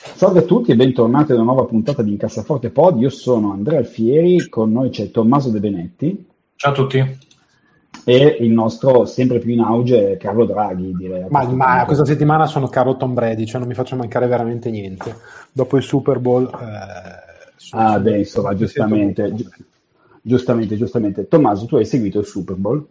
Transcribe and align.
Salve 0.00 0.38
a 0.38 0.42
tutti 0.42 0.70
e 0.70 0.76
bentornati 0.76 1.32
ad 1.32 1.38
una 1.38 1.50
nuova 1.52 1.64
puntata 1.64 2.02
di 2.02 2.12
Incassaforte 2.12 2.70
Pod. 2.70 3.00
Io 3.00 3.10
sono 3.10 3.50
Andrea 3.50 3.80
Alfieri, 3.80 4.48
con 4.48 4.70
noi 4.70 4.90
c'è 4.90 5.10
Tommaso 5.10 5.50
De 5.50 5.58
Benetti. 5.58 6.24
Ciao 6.54 6.70
a 6.70 6.74
tutti. 6.74 7.18
E 8.04 8.36
il 8.38 8.52
nostro 8.52 9.06
sempre 9.06 9.40
più 9.40 9.50
in 9.52 9.58
auge 9.58 10.16
Carlo 10.16 10.44
Draghi, 10.44 10.94
direi. 10.96 11.26
Ma, 11.30 11.42
ma 11.48 11.84
questa 11.84 12.04
settimana 12.04 12.46
sono 12.46 12.68
Carlo 12.68 12.96
Tom 12.96 13.12
Brady, 13.12 13.44
cioè 13.44 13.58
non 13.58 13.66
mi 13.66 13.74
faccio 13.74 13.96
mancare 13.96 14.28
veramente 14.28 14.70
niente. 14.70 15.16
Dopo 15.50 15.76
il 15.76 15.82
Super 15.82 16.20
Bowl... 16.20 16.44
Eh, 16.44 17.76
ah, 17.76 17.98
beh, 17.98 18.18
insomma, 18.18 18.54
giustamente, 18.54 19.34
giustamente, 20.22 20.76
giustamente. 20.76 21.26
Tommaso, 21.26 21.66
tu 21.66 21.74
hai 21.74 21.84
seguito 21.84 22.20
il 22.20 22.26
Super 22.26 22.54
Bowl? 22.54 22.86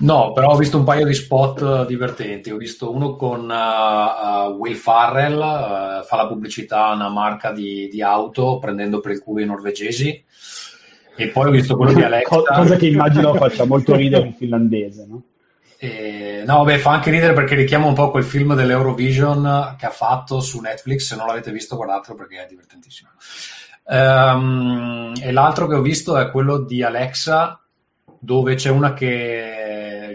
No, 0.00 0.32
però 0.32 0.52
ho 0.52 0.56
visto 0.56 0.78
un 0.78 0.84
paio 0.84 1.04
di 1.04 1.14
spot 1.14 1.86
divertenti. 1.86 2.50
Ho 2.50 2.56
visto 2.56 2.92
uno 2.92 3.16
con 3.16 3.48
uh, 3.48 4.50
uh, 4.50 4.56
Will 4.56 4.74
Farrell, 4.74 5.36
uh, 5.36 6.04
fa 6.04 6.16
la 6.16 6.26
pubblicità 6.26 6.86
a 6.86 6.94
una 6.94 7.10
marca 7.10 7.52
di, 7.52 7.88
di, 7.90 8.02
auto 8.02 8.58
prendendo 8.58 9.00
per 9.00 9.12
il 9.12 9.22
culo 9.22 9.42
i 9.42 9.46
norvegesi. 9.46 10.24
E 11.16 11.28
poi 11.28 11.48
ho 11.48 11.50
visto 11.50 11.76
quello 11.76 11.92
di 11.92 12.00
Alexa. 12.04 12.40
Cosa 12.40 12.76
che 12.76 12.86
immagino 12.86 13.34
faccia 13.34 13.66
molto 13.66 13.94
ridere 13.94 14.26
in 14.26 14.34
finlandese, 14.34 15.06
no? 15.06 15.22
E, 15.76 16.44
no, 16.46 16.58
vabbè, 16.58 16.78
fa 16.78 16.92
anche 16.92 17.10
ridere 17.10 17.34
perché 17.34 17.54
richiama 17.54 17.86
un 17.86 17.94
po' 17.94 18.10
quel 18.10 18.24
film 18.24 18.54
dell'Eurovision 18.54 19.74
che 19.78 19.86
ha 19.86 19.90
fatto 19.90 20.40
su 20.40 20.60
Netflix. 20.60 21.08
Se 21.08 21.16
non 21.16 21.26
l'avete 21.26 21.52
visto, 21.52 21.76
guardatelo 21.76 22.16
perché 22.16 22.42
è 22.42 22.46
divertentissimo. 22.48 23.10
Um, 23.84 25.12
e 25.20 25.30
l'altro 25.32 25.66
che 25.66 25.74
ho 25.74 25.82
visto 25.82 26.16
è 26.16 26.30
quello 26.30 26.58
di 26.58 26.82
Alexa, 26.82 27.60
dove 28.18 28.54
c'è 28.54 28.70
una 28.70 28.92
che 28.92 29.59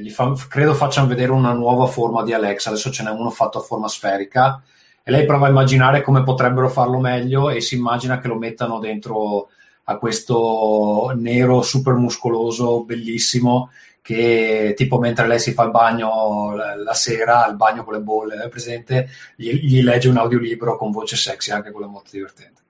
fa, 0.10 0.34
credo 0.48 0.74
facciano 0.74 1.08
vedere 1.08 1.32
una 1.32 1.54
nuova 1.54 1.86
forma 1.86 2.24
di 2.24 2.34
Alexa, 2.34 2.70
adesso 2.70 2.92
ce 2.92 3.04
n'è 3.04 3.12
uno 3.12 3.30
fatto 3.30 3.60
a 3.60 3.62
forma 3.62 3.88
sferica 3.88 4.62
e 5.04 5.12
lei 5.12 5.26
prova 5.26 5.48
a 5.48 5.50
immaginare 5.50 6.02
come 6.02 6.24
potrebbero 6.24 6.70
farlo 6.70 7.00
meglio 7.00 7.50
e 7.50 7.62
si 7.62 7.76
immagina 7.76 8.20
che 8.20 8.28
lo 8.28 8.36
mettano 8.36 8.80
dentro 8.80 9.50
a 9.84 9.98
questo 9.98 11.12
nero 11.16 11.62
super 11.62 11.94
muscoloso, 11.94 12.84
bellissimo, 12.84 13.70
che 14.02 14.74
tipo 14.76 14.98
mentre 15.00 15.28
lei 15.28 15.40
si 15.40 15.54
fa 15.54 15.64
il 15.64 15.72
bagno 15.72 16.56
la, 16.56 16.94
sera, 16.94 17.48
il 17.48 17.56
bagno 17.56 17.84
con 17.84 17.94
le 17.94 18.02
bolle, 18.02 18.50
presente, 18.50 19.10
gli, 19.36 19.52
gli 19.52 19.84
legge 19.84 20.10
un 20.10 20.18
audiolibro 20.18 20.78
con 20.78 20.92
voce 20.92 21.16
sexy, 21.16 21.52
anche 21.52 21.72
quello 21.72 21.88
molto 21.88 22.10
divertente. 22.12 22.62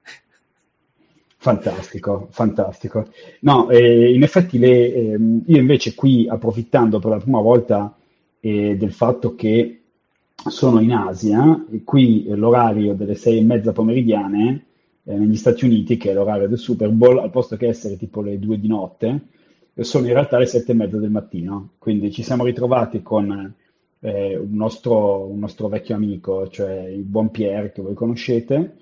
Fantastico, 1.45 2.27
fantastico. 2.31 3.05
No, 3.41 3.69
eh, 3.69 4.11
in 4.11 4.23
effetti 4.23 4.57
le, 4.57 4.91
eh, 4.91 5.19
io 5.45 5.57
invece 5.57 5.93
qui 5.93 6.27
approfittando 6.27 6.97
per 6.97 7.11
la 7.11 7.17
prima 7.19 7.39
volta 7.39 7.95
eh, 8.39 8.75
del 8.75 8.91
fatto 8.91 9.35
che 9.35 9.81
sono 10.33 10.79
in 10.79 10.91
Asia, 10.91 11.63
qui 11.83 12.25
l'orario 12.29 12.95
delle 12.95 13.13
sei 13.13 13.37
e 13.37 13.43
mezza 13.43 13.73
pomeridiane 13.73 14.65
eh, 15.03 15.15
negli 15.19 15.35
Stati 15.35 15.65
Uniti, 15.65 15.97
che 15.97 16.09
è 16.09 16.13
l'orario 16.15 16.47
del 16.47 16.57
Super 16.57 16.89
Bowl, 16.89 17.19
al 17.19 17.29
posto 17.29 17.57
che 17.57 17.67
essere 17.67 17.95
tipo 17.95 18.23
le 18.23 18.39
due 18.39 18.59
di 18.59 18.67
notte, 18.67 19.27
sono 19.81 20.07
in 20.07 20.13
realtà 20.13 20.39
le 20.39 20.47
sette 20.47 20.71
e 20.71 20.75
mezza 20.75 20.97
del 20.97 21.11
mattino. 21.11 21.73
Quindi 21.77 22.11
ci 22.11 22.23
siamo 22.23 22.43
ritrovati 22.43 23.03
con 23.03 23.53
eh, 23.99 24.35
un 24.35 24.55
nostro, 24.55 25.27
un 25.27 25.37
nostro 25.37 25.67
vecchio 25.67 25.93
amico, 25.93 26.47
cioè 26.47 26.87
il 26.87 27.03
buon 27.03 27.29
Pierre, 27.29 27.71
che 27.71 27.83
voi 27.83 27.93
conoscete, 27.93 28.77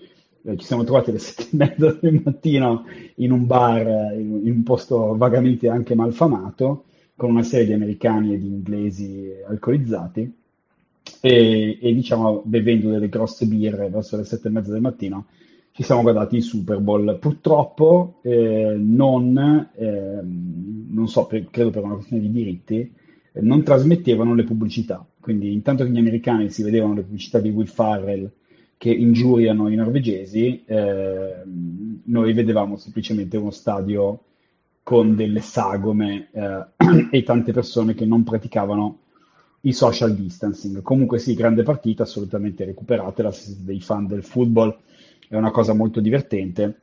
ci 0.58 0.66
siamo 0.66 0.84
trovati 0.84 1.10
alle 1.10 1.20
sette 1.20 1.44
e 1.44 1.48
mezza 1.52 1.98
del 2.00 2.22
mattino 2.24 2.86
in 3.16 3.32
un 3.32 3.46
bar, 3.46 4.14
in, 4.14 4.42
in 4.44 4.52
un 4.52 4.64
posto 4.64 5.16
vagamente 5.16 5.70
anche 5.70 5.96
malfamato, 5.96 6.86
con 7.16 7.30
una 7.30 7.44
serie 7.44 7.66
di 7.66 7.74
americani 7.74 8.34
e 8.34 8.38
di 8.40 8.48
inglesi 8.48 9.32
alcolizzati 9.48 10.34
e, 11.22 11.78
e, 11.82 11.94
diciamo 11.94 12.42
bevendo 12.44 12.90
delle 12.90 13.10
grosse 13.10 13.46
birre 13.46 13.90
verso 13.90 14.18
le 14.18 14.24
sette 14.24 14.48
e 14.48 14.52
mezza 14.52 14.72
del 14.72 14.82
mattino 14.82 15.26
ci 15.74 15.82
siamo 15.82 16.04
guardati 16.04 16.36
il 16.36 16.44
Super 16.44 16.80
Bowl. 16.80 17.18
Purtroppo 17.20 18.20
eh, 18.22 18.76
non, 18.78 19.70
eh, 19.76 20.20
non 20.24 21.08
so, 21.08 21.26
per, 21.26 21.50
credo 21.50 21.72
per 21.72 21.84
una 21.84 21.96
questione 21.96 22.22
di 22.22 22.32
diritti, 22.32 22.94
eh, 23.32 23.42
non 23.42 23.64
trasmettevano 23.64 24.36
le 24.36 24.44
pubblicità. 24.44 25.04
Quindi 25.20 25.52
intanto 25.52 25.84
che 25.84 25.90
gli 25.90 25.98
americani 25.98 26.52
si 26.52 26.62
vedevano 26.62 26.94
le 26.94 27.02
pubblicità 27.02 27.40
di 27.40 27.50
Will 27.50 27.66
Farrell 27.66 28.30
che 28.84 28.92
ingiuriano 28.92 29.70
i 29.70 29.76
norvegesi, 29.76 30.62
eh, 30.66 31.42
noi 31.46 32.34
vedevamo 32.34 32.76
semplicemente 32.76 33.38
uno 33.38 33.50
stadio 33.50 34.26
con 34.84 35.16
delle 35.16 35.40
sagome 35.40 36.28
eh, 36.34 36.66
e 37.10 37.24
tante 37.24 37.54
persone 37.54 37.94
che 37.94 38.06
non 38.06 38.24
praticavano 38.24 38.98
il 39.62 39.74
social 39.74 40.14
distancing. 40.14 40.82
Comunque 40.82 41.18
sì, 41.18 41.34
grande 41.34 41.64
partita, 41.64 42.04
assolutamente 42.04 42.66
recuperatela 42.66 43.32
se 43.32 43.44
siete 43.44 43.64
dei 43.64 43.80
fan 43.80 44.06
del 44.06 44.22
football, 44.22 44.78
è 45.30 45.38
una 45.38 45.52
cosa 45.52 45.72
molto 45.72 46.02
divertente 46.02 46.82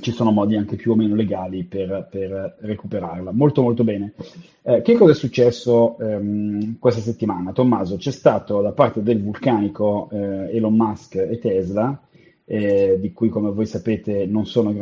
ci 0.00 0.12
sono 0.12 0.30
modi 0.30 0.56
anche 0.56 0.76
più 0.76 0.92
o 0.92 0.94
meno 0.96 1.14
legali 1.14 1.64
per, 1.64 2.08
per 2.10 2.56
recuperarla. 2.60 3.32
Molto 3.32 3.62
molto 3.62 3.84
bene. 3.84 4.14
Eh, 4.62 4.82
che 4.82 4.94
cosa 4.94 5.12
è 5.12 5.14
successo 5.14 5.98
ehm, 5.98 6.78
questa 6.78 7.00
settimana? 7.00 7.52
Tommaso, 7.52 7.96
c'è 7.96 8.10
stato 8.10 8.60
da 8.60 8.72
parte 8.72 9.02
del 9.02 9.22
vulcanico 9.22 10.08
eh, 10.12 10.56
Elon 10.56 10.74
Musk 10.74 11.16
e 11.16 11.38
Tesla, 11.38 12.00
eh, 12.44 12.98
di 13.00 13.12
cui 13.12 13.28
come 13.28 13.50
voi 13.50 13.66
sapete 13.66 14.26
non 14.26 14.46
sono 14.46 14.72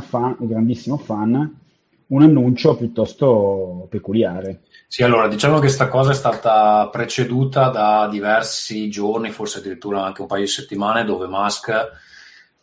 fan, 0.00 0.36
grandissimo 0.40 0.96
fan, 0.96 1.60
un 2.06 2.22
annuncio 2.22 2.76
piuttosto 2.76 3.86
peculiare. 3.88 4.62
Sì, 4.86 5.02
allora 5.02 5.28
diciamo 5.28 5.54
che 5.54 5.60
questa 5.60 5.88
cosa 5.88 6.10
è 6.10 6.14
stata 6.14 6.88
preceduta 6.90 7.70
da 7.70 8.08
diversi 8.10 8.90
giorni, 8.90 9.30
forse 9.30 9.58
addirittura 9.58 10.04
anche 10.04 10.20
un 10.20 10.26
paio 10.26 10.42
di 10.42 10.48
settimane, 10.48 11.04
dove 11.04 11.26
Musk 11.26 11.72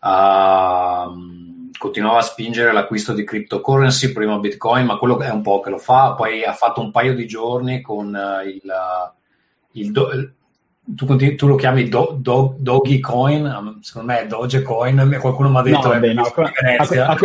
ha 0.02 1.12
continuava 1.78 2.20
a 2.20 2.24
spingere 2.24 2.72
l'acquisto 2.72 3.14
di 3.14 3.24
cryptocurrency, 3.24 4.12
prima 4.12 4.38
Bitcoin, 4.38 4.86
ma 4.86 4.98
quello 4.98 5.20
è 5.20 5.30
un 5.30 5.42
po' 5.42 5.60
che 5.60 5.70
lo 5.70 5.78
fa, 5.78 6.14
poi 6.14 6.44
ha 6.44 6.54
fatto 6.54 6.82
un 6.82 6.92
paio 6.92 7.14
di 7.14 7.28
giorni 7.28 7.82
con 7.82 8.08
uh, 8.08 8.48
il, 8.48 8.64
il, 9.74 9.92
do, 9.92 10.10
tu, 10.96 11.36
tu, 11.36 11.48
lo 11.48 11.56
chiami 11.56 11.88
do, 11.88 12.18
do, 12.20 12.56
Doggy 12.58 13.00
Coin, 13.00 13.78
secondo 13.82 14.12
me 14.12 14.22
è 14.22 14.28
Dogecoin, 14.28 15.18
qualcuno 15.20 15.50
mi 15.50 15.58
ha 15.58 15.62
detto 15.62 15.88
no, 15.88 15.90
vabbè, 15.90 16.14
no, 16.14 16.24
a, 16.24 16.52
a, 16.78 17.18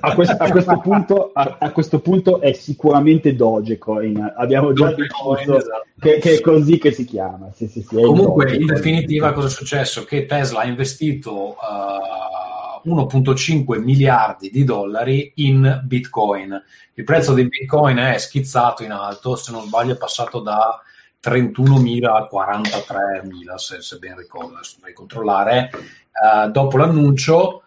a, 0.00 0.14
questo, 0.14 0.36
punto, 0.80 1.30
a, 1.32 1.70
questo 1.72 2.00
punto 2.00 2.40
è 2.40 2.52
sicuramente 2.52 3.34
Dogecoin, 3.34 4.34
abbiamo 4.36 4.72
già 4.72 4.90
Dogecoin, 4.90 5.52
esatto. 5.54 5.86
che, 5.98 6.18
che, 6.18 6.36
è 6.36 6.40
così 6.40 6.78
che 6.78 6.92
si 6.92 7.04
chiama. 7.04 7.50
Sì, 7.52 7.66
sì, 7.66 7.82
sì, 7.82 7.96
Comunque, 7.96 8.54
in 8.54 8.66
definitiva, 8.66 9.32
cosa 9.32 9.48
è 9.48 9.50
successo? 9.50 10.04
Che 10.04 10.26
Tesla 10.26 10.60
ha 10.60 10.66
investito 10.66 11.50
uh, 11.50 12.39
1.5 12.84 13.82
miliardi 13.82 14.50
di 14.50 14.64
dollari 14.64 15.32
in 15.36 15.82
Bitcoin. 15.84 16.62
Il 16.94 17.04
prezzo 17.04 17.34
di 17.34 17.46
Bitcoin 17.46 17.96
è 17.96 18.18
schizzato 18.18 18.82
in 18.82 18.92
alto, 18.92 19.36
se 19.36 19.52
non 19.52 19.66
sbaglio 19.66 19.94
è 19.94 19.98
passato 19.98 20.40
da 20.40 20.80
31.000 21.22 22.04
a 22.06 22.28
43.000 22.32 23.54
se, 23.56 23.82
se, 23.82 23.98
ben 23.98 24.16
ricordo, 24.16 24.54
adesso 24.54 24.76
dovrei 24.76 24.94
controllare, 24.94 25.70
uh, 25.72 26.50
dopo 26.50 26.76
l'annuncio 26.76 27.62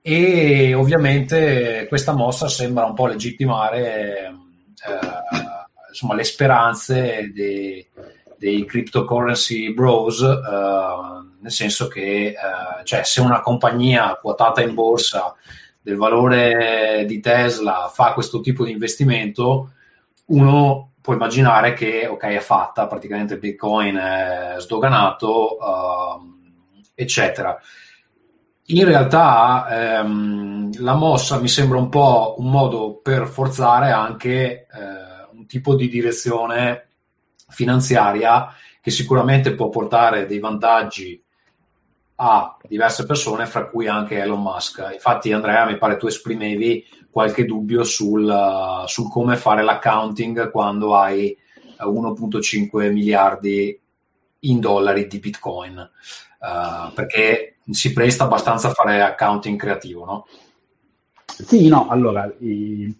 e 0.00 0.74
ovviamente 0.74 1.86
questa 1.88 2.12
mossa 2.12 2.48
sembra 2.48 2.84
un 2.84 2.94
po' 2.94 3.06
legittimare 3.06 4.30
uh, 4.30 5.88
insomma, 5.88 6.14
le 6.14 6.24
speranze 6.24 7.30
dei, 7.34 7.86
dei 8.36 8.64
cryptocurrency 8.64 9.72
bros, 9.72 10.20
uh, 10.20 11.27
nel 11.40 11.52
senso 11.52 11.88
che 11.88 12.34
cioè, 12.84 13.04
se 13.04 13.20
una 13.20 13.40
compagnia 13.40 14.16
quotata 14.20 14.62
in 14.62 14.74
borsa 14.74 15.34
del 15.80 15.96
valore 15.96 17.04
di 17.06 17.20
Tesla 17.20 17.90
fa 17.92 18.12
questo 18.12 18.40
tipo 18.40 18.64
di 18.64 18.72
investimento, 18.72 19.72
uno 20.26 20.92
può 21.00 21.14
immaginare 21.14 21.72
che 21.72 22.06
ok 22.06 22.24
è 22.24 22.40
fatta, 22.40 22.86
praticamente 22.86 23.38
Bitcoin 23.38 23.96
è 23.96 24.56
sdoganato, 24.58 25.56
uh, 25.56 26.82
eccetera. 26.94 27.58
In 28.70 28.84
realtà 28.84 30.00
ehm, 30.00 30.82
la 30.82 30.94
mossa 30.94 31.40
mi 31.40 31.48
sembra 31.48 31.78
un 31.78 31.88
po' 31.88 32.34
un 32.36 32.50
modo 32.50 33.00
per 33.02 33.26
forzare 33.26 33.90
anche 33.90 34.66
eh, 34.66 34.66
un 35.32 35.46
tipo 35.46 35.74
di 35.74 35.88
direzione 35.88 36.88
finanziaria 37.48 38.52
che 38.82 38.90
sicuramente 38.90 39.54
può 39.54 39.70
portare 39.70 40.26
dei 40.26 40.38
vantaggi 40.38 41.22
a 42.20 42.56
diverse 42.66 43.06
persone, 43.06 43.46
fra 43.46 43.66
cui 43.66 43.86
anche 43.86 44.18
Elon 44.18 44.42
Musk. 44.42 44.88
Infatti, 44.92 45.32
Andrea, 45.32 45.66
mi 45.66 45.78
pare 45.78 45.96
tu 45.96 46.06
esprimevi 46.06 46.84
qualche 47.10 47.44
dubbio 47.44 47.84
sul, 47.84 48.84
sul 48.86 49.08
come 49.08 49.36
fare 49.36 49.62
l'accounting 49.62 50.50
quando 50.50 50.96
hai 50.96 51.36
1.5 51.78 52.92
miliardi 52.92 53.78
in 54.40 54.60
dollari 54.60 55.06
di 55.06 55.18
Bitcoin, 55.18 55.78
uh, 55.78 56.92
perché 56.92 57.56
si 57.70 57.92
presta 57.92 58.24
abbastanza 58.24 58.68
a 58.68 58.72
fare 58.72 59.00
accounting 59.00 59.58
creativo, 59.58 60.04
no? 60.04 60.26
Sì, 61.24 61.68
no, 61.68 61.88
allora, 61.88 62.32
i, 62.38 62.92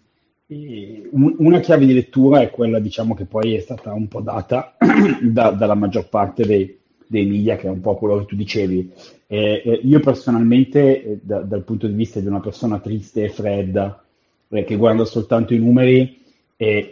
i, 0.47 1.09
una 1.11 1.59
chiave 1.59 1.85
di 1.85 1.93
lettura 1.93 2.41
è 2.41 2.49
quella, 2.49 2.79
diciamo, 2.79 3.15
che 3.15 3.25
poi 3.25 3.55
è 3.55 3.59
stata 3.59 3.93
un 3.93 4.07
po' 4.07 4.21
data 4.21 4.75
da, 5.21 5.51
dalla 5.51 5.75
maggior 5.75 6.07
parte 6.07 6.45
dei, 6.45 6.78
dei 7.09 7.25
media, 7.25 7.55
che 7.55 7.65
è 7.65 7.71
un 7.71 7.81
po' 7.81 7.95
quello 7.95 8.19
che 8.19 8.25
tu 8.25 8.35
dicevi. 8.35 8.91
Eh, 9.25 9.63
eh, 9.65 9.79
io 9.83 9.99
personalmente, 9.99 11.03
eh, 11.03 11.19
da, 11.23 11.39
dal 11.39 11.63
punto 11.63 11.87
di 11.87 11.93
vista 11.93 12.19
di 12.19 12.27
una 12.27 12.39
persona 12.39 12.79
triste 12.79 13.23
e 13.23 13.29
fredda, 13.29 14.03
eh, 14.47 14.63
che 14.63 14.75
guarda 14.75 15.05
soltanto 15.05 15.53
i 15.53 15.57
numeri, 15.57 16.17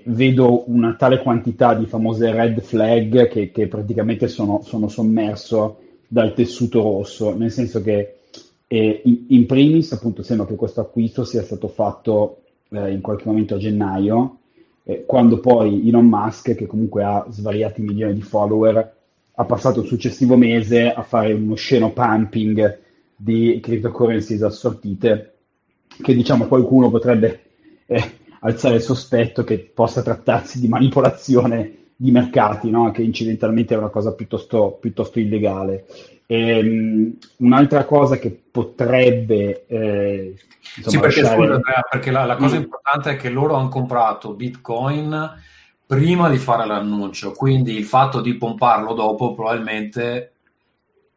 vedo 0.05 0.63
una 0.71 0.95
tale 0.95 1.21
quantità 1.21 1.73
di 1.73 1.87
famose 1.87 2.31
red 2.31 2.61
flag 2.61 3.27
che, 3.27 3.51
che 3.51 3.67
praticamente 3.67 4.29
sono, 4.29 4.61
sono, 4.63 4.87
sommerso 4.87 5.79
dal 6.07 6.33
tessuto 6.33 6.81
rosso, 6.81 7.35
nel 7.35 7.51
senso 7.51 7.81
che 7.81 8.19
eh, 8.65 9.01
in, 9.03 9.25
in, 9.27 9.45
primis 9.45 9.91
appunto 9.91 10.23
sembra 10.23 10.45
che 10.45 10.55
questo 10.55 10.79
acquisto 10.79 11.25
sia 11.25 11.43
stato 11.43 11.67
fatto 11.67 12.43
in 12.69 13.01
qualche 13.01 13.23
momento 13.25 13.55
a 13.55 13.57
gennaio, 13.57 14.37
eh, 14.89 15.03
quando 15.05 15.39
poi 15.39 15.85
Elon 15.85 16.05
Musk, 16.05 16.55
che 16.55 16.65
comunque 16.65 17.03
ha 17.03 17.25
svariati 17.29 17.81
milioni 17.81 18.13
di 18.13 18.21
follower, 18.21 18.95
ha 19.39 19.45
passato 19.45 19.81
il 19.81 19.87
successivo 19.87 20.35
mese 20.35 20.91
a 20.91 21.03
fare 21.03 21.31
uno 21.31 21.53
sceno 21.53 21.91
pumping 21.91 22.79
di 23.15 23.59
cryptocurrencies 23.61 24.41
assortite, 24.41 25.33
che 26.01 26.15
diciamo 26.15 26.47
qualcuno 26.47 26.89
potrebbe 26.89 27.43
eh, 27.85 28.11
alzare 28.39 28.75
il 28.75 28.81
sospetto 28.81 29.43
che 29.43 29.59
possa 29.59 30.01
trattarsi 30.01 30.59
di 30.59 30.67
manipolazione 30.67 31.75
di 31.95 32.09
mercati, 32.09 32.71
no? 32.71 32.89
che 32.89 33.03
incidentalmente 33.03 33.75
è 33.75 33.77
una 33.77 33.89
cosa 33.89 34.13
piuttosto, 34.15 34.77
piuttosto 34.81 35.19
illegale. 35.19 35.85
E, 36.25 36.59
um, 36.59 37.17
un'altra 37.37 37.85
cosa 37.85 38.17
che 38.17 38.31
potrebbe... 38.51 39.65
Eh, 39.67 40.35
insomma, 40.77 40.89
sì, 40.89 40.99
perché, 40.99 41.21
lasciare... 41.21 41.41
scusa, 41.41 41.53
Andrea, 41.53 41.81
perché 41.87 42.11
la, 42.11 42.25
la 42.25 42.35
cosa 42.37 42.55
mm. 42.55 42.61
importante 42.61 43.11
è 43.11 43.15
che 43.17 43.29
loro 43.29 43.53
hanno 43.53 43.69
comprato 43.69 44.33
Bitcoin 44.33 45.45
prima 45.87 46.29
di 46.29 46.37
fare 46.37 46.67
l'annuncio, 46.67 47.31
quindi 47.31 47.75
il 47.77 47.85
fatto 47.85 48.19
di 48.19 48.35
pomparlo 48.35 48.93
dopo 48.93 49.33
probabilmente 49.33 50.33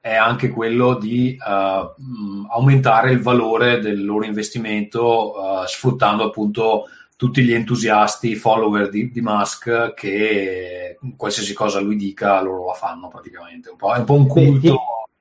è 0.00 0.14
anche 0.14 0.48
quello 0.48 0.94
di 0.94 1.36
uh, 1.38 2.46
aumentare 2.48 3.10
il 3.10 3.20
valore 3.20 3.80
del 3.80 4.02
loro 4.02 4.24
investimento 4.24 5.32
uh, 5.32 5.66
sfruttando 5.66 6.24
appunto 6.24 6.84
tutti 7.16 7.42
gli 7.42 7.52
entusiasti, 7.52 8.36
follower 8.36 8.88
di, 8.88 9.10
di, 9.10 9.20
Musk 9.20 9.92
che 9.92 10.96
qualsiasi 11.16 11.52
cosa 11.52 11.80
lui 11.80 11.96
dica 11.96 12.40
loro 12.40 12.66
la 12.66 12.72
fanno 12.72 13.08
praticamente, 13.08 13.68
un 13.68 13.92
è 13.92 13.98
un 13.98 14.04
po' 14.04 14.14
un 14.14 14.26
culto 14.26 14.70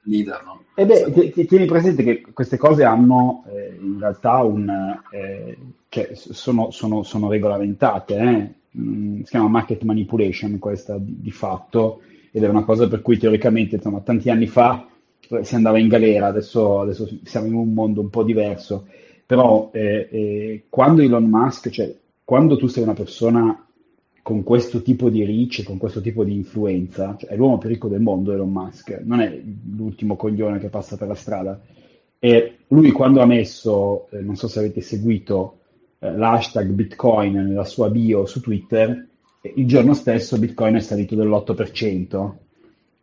beh, 0.01 0.09
leader. 0.09 0.43
No? 0.45 0.63
E 0.75 0.85
beh, 0.85 1.31
tieni 1.45 1.65
presente 1.65 2.03
che 2.03 2.21
queste 2.31 2.55
cose 2.55 2.85
hanno 2.85 3.43
eh, 3.49 3.77
in 3.81 3.97
realtà 3.99 4.37
un... 4.43 5.01
Eh, 5.11 5.57
cioè 5.89 6.11
sono, 6.13 6.69
sono, 6.69 7.01
sono 7.01 7.27
regolamentate, 7.29 8.15
eh? 8.15 8.58
Mm, 8.79 9.21
si 9.23 9.31
chiama 9.31 9.49
market 9.49 9.83
manipulation 9.83 10.57
questa 10.57 10.97
di, 10.97 11.17
di, 11.19 11.31
fatto 11.31 12.01
ed 12.31 12.43
è 12.43 12.47
una 12.47 12.63
cosa 12.63 12.87
per 12.87 13.01
cui 13.01 13.17
teoricamente 13.17 13.75
insomma, 13.75 13.99
tanti 13.99 14.29
anni 14.29 14.47
fa 14.47 14.87
eh, 15.29 15.43
si 15.43 15.55
andava 15.55 15.79
in 15.79 15.87
galera, 15.89 16.27
adesso, 16.27 16.79
adesso 16.79 17.09
siamo 17.23 17.47
in 17.47 17.55
un 17.55 17.73
mondo 17.73 18.01
un 18.01 18.09
po' 18.09 18.23
diverso, 18.23 18.87
però 19.25 19.69
eh, 19.73 20.07
eh, 20.09 20.63
quando 20.69 21.01
Elon 21.01 21.25
Musk, 21.25 21.69
cioè 21.69 21.93
quando 22.23 22.57
tu 22.57 22.67
sei 22.67 22.83
una 22.83 22.93
persona 22.93 23.65
con 24.21 24.43
questo 24.43 24.81
tipo 24.81 25.09
di 25.09 25.25
reach, 25.25 25.63
con 25.63 25.77
questo 25.77 26.01
tipo 26.01 26.23
di 26.23 26.35
influenza, 26.35 27.15
cioè 27.17 27.31
è 27.31 27.35
l'uomo 27.35 27.57
più 27.57 27.69
ricco 27.69 27.87
del 27.87 28.01
mondo 28.01 28.31
Elon 28.31 28.51
Musk, 28.51 29.01
non 29.03 29.19
è 29.19 29.41
l'ultimo 29.75 30.15
coglione 30.15 30.59
che 30.59 30.69
passa 30.69 30.95
per 30.97 31.07
la 31.07 31.15
strada. 31.15 31.59
E 32.19 32.57
lui 32.67 32.91
quando 32.91 33.21
ha 33.21 33.25
messo, 33.25 34.07
eh, 34.11 34.21
non 34.21 34.35
so 34.35 34.47
se 34.47 34.59
avete 34.59 34.81
seguito, 34.81 35.58
eh, 35.99 36.15
l'hashtag 36.15 36.69
Bitcoin 36.69 37.33
nella 37.33 37.65
sua 37.65 37.89
bio 37.89 38.25
su 38.25 38.41
Twitter, 38.41 39.07
il 39.55 39.67
giorno 39.67 39.93
stesso 39.93 40.37
Bitcoin 40.37 40.75
è 40.75 40.79
salito 40.79 41.15
dell'8%. 41.15 42.31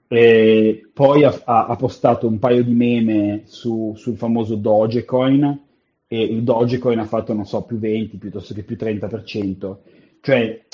E 0.09 0.89
poi 0.93 1.25
ha, 1.25 1.43
ha, 1.45 1.77
postato 1.77 2.29
un 2.29 2.39
paio 2.39 2.63
di 2.63 2.73
meme 2.73 3.43
su, 3.47 3.95
sul 3.97 4.17
famoso 4.17 4.55
Dogecoin 4.55 5.63
e 6.07 6.23
il 6.23 6.43
Dogecoin 6.43 7.01
ha 7.01 7.05
fatto, 7.05 7.33
non 7.33 7.45
so, 7.45 7.63
più 7.63 7.79
20 7.79 8.17
piuttosto 8.17 8.55
che 8.55 8.63
più 8.63 8.77
30%. 8.79 9.77
Cioè 10.21 10.65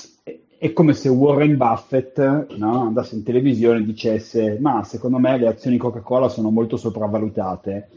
è 0.59 0.73
come 0.73 0.93
se 0.93 1.09
Warren 1.09 1.57
Buffett 1.57 2.55
no, 2.57 2.83
andasse 2.83 3.17
in 3.17 3.25
televisione 3.25 3.81
e 3.81 3.85
dicesse 3.85 4.59
ma 4.61 4.85
secondo 4.85 5.19
me 5.19 5.37
le 5.37 5.49
azioni 5.49 5.77
Coca-Cola 5.77 6.29
sono 6.29 6.51
molto 6.51 6.77
sopravvalutate 6.77 7.89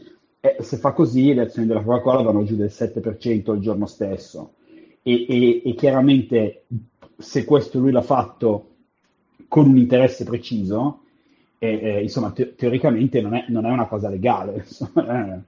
eh, 0.54 0.62
se 0.62 0.76
fa 0.76 0.92
così 0.92 1.34
le 1.34 1.42
azioni 1.42 1.66
della 1.66 1.82
Coca-Cola 1.82 2.22
vanno 2.22 2.44
giù 2.44 2.56
del 2.56 2.70
7% 2.72 3.54
il 3.54 3.60
giorno 3.60 3.86
stesso. 3.86 4.54
E, 5.02 5.26
e, 5.28 5.62
e, 5.64 5.74
chiaramente 5.74 6.64
se 7.16 7.44
questo 7.44 7.78
lui 7.78 7.92
l'ha 7.92 8.02
fatto 8.02 8.74
con 9.48 9.68
un 9.68 9.76
interesse 9.76 10.24
preciso, 10.24 11.00
eh, 11.58 11.78
eh, 11.80 12.02
insomma, 12.02 12.30
te- 12.32 12.54
teoricamente 12.54 13.20
non 13.20 13.34
è, 13.34 13.46
non 13.48 13.66
è, 13.66 13.70
una 13.70 13.86
cosa 13.86 14.08
legale. 14.08 14.64
Insomma, 14.66 15.34
eh. 15.34 15.40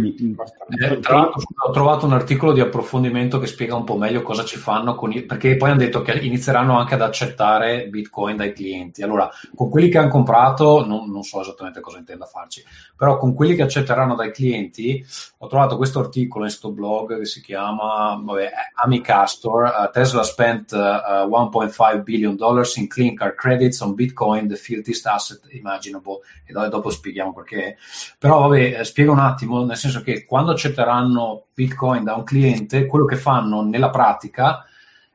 Quindi, 0.00 0.36
eh, 0.84 1.00
tra 1.00 1.16
l'altro 1.16 1.42
ho 1.56 1.70
trovato 1.70 2.06
un 2.06 2.12
articolo 2.12 2.52
di 2.52 2.60
approfondimento 2.60 3.38
che 3.38 3.46
spiega 3.46 3.74
un 3.74 3.84
po' 3.84 3.96
meglio 3.96 4.22
cosa 4.22 4.44
ci 4.44 4.56
fanno, 4.56 4.98
i, 5.10 5.22
perché 5.22 5.56
poi 5.56 5.70
hanno 5.70 5.78
detto 5.78 6.02
che 6.02 6.12
inizieranno 6.12 6.78
anche 6.78 6.94
ad 6.94 7.02
accettare 7.02 7.88
Bitcoin 7.88 8.36
dai 8.36 8.52
clienti. 8.52 9.02
Allora, 9.02 9.30
con 9.54 9.70
quelli 9.70 9.88
che 9.88 9.98
hanno 9.98 10.08
comprato, 10.08 10.84
non, 10.84 11.10
non 11.10 11.22
so 11.22 11.40
esattamente 11.40 11.80
cosa 11.80 11.98
intenda 11.98 12.26
farci, 12.26 12.62
però 12.96 13.16
con 13.16 13.34
quelli 13.34 13.54
che 13.54 13.62
accetteranno 13.62 14.14
dai 14.14 14.32
clienti, 14.32 15.04
ho 15.38 15.46
trovato 15.46 15.76
questo 15.76 16.00
articolo 16.00 16.44
in 16.44 16.50
sto 16.50 16.70
blog 16.70 17.18
che 17.18 17.24
si 17.24 17.40
chiama 17.40 18.20
vabbè, 18.22 18.50
Amicastor, 18.84 19.62
uh, 19.64 19.90
Tesla 19.92 20.22
spent 20.22 20.72
uh, 20.72 21.28
1.5 21.28 22.02
billion 22.02 22.36
dollars 22.36 22.76
in 22.76 22.88
clean 22.88 23.14
car 23.14 23.34
credits 23.34 23.80
on 23.80 23.94
Bitcoin, 23.94 24.48
the 24.48 24.56
filthiest 24.56 25.06
asset 25.06 25.40
imaginable, 25.50 26.20
e 26.44 26.52
dopo 26.52 26.90
spieghiamo 26.90 27.32
perché. 27.32 27.76
Però 28.18 28.48
vabbè, 28.48 28.82
spiega 28.84 29.10
un 29.10 29.18
attimo, 29.18 29.64
nel 29.64 29.76
senso 29.76 29.85
che 30.02 30.24
quando 30.24 30.52
accetteranno 30.52 31.46
Bitcoin 31.54 32.04
da 32.04 32.14
un 32.14 32.24
cliente, 32.24 32.86
quello 32.86 33.04
che 33.04 33.16
fanno 33.16 33.62
nella 33.62 33.90
pratica 33.90 34.64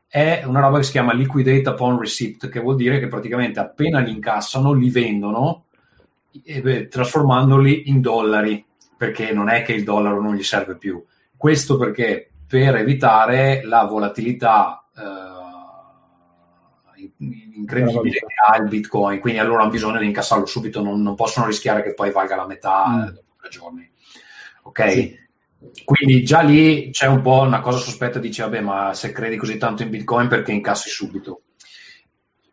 è 0.07 0.43
una 0.45 0.59
roba 0.59 0.77
che 0.77 0.83
si 0.83 0.91
chiama 0.91 1.13
liquidate 1.13 1.69
upon 1.69 1.97
receipt, 1.97 2.49
che 2.49 2.59
vuol 2.59 2.75
dire 2.75 2.99
che 2.99 3.07
praticamente 3.07 3.59
appena 3.59 3.99
li 3.99 4.11
incassano, 4.11 4.73
li 4.73 4.89
vendono 4.89 5.65
beh, 6.31 6.87
trasformandoli 6.89 7.89
in 7.89 8.01
dollari, 8.01 8.65
perché 8.97 9.31
non 9.31 9.49
è 9.49 9.61
che 9.61 9.73
il 9.73 9.83
dollaro 9.83 10.21
non 10.21 10.35
gli 10.35 10.43
serve 10.43 10.75
più. 10.75 11.01
Questo 11.37 11.77
perché 11.77 12.29
per 12.45 12.75
evitare 12.75 13.61
la 13.63 13.85
volatilità 13.85 14.85
eh, 14.95 15.31
incredibile 17.55 18.19
che 18.19 18.25
ha 18.45 18.57
il 18.57 18.67
Bitcoin, 18.67 19.19
quindi 19.19 19.39
allora 19.39 19.61
hanno 19.61 19.71
bisogno 19.71 19.99
di 19.99 20.07
incassarlo 20.07 20.45
subito, 20.45 20.83
non, 20.83 21.01
non 21.01 21.15
possono 21.15 21.45
rischiare 21.45 21.83
che 21.83 21.93
poi 21.93 22.11
valga 22.11 22.35
la 22.35 22.47
metà 22.47 22.87
mm. 22.87 23.01
dopo 23.05 23.33
tre 23.39 23.49
giorni 23.49 23.89
ok? 24.63 24.91
Sì. 24.91 25.19
Quindi 25.83 26.23
già 26.23 26.41
lì 26.41 26.89
c'è 26.89 27.05
un 27.05 27.21
po' 27.21 27.41
una 27.41 27.61
cosa 27.61 27.77
sospetta, 27.77 28.19
dice 28.19 28.41
vabbè 28.43 28.61
ma 28.61 28.93
se 28.93 29.11
credi 29.11 29.37
così 29.37 29.57
tanto 29.57 29.83
in 29.83 29.89
Bitcoin 29.89 30.27
perché 30.27 30.51
incassi 30.51 30.89
subito? 30.89 31.41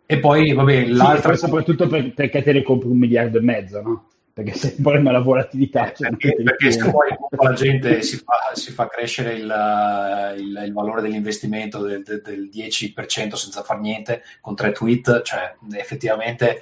E 0.05 0.19
poi 0.21 0.53
vabbè 0.53 0.87
l'altra... 0.87 1.35
Sì, 1.35 1.41
soprattutto 1.41 1.87
per, 1.87 2.13
perché 2.13 2.43
te 2.43 2.53
ne 2.53 2.63
compri 2.63 2.89
un 2.89 2.99
miliardo 2.99 3.39
e 3.39 3.43
mezzo, 3.43 3.81
no? 3.81 4.09
Perché 4.33 4.55
se 4.55 4.75
problema 4.81 5.11
è 5.11 5.13
la 5.13 5.21
volatilità... 5.21 5.93
Cioè 5.93 6.11
perché, 6.11 6.43
perché 6.43 6.71
se 6.71 6.91
poi 6.91 7.09
la 7.31 7.53
gente 7.53 8.03
si 8.03 8.17
fa, 8.17 8.55
si 8.55 8.73
fa 8.73 8.89
crescere 8.89 9.35
il, 9.35 10.35
il, 10.39 10.63
il, 10.67 10.73
valore 10.73 11.03
dell'investimento 11.03 11.83
del, 11.83 12.03
del 12.03 12.49
10% 12.53 13.35
senza 13.35 13.63
far 13.63 13.81
niente 13.81 14.23
con 14.41 14.55
tre 14.55 14.73
tweet, 14.73 15.23
cioè 15.23 15.57
effettivamente 15.73 16.61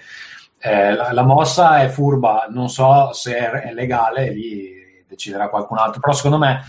eh, 0.59 0.95
la, 0.95 1.12
la, 1.12 1.23
mossa 1.23 1.83
è 1.83 1.88
furba, 1.88 2.47
non 2.50 2.69
so 2.69 3.12
se 3.12 3.37
è, 3.37 3.50
è 3.50 3.73
legale, 3.73 4.33
lì 4.33 4.75
deciderà 5.07 5.49
qualcun 5.49 5.79
altro, 5.79 6.01
però 6.01 6.13
secondo 6.13 6.39
me 6.39 6.63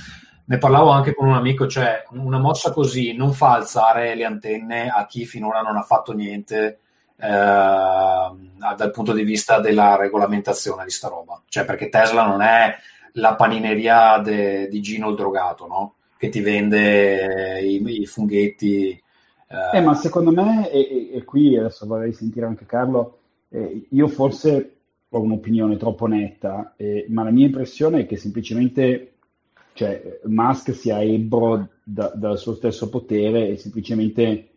ne 0.45 0.57
parlavo 0.57 0.89
anche 0.89 1.13
con 1.13 1.27
un 1.27 1.35
amico, 1.35 1.67
cioè 1.67 2.03
una 2.11 2.39
mossa 2.39 2.71
così 2.71 3.13
non 3.13 3.33
fa 3.33 3.53
alzare 3.53 4.15
le 4.15 4.23
antenne 4.23 4.89
a 4.89 5.05
chi 5.05 5.25
finora 5.25 5.61
non 5.61 5.75
ha 5.75 5.81
fatto 5.81 6.13
niente 6.13 6.79
eh, 7.17 7.27
dal 7.27 8.91
punto 8.91 9.11
di 9.11 9.23
vista 9.23 9.59
della 9.59 9.95
regolamentazione 9.95 10.83
di 10.85 10.89
sta 10.89 11.09
roba, 11.09 11.41
cioè 11.49 11.65
perché 11.65 11.89
Tesla 11.89 12.25
non 12.25 12.41
è 12.41 12.75
la 13.13 13.35
panineria 13.35 14.19
de, 14.19 14.67
di 14.69 14.81
Gino 14.81 15.09
il 15.09 15.15
drogato, 15.15 15.67
no? 15.67 15.93
che 16.17 16.29
ti 16.29 16.41
vende 16.41 17.59
i, 17.61 18.01
i 18.01 18.05
funghetti. 18.05 18.89
Eh. 19.49 19.77
eh. 19.77 19.81
ma 19.81 19.93
secondo 19.95 20.31
me, 20.31 20.69
e, 20.69 21.11
e, 21.13 21.23
qui 21.23 21.57
adesso 21.57 21.85
vorrei 21.85 22.13
sentire 22.13 22.45
anche 22.45 22.65
Carlo, 22.65 23.19
eh, 23.49 23.87
io 23.89 24.07
forse 24.07 24.76
ho 25.09 25.21
un'opinione 25.21 25.77
troppo 25.77 26.05
netta, 26.05 26.73
eh, 26.75 27.05
ma 27.09 27.23
la 27.23 27.31
mia 27.31 27.45
impressione 27.45 28.01
è 28.01 28.05
che 28.05 28.17
semplicemente 28.17 29.13
cioè, 29.73 30.19
Musk 30.23 30.73
sia 30.73 31.01
ebro 31.01 31.69
da, 31.83 32.11
dal 32.15 32.37
suo 32.37 32.55
stesso 32.55 32.89
potere 32.89 33.49
e 33.49 33.57
semplicemente 33.57 34.49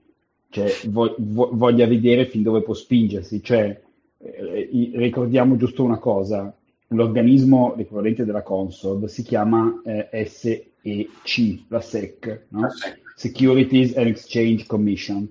cioè, 0.49 0.69
vo- 0.88 1.14
vo- 1.19 1.50
voglia 1.52 1.87
vedere 1.87 2.26
fin 2.26 2.42
dove 2.42 2.62
può 2.62 2.75
spingersi. 2.75 3.42
Cioè, 3.42 3.80
eh, 4.19 4.90
ricordiamo 4.95 5.57
giusto 5.57 5.85
una 5.85 5.99
cosa, 5.99 6.54
l'organismo 6.88 7.76
equivalente 7.76 8.25
della 8.25 8.42
Consob 8.42 9.07
si 9.07 9.23
chiama 9.23 9.83
eh, 9.85 10.25
SEC, 10.26 11.64
la 11.69 11.80
SEC, 11.80 12.47
no? 12.49 12.69
Securities 13.14 13.97
and 13.97 14.07
Exchange 14.09 14.66
Commission. 14.66 15.28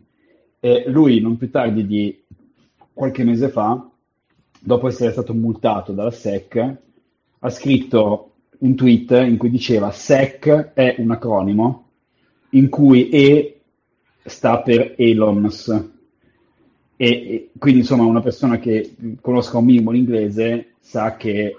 E 0.60 0.84
lui 0.88 1.20
non 1.20 1.38
più 1.38 1.50
tardi 1.50 1.86
di 1.86 2.24
qualche 2.94 3.24
mese 3.24 3.50
fa, 3.50 3.89
dopo 4.60 4.88
essere 4.88 5.12
stato 5.12 5.34
multato 5.34 5.92
dalla 5.92 6.12
SEC, 6.12 6.78
ha 7.40 7.50
scritto 7.50 8.32
un 8.60 8.76
tweet 8.76 9.12
in 9.12 9.38
cui 9.38 9.50
diceva 9.50 9.92
SEC 9.92 10.74
è 10.74 10.96
un 10.98 11.12
acronimo 11.12 11.88
in 12.52 12.70
cui 12.70 13.10
E 13.10 13.62
sta 14.24 14.62
per 14.62 14.96
Elons. 14.98 15.68
E, 16.96 17.08
e, 17.08 17.50
quindi 17.58 17.80
insomma 17.82 18.04
una 18.04 18.22
persona 18.22 18.60
che 18.60 18.96
conosca 19.22 19.58
un 19.58 19.66
minimo 19.66 19.92
l'inglese 19.92 20.74
sa 20.80 21.16
che 21.16 21.56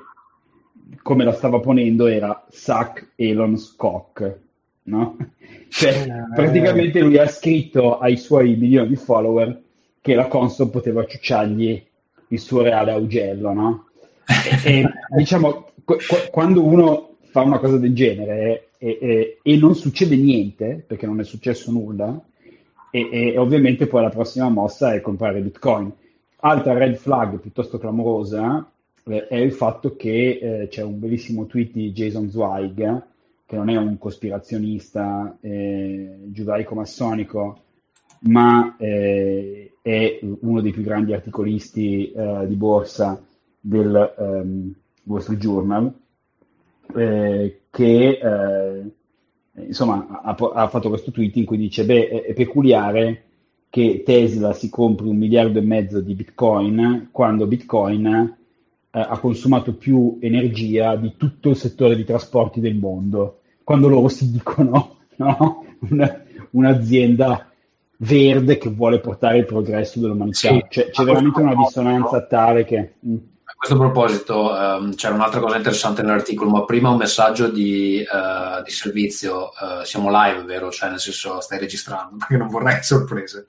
come 1.03 1.25
la 1.25 1.33
stava 1.33 1.61
ponendo 1.61 2.07
era 2.07 2.47
Suck 2.51 3.13
Elon's 3.15 3.75
Cock, 3.77 4.39
no? 4.85 5.17
Cioè, 5.71 6.03
eh, 6.03 6.35
praticamente 6.35 7.01
lui 7.01 7.17
ha 7.17 7.29
scritto 7.29 7.99
ai 7.99 8.17
suoi 8.17 8.57
milioni 8.57 8.89
di 8.89 8.97
follower 8.97 9.63
che 10.01 10.15
la 10.15 10.27
console 10.27 10.71
poteva 10.71 11.07
ciucciargli 11.07 11.87
il 12.31 12.39
suo 12.39 12.63
reale 12.63 12.91
augello, 12.93 13.53
no? 13.53 13.85
E, 14.65 14.81
e 14.81 14.85
diciamo, 15.17 15.71
qu- 15.85 16.31
quando 16.31 16.65
uno 16.65 17.17
fa 17.31 17.43
una 17.43 17.59
cosa 17.59 17.79
del 17.79 17.95
genere 17.95 18.71
e, 18.79 18.99
e, 19.01 19.39
e, 19.43 19.57
non 19.57 19.75
succede 19.75 20.17
niente, 20.17 20.83
perché 20.87 21.07
non 21.07 21.21
è 21.21 21.25
successo 21.25 21.71
nulla, 21.71 22.21
e, 22.91 23.35
ovviamente 23.39 23.87
poi 23.87 24.03
la 24.03 24.09
prossima 24.09 24.49
mossa 24.49 24.95
è 24.95 25.01
comprare 25.01 25.41
Bitcoin. 25.41 25.93
Altra 26.43 26.73
red 26.73 26.97
flag 26.97 27.39
piuttosto 27.39 27.79
clamorosa 27.79 28.69
eh, 29.05 29.27
è 29.29 29.37
il 29.37 29.53
fatto 29.53 29.95
che 29.97 30.39
eh, 30.41 30.69
c'è 30.69 30.83
un 30.83 30.99
bellissimo 30.99 31.47
tweet 31.47 31.73
di 31.73 31.93
Jason 31.93 32.31
Zweig, 32.31 33.03
che 33.45 33.57
non 33.57 33.69
è 33.69 33.77
un 33.77 33.99
cospirazionista 33.99 35.37
eh, 35.41 36.19
giudaico-massonico, 36.27 37.59
ma 38.21 38.77
eh, 38.79 39.75
è 39.83 40.19
uno 40.23 40.61
dei 40.61 40.73
più 40.73 40.83
grandi 40.83 41.13
articolisti 41.13 42.13
eh, 42.13 42.45
di 42.47 42.55
borsa 42.55 43.23
del 43.59 44.15
um, 44.17 44.75
Wall 45.05 45.21
Street 45.21 45.41
Journal, 45.41 45.93
eh, 46.97 47.61
che 47.71 48.19
eh, 48.23 49.65
insomma 49.67 50.23
ha, 50.23 50.35
ha, 50.35 50.69
fatto 50.69 50.89
questo 50.89 51.11
tweet 51.11 51.37
in 51.37 51.45
cui 51.45 51.57
dice 51.57 51.85
beh 51.85 52.09
è, 52.09 52.23
è, 52.25 52.33
peculiare 52.35 53.25
che 53.69 54.03
Tesla 54.05 54.53
si 54.53 54.69
compri 54.69 55.09
un 55.09 55.17
miliardo 55.17 55.59
e 55.59 55.63
mezzo 55.63 56.01
di 56.01 56.15
Bitcoin 56.15 57.09
quando 57.13 57.47
Bitcoin 57.47 58.07
eh, 58.07 58.99
ha 58.99 59.19
consumato 59.19 59.75
più 59.75 60.19
energia 60.21 60.97
di 60.97 61.15
tutto 61.17 61.51
il 61.51 61.57
settore 61.57 61.95
di 61.95 62.05
trasporti 62.05 62.61
del 62.61 62.75
mondo, 62.75 63.41
quando 63.63 63.89
loro 63.89 64.09
si 64.09 64.31
dicono 64.31 64.97
no? 65.17 65.65
Una, 65.89 66.23
un'azienda 66.51 67.50
verde 68.03 68.57
che 68.57 68.71
vuole 68.71 69.01
portare 69.01 69.39
il 69.39 69.45
progresso 69.45 70.01
dell'umanità. 70.01 70.39
Sì, 70.39 70.65
cioè, 70.71 70.91
c'è 70.91 71.05
veramente 71.05 71.41
una 71.41 71.55
dissonanza 71.55 72.23
tale 72.27 72.65
che... 72.65 72.95
Mm. 73.07 73.17
A 73.51 73.55
questo 73.61 73.77
proposito 73.77 74.53
um, 74.53 74.95
c'era 74.95 75.13
un'altra 75.13 75.41
cosa 75.41 75.57
interessante 75.57 76.01
nell'articolo, 76.01 76.49
ma 76.49 76.65
prima 76.65 76.89
un 76.89 76.97
messaggio 76.97 77.49
di, 77.49 78.03
uh, 78.03 78.63
di 78.63 78.71
servizio. 78.71 79.51
Uh, 79.51 79.85
siamo 79.85 80.09
live, 80.11 80.45
vero? 80.45 80.71
Cioè, 80.71 80.89
nel 80.89 80.99
senso, 80.99 81.41
stai 81.43 81.59
registrando, 81.59 82.17
perché 82.17 82.39
non 82.39 82.49
vorrei 82.49 82.83
sorprese. 82.83 83.47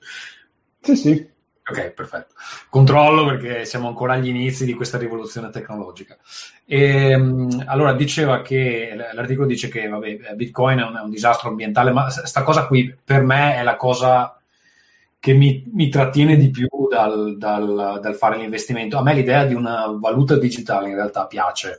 Sì, 0.80 0.96
sì. 0.96 1.30
Ok, 1.64 1.90
perfetto. 1.92 2.34
Controllo 2.68 3.24
perché 3.24 3.64
siamo 3.64 3.88
ancora 3.88 4.14
agli 4.14 4.28
inizi 4.28 4.66
di 4.66 4.74
questa 4.74 4.98
rivoluzione 4.98 5.48
tecnologica. 5.48 6.18
E, 6.66 7.14
um, 7.14 7.62
allora, 7.64 7.94
diceva 7.94 8.42
che 8.42 8.94
l'articolo 9.14 9.46
dice 9.46 9.68
che 9.68 9.88
vabbè, 9.88 10.34
Bitcoin 10.34 10.78
è 10.80 10.82
un, 10.82 10.96
è 10.96 11.00
un 11.00 11.10
disastro 11.10 11.48
ambientale, 11.48 11.90
ma 11.90 12.10
sta 12.10 12.42
cosa 12.42 12.66
qui 12.66 12.94
per 13.02 13.22
me 13.22 13.54
è 13.56 13.62
la 13.62 13.76
cosa 13.76 14.36
che 15.22 15.34
mi, 15.34 15.62
mi 15.72 15.88
trattiene 15.88 16.36
di 16.36 16.50
più 16.50 16.66
dal, 16.90 17.36
dal, 17.38 18.00
dal, 18.02 18.14
fare 18.16 18.38
l'investimento. 18.38 18.98
A 18.98 19.04
me 19.04 19.14
l'idea 19.14 19.44
di 19.44 19.54
una 19.54 19.86
valuta 19.96 20.36
digitale 20.36 20.88
in 20.88 20.96
realtà 20.96 21.26
piace 21.26 21.78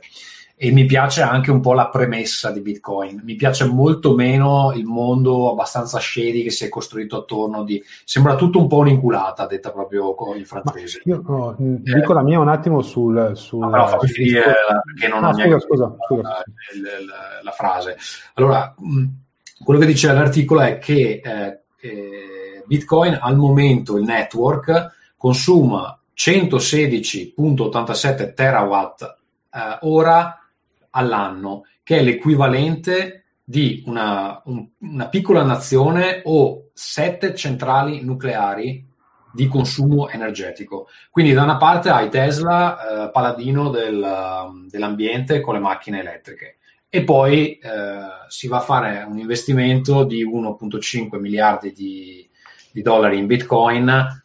e 0.56 0.70
mi 0.70 0.86
piace 0.86 1.20
anche 1.20 1.50
un 1.50 1.60
po' 1.60 1.74
la 1.74 1.90
premessa 1.90 2.50
di 2.50 2.62
Bitcoin. 2.62 3.20
Mi 3.22 3.34
piace 3.34 3.66
molto 3.66 4.14
meno 4.14 4.72
il 4.74 4.86
mondo 4.86 5.50
abbastanza 5.50 5.98
shady 6.00 6.42
che 6.42 6.48
si 6.48 6.64
è 6.64 6.70
costruito 6.70 7.18
attorno 7.18 7.64
di... 7.64 7.84
Sembra 8.04 8.34
tutto 8.34 8.58
un 8.58 8.66
po' 8.66 8.78
un'inculata, 8.78 9.44
detta 9.44 9.70
proprio 9.70 10.14
con 10.14 10.38
il 10.38 10.46
francese. 10.46 11.02
io 11.04 11.22
no, 11.22 11.54
eh. 11.58 11.80
dico 11.82 12.14
la 12.14 12.22
mia 12.22 12.40
un 12.40 12.48
attimo 12.48 12.80
sul... 12.80 13.32
sul 13.34 13.58
no, 13.58 13.68
però 13.68 13.88
fammi 13.88 14.08
finire 14.08 14.54
perché 14.86 15.06
non 15.06 15.22
ah, 15.22 15.28
ho 15.28 15.34
scusa, 15.34 15.58
scusa, 15.60 15.96
scusa. 16.06 16.22
La, 16.22 16.30
la, 16.32 17.42
la, 17.42 17.50
frase. 17.50 17.98
Allora, 18.36 18.74
quello 19.62 19.80
che 19.80 19.86
dice 19.86 20.10
l'articolo 20.10 20.62
è 20.62 20.78
che... 20.78 21.20
Eh, 21.22 21.58
eh, 21.86 22.43
Bitcoin 22.66 23.18
al 23.20 23.36
momento 23.36 23.96
il 23.96 24.04
network 24.04 24.92
consuma 25.16 25.98
116.87 26.16 28.34
terawatt 28.34 29.02
eh, 29.02 29.78
ora 29.82 30.38
all'anno, 30.90 31.64
che 31.82 31.98
è 31.98 32.02
l'equivalente 32.02 33.24
di 33.44 33.82
una, 33.86 34.40
un, 34.46 34.66
una 34.78 35.08
piccola 35.08 35.42
nazione 35.42 36.22
o 36.24 36.70
sette 36.72 37.34
centrali 37.34 38.02
nucleari 38.02 38.86
di 39.32 39.48
consumo 39.48 40.08
energetico. 40.08 40.86
Quindi 41.10 41.32
da 41.32 41.42
una 41.42 41.56
parte 41.56 41.90
hai 41.90 42.08
Tesla, 42.08 43.06
eh, 43.06 43.10
paladino 43.10 43.68
del, 43.68 44.66
dell'ambiente 44.68 45.40
con 45.40 45.54
le 45.54 45.60
macchine 45.60 46.00
elettriche, 46.00 46.58
e 46.88 47.02
poi 47.02 47.58
eh, 47.58 48.28
si 48.28 48.46
va 48.46 48.58
a 48.58 48.60
fare 48.60 49.02
un 49.02 49.18
investimento 49.18 50.04
di 50.04 50.24
1,5 50.24 51.18
miliardi 51.18 51.72
di, 51.72 52.23
di 52.74 52.82
dollari 52.82 53.18
in 53.18 53.26
Bitcoin 53.26 54.22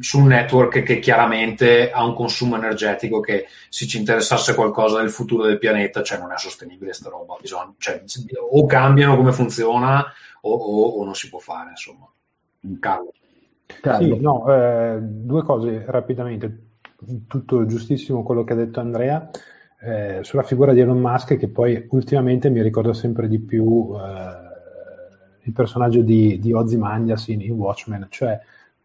su 0.00 0.18
un 0.18 0.26
network 0.26 0.82
che 0.82 0.98
chiaramente 0.98 1.90
ha 1.92 2.04
un 2.04 2.14
consumo 2.14 2.56
energetico 2.56 3.20
che 3.20 3.46
se 3.68 3.86
ci 3.86 3.98
interessasse 3.98 4.54
qualcosa 4.54 4.98
del 4.98 5.10
futuro 5.10 5.44
del 5.44 5.58
pianeta, 5.58 6.02
cioè 6.02 6.18
non 6.18 6.32
è 6.32 6.38
sostenibile 6.38 6.92
sta 6.92 7.08
roba, 7.08 7.36
bisogna, 7.40 7.72
cioè, 7.78 8.02
o 8.50 8.66
cambiano 8.66 9.16
come 9.16 9.32
funziona 9.32 10.04
o, 10.42 10.52
o, 10.52 10.82
o, 10.98 11.04
non 11.04 11.14
si 11.14 11.28
può 11.28 11.38
fare, 11.38 11.70
insomma. 11.70 12.08
Carlo. 12.80 13.12
Sì, 13.98 14.20
no, 14.20 14.52
eh, 14.52 14.98
due 15.00 15.42
cose 15.42 15.84
rapidamente, 15.86 16.66
tutto 17.28 17.64
giustissimo 17.66 18.24
quello 18.24 18.42
che 18.42 18.54
ha 18.54 18.56
detto 18.56 18.80
Andrea. 18.80 19.30
Eh, 19.80 20.20
sulla 20.22 20.42
figura 20.42 20.72
di 20.72 20.80
Elon 20.80 20.98
Musk 20.98 21.36
che 21.36 21.48
poi 21.48 21.86
ultimamente 21.90 22.48
mi 22.48 22.62
ricorda 22.62 22.94
sempre 22.94 23.28
di 23.28 23.38
più 23.38 23.92
eh, 23.94 24.53
il 25.44 25.52
personaggio 25.52 26.00
di, 26.00 26.38
di 26.38 26.52
Ozymandias 26.52 27.28
in, 27.28 27.40
in 27.40 27.52
Watchmen, 27.52 28.06
cioè 28.10 28.38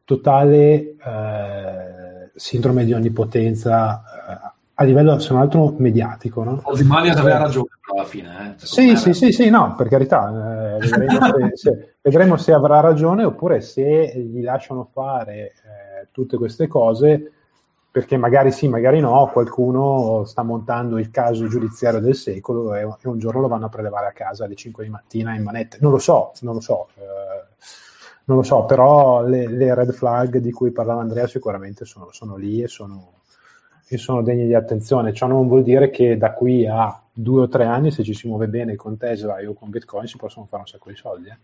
totale 0.04 0.96
eh, 0.96 2.30
sindrome 2.36 2.86
di 2.86 2.94
onnipotenza 2.94 4.02
eh, 4.02 4.52
a 4.74 4.84
livello, 4.84 5.20
se 5.20 5.34
non 5.34 5.42
altro, 5.42 5.76
mediatico. 5.78 6.44
No? 6.44 6.62
Ozymandias 6.64 7.18
aveva 7.18 7.38
ragione 7.38 7.70
alla 7.94 8.06
fine. 8.06 8.56
Eh, 8.60 8.66
sì, 8.66 8.96
sì, 8.96 9.14
sì, 9.14 9.32
sì, 9.32 9.50
no, 9.50 9.76
per 9.76 9.88
carità, 9.88 10.76
eh, 10.76 10.78
vedremo, 10.80 11.20
se, 11.20 11.52
se, 11.56 11.96
vedremo, 12.02 12.38
se, 12.38 12.54
avrà 12.54 12.80
ragione 12.80 13.24
oppure 13.24 13.62
se 13.62 14.14
gli 14.16 14.42
lasciano 14.42 14.90
fare 14.92 15.34
eh, 15.34 16.08
tutte 16.12 16.38
queste 16.38 16.68
cose 16.68 17.32
perché 17.92 18.18
magari 18.18 18.52
sì, 18.52 18.68
magari 18.68 19.00
no, 19.00 19.30
qualcuno 19.34 20.24
sta 20.26 20.44
montando 20.44 21.00
il 21.00 21.10
caso 21.10 21.48
giudiziario 21.48 22.00
del 22.00 22.16
secolo 22.16 22.76
e, 22.76 22.84
un 22.84 23.18
giorno 23.18 23.42
lo 23.42 23.48
vanno 23.48 23.66
a 23.66 23.70
prelevare 23.70 24.08
a 24.08 24.12
casa 24.12 24.46
alle 24.46 24.56
5 24.56 24.84
di 24.84 24.90
mattina 24.90 25.34
in 25.34 25.42
manette. 25.42 25.80
Non 25.82 25.92
lo 25.92 25.98
so, 25.98 26.32
non 26.42 26.54
lo 26.54 26.60
so, 26.60 26.90
eh, 26.96 27.56
non 28.26 28.38
lo 28.38 28.44
so, 28.44 28.66
però 28.66 29.24
le, 29.24 29.48
le, 29.48 29.74
red 29.74 29.92
flag 29.92 30.38
di 30.38 30.52
cui 30.52 30.72
parlava 30.72 31.02
Andrea 31.02 31.26
sicuramente 31.26 31.86
sono, 31.86 32.10
sono 32.12 32.36
lì 32.36 32.62
e 32.62 32.68
sono, 32.68 33.22
e 33.88 33.98
sono 33.98 34.22
degne 34.22 34.46
di 34.46 34.54
attenzione. 34.54 35.14
Ciò 35.14 35.26
non 35.26 35.48
vuol 35.48 35.64
dire 35.64 35.90
che 35.90 36.16
da 36.16 36.34
qui 36.34 36.68
a 36.68 37.02
due 37.22 37.42
o 37.42 37.48
tre 37.50 37.66
anni, 37.66 37.92
se 37.92 38.04
ci 38.04 38.14
si 38.14 38.28
muove 38.28 38.48
bene 38.48 38.76
con 38.76 38.98
Tesla 38.98 39.38
o 39.48 39.54
con 39.54 39.70
Bitcoin, 39.70 40.08
si 40.08 40.18
possono 40.18 40.46
fare 40.46 40.62
un 40.62 40.68
sacco 40.68 40.90
di 40.90 40.96
soldi. 40.96 41.28
Eh. 41.28 41.38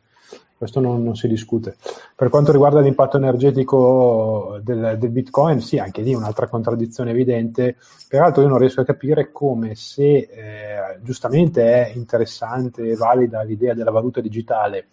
Questo 0.57 0.79
non, 0.79 1.03
non, 1.03 1.15
si 1.15 1.27
discute. 1.27 1.75
Per 2.15 2.29
quanto 2.29 2.51
riguarda 2.51 2.79
l'impatto 2.79 3.17
energetico 3.17 4.59
del, 4.63 4.97
del, 4.97 5.09
Bitcoin, 5.09 5.59
sì, 5.59 5.77
anche 5.77 6.01
lì 6.01 6.13
un'altra 6.13 6.47
contraddizione 6.47 7.11
evidente. 7.11 7.75
Peraltro 8.07 8.41
io 8.41 8.47
non 8.47 8.57
riesco 8.57 8.81
a 8.81 8.85
capire 8.85 9.31
come 9.31 9.75
se 9.75 10.15
eh, 10.15 10.99
giustamente 11.01 11.63
è 11.63 11.91
interessante 11.93 12.83
e 12.83 12.95
valida 12.95 13.43
l'idea 13.43 13.73
della 13.73 13.91
valuta 13.91 14.21
digitale 14.21 14.87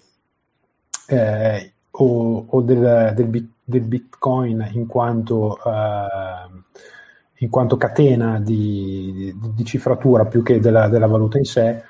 eh, 1.07 1.73
o, 1.93 2.45
o 2.49 2.61
del, 2.61 3.13
del, 3.15 3.49
del, 3.65 3.83
Bitcoin 3.83 4.69
in 4.73 4.87
quanto... 4.87 5.59
Eh, 5.65 6.91
in 7.43 7.51
quanto 7.51 7.77
catena 7.77 8.39
di, 8.41 9.13
di, 9.15 9.53
di 9.55 9.65
cifratura 9.65 10.27
più 10.27 10.43
che 10.43 10.61
della, 10.61 10.89
della 10.89 11.07
valuta 11.07 11.39
in 11.39 11.45
sé, 11.45 11.83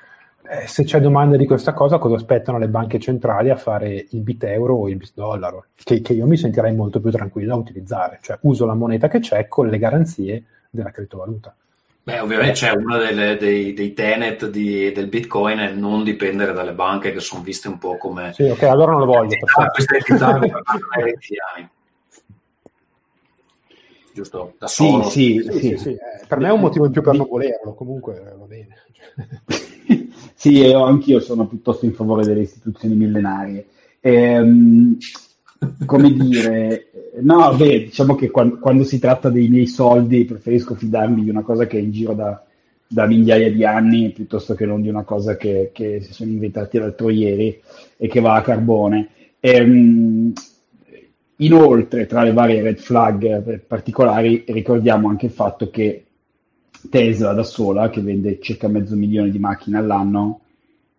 eh, 0.45 0.67
se 0.67 0.83
c'è 0.83 0.99
domanda 0.99 1.37
di 1.37 1.45
questa 1.45 1.73
cosa, 1.73 1.99
cosa 1.99 2.15
aspettano 2.15 2.57
le 2.57 2.67
banche 2.67 2.99
centrali 2.99 3.49
a 3.49 3.55
fare 3.55 4.07
il 4.09 4.21
bit 4.21 4.43
euro 4.43 4.75
o 4.75 4.89
il 4.89 4.97
bit 4.97 5.11
dollaro? 5.13 5.67
Che, 5.75 6.01
che, 6.01 6.13
io 6.13 6.25
mi 6.25 6.37
sentirei 6.37 6.73
molto 6.75 6.99
più 6.99 7.11
tranquillo 7.11 7.53
a 7.53 7.57
utilizzare, 7.57 8.19
cioè 8.21 8.37
uso 8.41 8.65
la 8.65 8.73
moneta 8.73 9.07
che 9.07 9.19
c'è 9.19 9.47
con 9.47 9.67
le 9.67 9.77
garanzie 9.77 10.43
della 10.69 10.91
criptovaluta. 10.91 11.55
Beh, 12.05 12.19
ovviamente 12.19 12.53
c'è 12.53 12.71
uno 12.71 12.97
delle, 12.97 13.37
dei, 13.37 13.73
dei, 13.73 13.93
tenet 13.93 14.49
di, 14.49 14.91
del 14.91 15.07
Bitcoin 15.07 15.59
è 15.59 15.71
non 15.71 16.03
dipendere 16.03 16.51
dalle 16.51 16.73
banche 16.73 17.13
che 17.13 17.21
sono 17.21 17.43
viste 17.43 17.69
un 17.69 17.77
po' 17.77 17.95
come... 17.97 18.33
Sì, 18.33 18.43
ok, 18.43 18.63
allora 18.63 18.91
non 18.91 19.01
lo 19.01 19.05
voglio. 19.05 19.37
Queste 19.71 19.97
entità 19.97 20.37
giusto? 24.13 24.53
Da 24.57 24.67
solo. 24.67 25.03
Sì, 25.09 25.41
sì, 25.43 25.59
sì, 25.59 25.77
sì. 25.77 25.89
Eh, 25.89 26.25
per 26.27 26.39
me 26.39 26.47
è 26.47 26.51
un 26.51 26.59
motivo 26.59 26.85
in 26.85 26.91
più 26.91 27.01
per 27.01 27.15
non 27.15 27.27
volerlo, 27.27 27.73
comunque 27.73 28.35
va 28.37 28.45
bene. 28.45 28.75
sì, 30.35 30.57
io, 30.57 30.83
anch'io 30.83 31.19
sono 31.19 31.47
piuttosto 31.47 31.85
in 31.85 31.93
favore 31.93 32.25
delle 32.25 32.41
istituzioni 32.41 32.95
millenarie. 32.95 33.65
Ehm, 33.99 34.97
come 35.85 36.11
dire, 36.11 36.89
no, 37.21 37.55
beh, 37.55 37.85
diciamo 37.85 38.15
che 38.15 38.29
quando, 38.29 38.59
quando, 38.59 38.83
si 38.83 38.99
tratta 38.99 39.29
dei 39.29 39.47
miei 39.47 39.67
soldi 39.67 40.25
preferisco 40.25 40.75
fidarmi 40.75 41.23
di 41.23 41.29
una 41.29 41.41
cosa 41.41 41.65
che 41.65 41.77
è 41.77 41.81
in 41.81 41.91
giro 41.91 42.13
da, 42.13 42.43
da 42.85 43.05
migliaia 43.05 43.51
di 43.51 43.65
anni 43.65 44.11
piuttosto 44.11 44.53
che 44.53 44.65
non 44.65 44.81
di 44.81 44.89
una 44.89 45.03
cosa 45.03 45.35
che, 45.35 45.71
che 45.73 46.01
si 46.01 46.13
sono 46.13 46.31
inventati 46.31 46.77
l'altro 46.77 47.09
ieri 47.09 47.61
e 47.97 48.07
che 48.07 48.19
va 48.19 48.35
a 48.35 48.41
carbone. 48.41 49.09
Ehm, 49.39 50.33
inoltre, 51.45 52.05
tra 52.05 52.23
le 52.23 52.33
varie 52.33 52.61
red 52.61 52.77
flag 52.77 53.59
particolari, 53.61 54.43
ricordiamo 54.47 55.09
anche 55.09 55.27
il 55.27 55.31
fatto 55.31 55.69
che 55.69 56.05
Tesla 56.89 57.33
da 57.33 57.43
sola, 57.43 57.89
che 57.89 58.01
vende 58.01 58.39
circa 58.39 58.67
mezzo 58.67 58.95
milione 58.95 59.29
di 59.29 59.39
macchine 59.39 59.77
all'anno, 59.77 60.41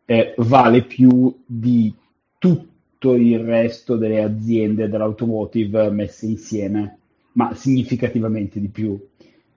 eh, 0.04 0.34
vale 0.38 0.82
più 0.82 1.34
di 1.44 1.92
tutto 2.38 3.14
il 3.14 3.38
resto 3.40 3.96
delle 3.96 4.22
aziende 4.22 4.88
dell'automotive 4.88 5.90
messe 5.90 6.26
insieme, 6.26 6.98
ma 7.32 7.54
significativamente 7.54 8.60
di 8.60 8.68
più. 8.68 8.98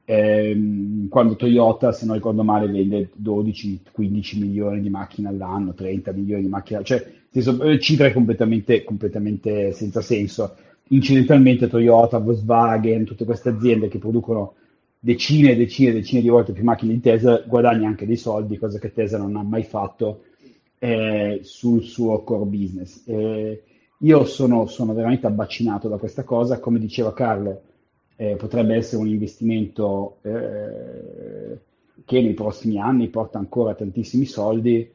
Eh, 0.10 1.08
quando 1.10 1.36
Toyota, 1.36 1.92
se 1.92 2.06
non 2.06 2.16
ricordo 2.16 2.44
male, 2.44 2.68
vende 2.68 3.10
12-15 3.22 4.40
milioni 4.40 4.82
di 4.82 4.90
macchine 4.90 5.28
all'anno, 5.28 5.74
30 5.74 6.12
milioni 6.14 6.44
di 6.44 6.50
macchine 6.50 6.80
all'anno, 6.80 7.00
cioè 7.00 7.70
eh, 7.72 7.80
cifre 7.80 8.14
completamente, 8.14 8.84
completamente 8.84 9.72
senza 9.74 10.02
senso. 10.02 10.56
Incidentalmente 10.90 11.68
Toyota, 11.68 12.20
Volkswagen, 12.20 13.04
tutte 13.04 13.26
queste 13.26 13.50
aziende 13.50 13.88
che 13.88 14.00
producono 14.00 14.56
decine 15.00 15.52
e 15.52 15.56
decine 15.56 15.92
e 15.92 15.94
decine 15.94 16.22
di 16.22 16.30
volte 16.30 16.54
più 16.54 16.64
macchine 16.64 16.94
di 16.94 17.00
Tesla, 17.00 17.44
guadagna 17.46 17.88
anche 17.88 18.06
dei 18.06 18.16
soldi, 18.16 18.58
cosa 18.58 18.80
che 18.80 18.92
Tesla 18.92 19.18
non 19.18 19.36
ha 19.36 19.44
mai 19.44 19.64
fatto 19.64 20.24
eh, 20.80 21.40
sul 21.44 21.84
suo 21.84 22.24
core 22.24 22.46
business. 22.46 23.04
Eh, 23.06 23.64
io 24.00 24.26
sono, 24.26 24.68
sono, 24.68 24.94
veramente 24.94 25.28
abbacinato 25.28 25.88
da 25.88 25.98
questa 25.98 26.24
cosa, 26.24 26.60
come 26.60 26.80
diceva 26.80 27.14
Carlo, 27.14 27.62
eh, 28.16 28.36
potrebbe 28.36 28.76
essere 28.76 29.02
un 29.02 29.08
investimento 29.08 30.18
eh, 30.22 31.58
che 32.06 32.22
nei 32.22 32.34
prossimi 32.34 32.80
anni 32.80 33.10
porta 33.10 33.38
ancora 33.38 33.74
tantissimi 33.74 34.26
soldi. 34.26 34.90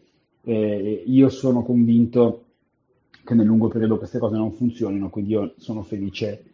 Eh, 0.45 1.03
io 1.07 1.29
sono 1.29 1.63
convinto 1.63 2.45
che 3.25 3.35
nel 3.35 3.47
lungo 3.47 3.69
periodo 3.69 3.99
queste 3.99 4.19
cose 4.19 4.37
non 4.37 4.53
funzionino, 4.53 5.11
quindi 5.11 5.33
io 5.33 5.55
sono 5.59 5.83
felice 5.83 6.45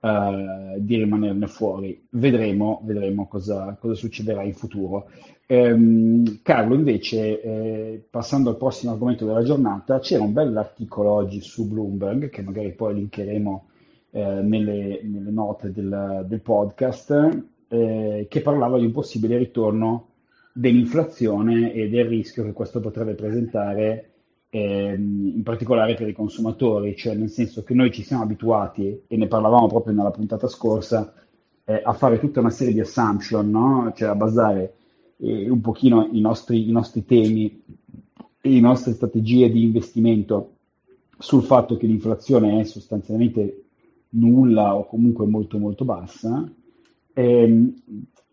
uh, 0.00 0.78
di 0.78 0.96
rimanerne 0.96 1.46
fuori. 1.46 2.06
Vedremo, 2.10 2.80
vedremo 2.84 3.26
cosa, 3.26 3.76
cosa 3.80 3.94
succederà 3.94 4.42
in 4.42 4.54
futuro. 4.54 5.10
Um, 5.48 6.40
Carlo, 6.42 6.74
invece, 6.74 7.40
eh, 7.40 8.06
passando 8.10 8.50
al 8.50 8.58
prossimo 8.58 8.92
argomento 8.92 9.24
della 9.24 9.42
giornata, 9.42 9.98
c'era 9.98 10.22
un 10.22 10.32
bell'articolo 10.32 11.10
oggi 11.10 11.40
su 11.40 11.66
Bloomberg, 11.66 12.28
che 12.28 12.42
magari 12.42 12.72
poi 12.72 12.94
linkeremo 12.94 13.68
eh, 14.10 14.40
nelle, 14.42 15.00
nelle, 15.02 15.30
note 15.30 15.72
del, 15.72 16.24
del 16.28 16.40
podcast, 16.40 17.44
eh, 17.68 18.26
che 18.28 18.40
parlava 18.42 18.78
di 18.78 18.84
un 18.84 18.92
possibile 18.92 19.38
ritorno 19.38 20.08
dell'inflazione 20.52 21.72
e 21.72 21.88
del 21.88 22.06
rischio 22.06 22.44
che 22.44 22.52
questo 22.52 22.80
potrebbe 22.80 23.14
presentare 23.14 24.10
ehm, 24.50 25.32
in 25.36 25.42
particolare 25.42 25.94
per 25.94 26.08
i 26.08 26.12
consumatori, 26.12 26.96
cioè 26.96 27.14
nel 27.14 27.30
senso 27.30 27.62
che 27.62 27.74
noi 27.74 27.92
ci 27.92 28.02
siamo 28.02 28.22
abituati, 28.22 29.02
e 29.06 29.16
ne 29.16 29.26
parlavamo 29.26 29.66
proprio 29.66 29.94
nella 29.94 30.10
puntata 30.10 30.48
scorsa, 30.48 31.12
eh, 31.64 31.82
a 31.84 31.92
fare 31.92 32.18
tutta 32.18 32.40
una 32.40 32.50
serie 32.50 32.72
di 32.72 32.80
assumption, 32.80 33.50
no? 33.50 33.92
cioè 33.94 34.08
a 34.08 34.14
basare 34.14 34.74
eh, 35.18 35.50
un 35.50 35.60
pochino 35.60 36.08
i 36.12 36.20
nostri, 36.20 36.68
i 36.68 36.72
nostri 36.72 37.04
temi 37.04 37.62
e 38.40 38.50
le 38.50 38.60
nostre 38.60 38.92
strategie 38.92 39.50
di 39.50 39.64
investimento 39.64 40.52
sul 41.18 41.42
fatto 41.42 41.76
che 41.76 41.86
l'inflazione 41.86 42.60
è 42.60 42.64
sostanzialmente 42.64 43.64
nulla 44.10 44.76
o 44.76 44.86
comunque 44.86 45.26
molto 45.26 45.58
molto 45.58 45.84
bassa, 45.84 46.50
ehm, 47.12 47.74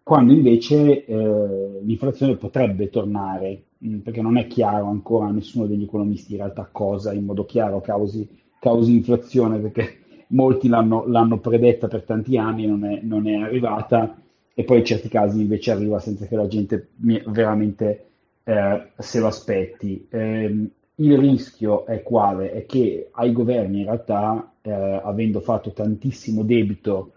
quando 0.03 0.33
invece 0.33 1.03
eh, 1.03 1.79
l'inflazione 1.81 2.37
potrebbe 2.37 2.89
tornare 2.89 3.64
perché 4.03 4.21
non 4.21 4.37
è 4.37 4.47
chiaro 4.47 4.87
ancora 4.87 5.27
a 5.27 5.31
nessuno 5.31 5.65
degli 5.65 5.83
economisti 5.83 6.31
in 6.31 6.39
realtà 6.39 6.67
cosa 6.71 7.13
in 7.13 7.25
modo 7.25 7.45
chiaro 7.45 7.81
causi, 7.81 8.27
causi 8.59 8.95
inflazione, 8.95 9.59
perché 9.59 9.99
molti 10.29 10.67
l'hanno, 10.67 11.05
l'hanno, 11.07 11.39
predetta 11.39 11.87
per 11.87 12.03
tanti 12.03 12.37
anni 12.37 12.63
e 12.63 12.67
non 12.67 12.85
è, 12.85 12.99
non 13.01 13.27
è, 13.27 13.35
arrivata, 13.35 14.17
e 14.53 14.63
poi 14.63 14.79
in 14.79 14.85
certi 14.85 15.09
casi 15.09 15.41
invece 15.41 15.71
arriva 15.71 15.99
senza 15.99 16.25
che 16.25 16.35
la 16.35 16.47
gente 16.47 16.89
veramente 17.27 18.05
eh, 18.43 18.91
se 18.97 19.19
lo 19.19 19.27
aspetti. 19.27 20.07
Eh, 20.09 20.69
il 20.97 21.17
rischio 21.17 21.85
è 21.85 22.01
quale? 22.03 22.51
È 22.51 22.65
che 22.65 23.09
ai 23.11 23.33
governi 23.33 23.79
in 23.79 23.85
realtà, 23.85 24.53
eh, 24.61 24.71
avendo 24.71 25.41
fatto 25.41 25.73
tantissimo 25.73 26.43
debito, 26.43 27.11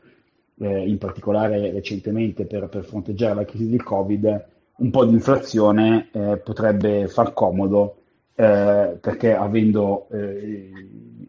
eh, 0.58 0.88
in 0.88 0.98
particolare 0.98 1.70
recentemente 1.70 2.44
per, 2.44 2.68
per 2.68 2.84
fronteggiare 2.84 3.34
la 3.34 3.44
crisi 3.44 3.68
del 3.68 3.84
Covid, 3.84 4.46
un 4.78 4.90
po' 4.90 5.04
di 5.04 5.12
inflazione 5.12 6.08
eh, 6.12 6.36
potrebbe 6.38 7.08
far 7.08 7.32
comodo 7.32 7.96
eh, 8.34 8.96
perché 9.00 9.34
avendo 9.34 10.06
eh, 10.10 10.70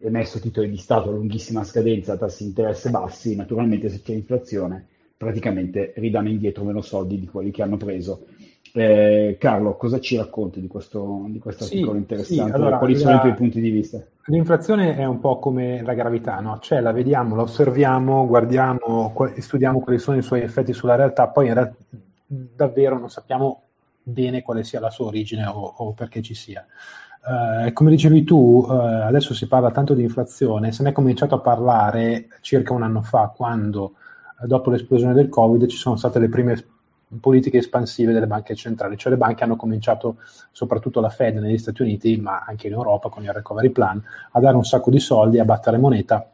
emesso 0.02 0.38
titoli 0.38 0.70
di 0.70 0.76
Stato 0.76 1.08
a 1.08 1.12
lunghissima 1.12 1.64
scadenza 1.64 2.12
a 2.12 2.16
tassi 2.16 2.44
di 2.44 2.50
interesse 2.50 2.90
bassi, 2.90 3.34
naturalmente 3.34 3.88
se 3.88 4.00
c'è 4.02 4.12
inflazione 4.12 4.86
praticamente 5.16 5.92
ridanno 5.96 6.28
indietro 6.28 6.64
meno 6.64 6.80
soldi 6.80 7.18
di 7.18 7.26
quelli 7.26 7.50
che 7.50 7.62
hanno 7.62 7.76
preso. 7.76 8.26
Eh, 8.72 9.36
Carlo, 9.38 9.76
cosa 9.76 9.98
ci 9.98 10.16
racconti 10.16 10.60
di 10.60 10.68
questo, 10.68 11.26
di 11.28 11.40
questo 11.40 11.64
sì, 11.64 11.74
articolo 11.74 11.98
interessante? 11.98 12.44
Sì, 12.44 12.56
allora, 12.56 12.78
Quali 12.78 12.96
sono 12.96 13.10
la, 13.10 13.16
i 13.16 13.20
tuoi 13.20 13.34
punti 13.34 13.60
di 13.60 13.70
vista? 13.70 14.02
L'inflazione 14.26 14.96
è 14.96 15.04
un 15.04 15.18
po' 15.18 15.40
come 15.40 15.82
la 15.82 15.92
gravità, 15.92 16.38
no? 16.38 16.58
cioè 16.60 16.80
la 16.80 16.92
vediamo, 16.92 17.34
la 17.34 17.42
osserviamo, 17.42 18.26
guardiamo, 18.26 19.12
studiamo 19.36 19.80
quali 19.80 19.98
sono 19.98 20.16
i 20.16 20.22
suoi 20.22 20.42
effetti 20.42 20.72
sulla 20.72 20.94
realtà, 20.94 21.28
poi 21.28 21.48
in 21.48 21.54
realtà 21.54 21.76
davvero 22.32 22.96
non 22.96 23.10
sappiamo 23.10 23.62
bene 24.02 24.42
quale 24.42 24.62
sia 24.62 24.78
la 24.78 24.90
sua 24.90 25.06
origine 25.06 25.46
o, 25.46 25.74
o 25.76 25.92
perché 25.92 26.22
ci 26.22 26.34
sia. 26.34 26.64
Uh, 27.22 27.72
come 27.72 27.90
dicevi 27.90 28.22
tu, 28.24 28.64
uh, 28.66 28.70
adesso 28.70 29.34
si 29.34 29.46
parla 29.46 29.72
tanto 29.72 29.94
di 29.94 30.02
inflazione, 30.02 30.72
se 30.72 30.82
ne 30.82 30.90
è 30.90 30.92
cominciato 30.92 31.34
a 31.34 31.40
parlare 31.40 32.28
circa 32.40 32.72
un 32.72 32.82
anno 32.82 33.02
fa, 33.02 33.32
quando 33.34 33.94
uh, 34.40 34.46
dopo 34.46 34.70
l'esplosione 34.70 35.12
del 35.12 35.28
Covid 35.28 35.66
ci 35.66 35.76
sono 35.76 35.96
state 35.96 36.18
le 36.18 36.28
prime 36.28 36.64
politiche 37.20 37.58
espansive 37.58 38.12
delle 38.12 38.28
banche 38.28 38.54
centrali, 38.54 38.96
cioè 38.96 39.12
le 39.12 39.18
banche 39.18 39.42
hanno 39.44 39.56
cominciato, 39.56 40.18
soprattutto 40.52 41.00
la 41.00 41.10
Fed 41.10 41.36
negli 41.36 41.58
Stati 41.58 41.82
Uniti, 41.82 42.16
ma 42.16 42.44
anche 42.46 42.68
in 42.68 42.72
Europa 42.72 43.08
con 43.08 43.24
il 43.24 43.32
recovery 43.32 43.70
plan, 43.70 44.00
a 44.30 44.40
dare 44.40 44.56
un 44.56 44.64
sacco 44.64 44.90
di 44.90 45.00
soldi, 45.00 45.40
a 45.40 45.44
battere 45.44 45.76
moneta 45.76 46.30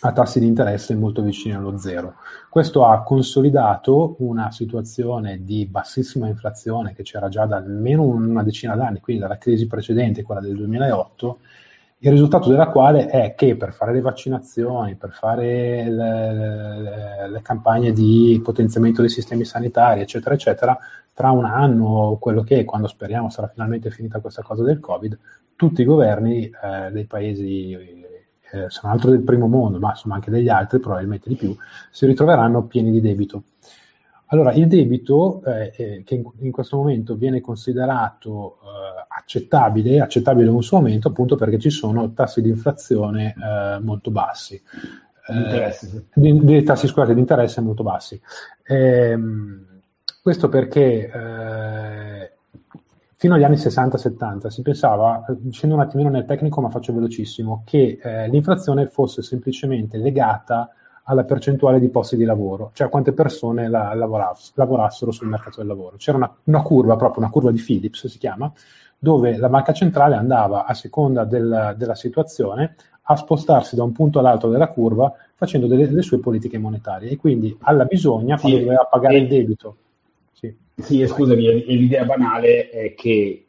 a 0.00 0.12
tassi 0.12 0.40
di 0.40 0.46
interesse 0.46 0.94
molto 0.94 1.22
vicini 1.22 1.54
allo 1.54 1.78
zero. 1.78 2.16
Questo 2.50 2.84
ha 2.84 3.02
consolidato 3.02 4.16
una 4.18 4.50
situazione 4.50 5.42
di 5.42 5.66
bassissima 5.66 6.28
inflazione 6.28 6.94
che 6.94 7.02
c'era 7.02 7.28
già 7.28 7.46
da 7.46 7.56
almeno 7.56 8.02
una 8.02 8.42
decina 8.42 8.76
d'anni, 8.76 9.00
quindi 9.00 9.22
dalla 9.22 9.38
crisi 9.38 9.66
precedente, 9.66 10.22
quella 10.22 10.40
del 10.40 10.56
2008, 10.56 11.38
il 11.98 12.10
risultato 12.10 12.50
della 12.50 12.68
quale 12.68 13.06
è 13.06 13.34
che 13.34 13.56
per 13.56 13.72
fare 13.72 13.94
le 13.94 14.02
vaccinazioni, 14.02 14.96
per 14.96 15.12
fare 15.12 15.88
le, 15.88 17.28
le, 17.30 17.42
campagne 17.42 17.92
di 17.92 18.38
potenziamento 18.44 19.00
dei 19.00 19.08
sistemi 19.08 19.46
sanitari, 19.46 20.02
eccetera, 20.02 20.34
eccetera, 20.34 20.78
tra 21.14 21.30
un 21.30 21.46
anno, 21.46 22.18
quello 22.20 22.42
che 22.42 22.58
è, 22.60 22.64
quando 22.66 22.86
speriamo 22.86 23.30
sarà 23.30 23.48
finalmente 23.48 23.90
finita 23.90 24.20
questa 24.20 24.42
cosa 24.42 24.62
del 24.62 24.78
Covid, 24.78 25.18
tutti 25.56 25.80
i 25.80 25.86
governi 25.86 26.44
eh, 26.44 26.90
dei 26.92 27.06
paesi 27.06 28.05
eh, 28.52 28.70
se 28.70 28.80
non 28.82 28.92
altro 28.92 29.10
del 29.10 29.22
primo 29.22 29.46
mondo, 29.46 29.78
ma 29.78 29.90
insomma 29.90 30.14
anche 30.16 30.30
degli 30.30 30.48
altri, 30.48 30.80
probabilmente 30.80 31.28
di 31.28 31.36
più, 31.36 31.56
si 31.90 32.06
ritroveranno 32.06 32.64
pieni 32.64 32.90
di 32.90 33.00
debito. 33.00 33.44
Allora, 34.30 34.52
il 34.52 34.66
debito 34.66 35.42
eh, 35.44 35.72
eh, 35.76 36.02
che 36.04 36.14
in, 36.16 36.24
in, 36.38 36.50
questo 36.50 36.76
momento 36.76 37.14
viene 37.14 37.40
considerato 37.40 38.58
eh, 38.62 39.06
accettabile, 39.08 40.00
accettabile 40.00 40.48
in 40.48 40.54
un 40.54 40.64
suo 40.64 40.78
momento 40.78 41.08
appunto 41.08 41.36
perché 41.36 41.60
ci 41.60 41.70
sono 41.70 42.12
tassi 42.12 42.42
di 42.42 42.48
inflazione 42.48 43.34
eh, 43.36 43.78
molto 43.80 44.10
bassi. 44.10 44.60
eh, 45.28 45.76
di, 46.12 46.44
di, 46.44 46.62
tassi 46.64 46.88
scusate, 46.88 47.14
di 47.14 47.20
interesse 47.20 47.60
molto 47.60 47.84
bassi. 47.84 48.20
Eh, 48.64 49.18
questo 50.22 50.48
perché 50.48 51.08
eh, 51.08 52.32
fino 53.16 53.34
agli 53.34 53.44
anni 53.44 53.56
60-70 53.56 54.48
si 54.48 54.62
pensava, 54.62 55.24
scendo 55.50 55.74
un 55.74 55.80
attimino 55.80 56.10
nel 56.10 56.26
tecnico 56.26 56.60
ma 56.60 56.68
faccio 56.68 56.92
velocissimo, 56.92 57.62
che 57.64 57.98
eh, 58.00 58.28
l'inflazione 58.28 58.88
fosse 58.88 59.22
semplicemente 59.22 59.96
legata 59.96 60.70
alla 61.04 61.24
percentuale 61.24 61.80
di 61.80 61.88
posti 61.88 62.16
di 62.16 62.24
lavoro, 62.24 62.70
cioè 62.74 62.88
a 62.88 62.90
quante 62.90 63.12
persone 63.12 63.68
la, 63.68 63.94
lavorass- 63.94 64.52
lavorassero 64.56 65.12
sul 65.12 65.28
mercato 65.28 65.58
del 65.58 65.68
lavoro. 65.68 65.96
C'era 65.96 66.16
una, 66.16 66.34
una, 66.44 66.62
curva, 66.62 66.96
proprio 66.96 67.22
una 67.22 67.30
curva 67.30 67.50
di 67.50 67.62
Phillips 67.62 68.06
si 68.06 68.18
chiama, 68.18 68.52
dove 68.98 69.36
la 69.36 69.48
banca 69.48 69.72
centrale 69.72 70.16
andava 70.16 70.66
a 70.66 70.74
seconda 70.74 71.24
del, 71.24 71.74
della 71.76 71.94
situazione 71.94 72.74
a 73.08 73.16
spostarsi 73.16 73.76
da 73.76 73.84
un 73.84 73.92
punto 73.92 74.18
all'altro 74.18 74.48
della 74.48 74.68
curva 74.68 75.12
facendo 75.34 75.66
delle, 75.68 75.86
delle 75.86 76.02
sue 76.02 76.18
politiche 76.18 76.58
monetarie 76.58 77.10
e 77.10 77.16
quindi 77.16 77.56
alla 77.60 77.84
bisogna, 77.84 78.36
quando 78.36 78.58
sì, 78.58 78.64
doveva 78.64 78.84
pagare 78.90 79.14
e, 79.14 79.18
il 79.18 79.28
debito. 79.28 79.76
Sì, 80.78 81.06
scusami, 81.06 81.64
l'idea 81.66 82.04
banale 82.04 82.68
è 82.68 82.94
che 82.94 83.46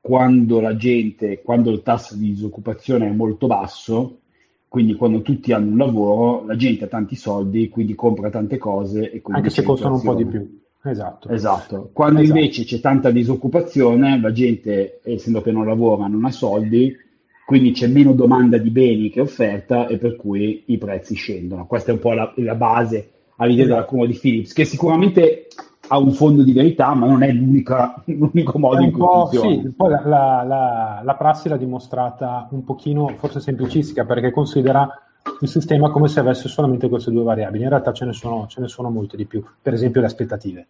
quando 0.00 0.60
la 0.60 0.76
gente, 0.76 1.42
quando 1.42 1.70
il 1.70 1.82
tasso 1.82 2.16
di 2.16 2.28
disoccupazione 2.32 3.06
è 3.06 3.12
molto 3.12 3.46
basso, 3.46 4.20
quindi 4.66 4.94
quando 4.94 5.20
tutti 5.20 5.52
hanno 5.52 5.72
un 5.72 5.76
lavoro, 5.76 6.44
la 6.46 6.56
gente 6.56 6.84
ha 6.84 6.88
tanti 6.88 7.16
soldi, 7.16 7.68
quindi 7.68 7.94
compra 7.94 8.30
tante 8.30 8.56
cose. 8.56 9.10
E 9.10 9.20
Anche 9.24 9.50
se 9.50 9.62
costano 9.62 9.96
un 9.96 10.02
po' 10.02 10.14
di 10.14 10.24
più. 10.24 10.60
Esatto. 10.82 11.28
esatto. 11.28 11.90
Quando 11.92 12.20
esatto. 12.20 12.38
invece 12.38 12.64
c'è 12.64 12.80
tanta 12.80 13.10
disoccupazione, 13.10 14.18
la 14.18 14.32
gente, 14.32 15.00
essendo 15.02 15.42
che 15.42 15.52
non 15.52 15.66
lavora, 15.66 16.06
non 16.06 16.24
ha 16.24 16.30
soldi, 16.30 16.96
quindi 17.44 17.72
c'è 17.72 17.88
meno 17.88 18.12
domanda 18.12 18.56
di 18.56 18.70
beni 18.70 19.10
che 19.10 19.20
offerta 19.20 19.86
e 19.86 19.98
per 19.98 20.16
cui 20.16 20.62
i 20.66 20.78
prezzi 20.78 21.14
scendono. 21.14 21.66
Questa 21.66 21.90
è 21.90 21.94
un 21.94 22.00
po' 22.00 22.12
la, 22.14 22.32
la 22.36 22.54
base 22.54 23.10
all'idea 23.36 23.64
esatto. 23.64 23.80
della 23.80 23.86
curva 23.86 24.06
di 24.06 24.18
Philips, 24.18 24.52
che 24.54 24.64
sicuramente 24.64 25.48
ha 25.92 25.98
un 25.98 26.12
fondo 26.12 26.44
di 26.44 26.52
verità, 26.52 26.94
ma 26.94 27.06
non 27.06 27.22
è 27.22 27.32
l'unico 27.34 28.58
modo 28.58 28.80
in 28.80 28.92
cui 28.92 29.04
funziona. 29.04 29.48
Sì, 29.48 29.74
poi 29.76 29.90
la, 29.90 30.02
la, 30.04 30.44
la, 30.46 31.00
la, 31.02 31.14
prassi 31.16 31.48
l'ha 31.48 31.56
dimostrata 31.56 32.46
un 32.50 32.64
pochino, 32.64 33.08
forse 33.18 33.40
semplicistica, 33.40 34.04
perché 34.04 34.30
considera 34.30 34.88
il 35.40 35.48
sistema 35.48 35.90
come 35.90 36.06
se 36.06 36.20
avesse 36.20 36.48
solamente 36.48 36.88
queste 36.88 37.10
due 37.10 37.24
variabili. 37.24 37.64
In 37.64 37.70
realtà 37.70 37.92
ce 37.92 38.04
ne 38.04 38.12
sono, 38.12 38.46
ce 38.46 38.60
ne 38.60 38.68
sono 38.68 38.88
molte 38.88 39.16
di 39.16 39.26
più, 39.26 39.42
per 39.60 39.72
esempio 39.72 40.00
le 40.00 40.06
aspettative. 40.06 40.66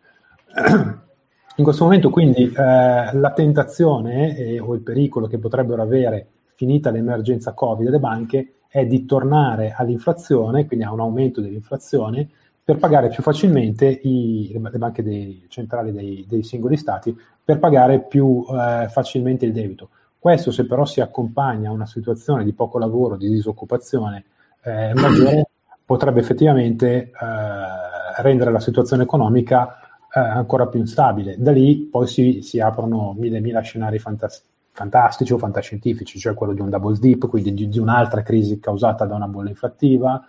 In 1.56 1.64
questo 1.64 1.84
momento 1.84 2.08
quindi 2.08 2.44
eh, 2.44 2.52
la 2.54 3.32
tentazione 3.34 4.38
eh, 4.38 4.58
o 4.58 4.72
il 4.74 4.80
pericolo 4.80 5.26
che 5.26 5.38
potrebbero 5.38 5.82
avere 5.82 6.28
finita 6.54 6.90
l'emergenza 6.90 7.52
Covid 7.52 7.84
delle 7.84 7.98
banche 7.98 8.54
è 8.68 8.86
di 8.86 9.04
tornare 9.04 9.74
all'inflazione, 9.76 10.66
quindi 10.66 10.86
a 10.86 10.92
un 10.92 11.00
aumento 11.00 11.42
dell'inflazione, 11.42 12.30
per 12.62 12.78
pagare 12.78 13.08
più 13.08 13.22
facilmente 13.22 13.86
i, 13.86 14.52
le 14.52 14.78
banche 14.78 15.02
dei, 15.02 15.46
centrali 15.48 15.92
dei, 15.92 16.24
dei, 16.28 16.42
singoli 16.42 16.76
stati, 16.76 17.16
per 17.44 17.58
pagare 17.58 18.00
più 18.00 18.44
eh, 18.48 18.88
facilmente 18.88 19.44
il 19.44 19.52
debito. 19.52 19.90
Questo 20.18 20.50
se 20.50 20.66
però 20.66 20.84
si 20.84 21.00
accompagna 21.00 21.70
a 21.70 21.72
una 21.72 21.86
situazione 21.86 22.44
di 22.44 22.52
poco 22.52 22.78
lavoro, 22.78 23.16
di 23.16 23.28
disoccupazione 23.28 24.24
eh, 24.62 24.92
maggiore, 24.94 25.48
potrebbe 25.84 26.20
effettivamente 26.20 27.10
eh, 27.10 28.22
rendere 28.22 28.52
la 28.52 28.60
situazione 28.60 29.02
economica 29.02 29.80
eh, 30.14 30.20
ancora 30.20 30.66
più 30.66 30.78
instabile. 30.78 31.36
Da 31.38 31.52
lì 31.52 31.88
poi 31.90 32.06
si, 32.06 32.42
si 32.42 32.60
aprono 32.60 33.14
mille 33.18 33.40
mila 33.40 33.60
scenari 33.60 33.98
fantastici 33.98 34.48
fantastici 34.72 35.32
o 35.32 35.38
fantascientifici, 35.38 36.18
cioè 36.18 36.34
quello 36.34 36.54
di 36.54 36.60
un 36.60 36.70
double 36.70 36.96
dip, 36.98 37.28
quindi 37.28 37.52
di, 37.52 37.68
di 37.68 37.78
un'altra 37.78 38.22
crisi 38.22 38.60
causata 38.60 39.04
da 39.04 39.14
una 39.14 39.26
bolla 39.26 39.50
inflattiva, 39.50 40.24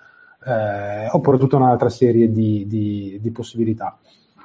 eh, 0.46 1.08
oppure 1.12 1.38
tutta 1.38 1.58
un'altra 1.58 1.90
serie 1.90 2.32
di, 2.32 2.66
di, 2.68 3.20
di 3.22 3.32
possibilità. 3.32 3.98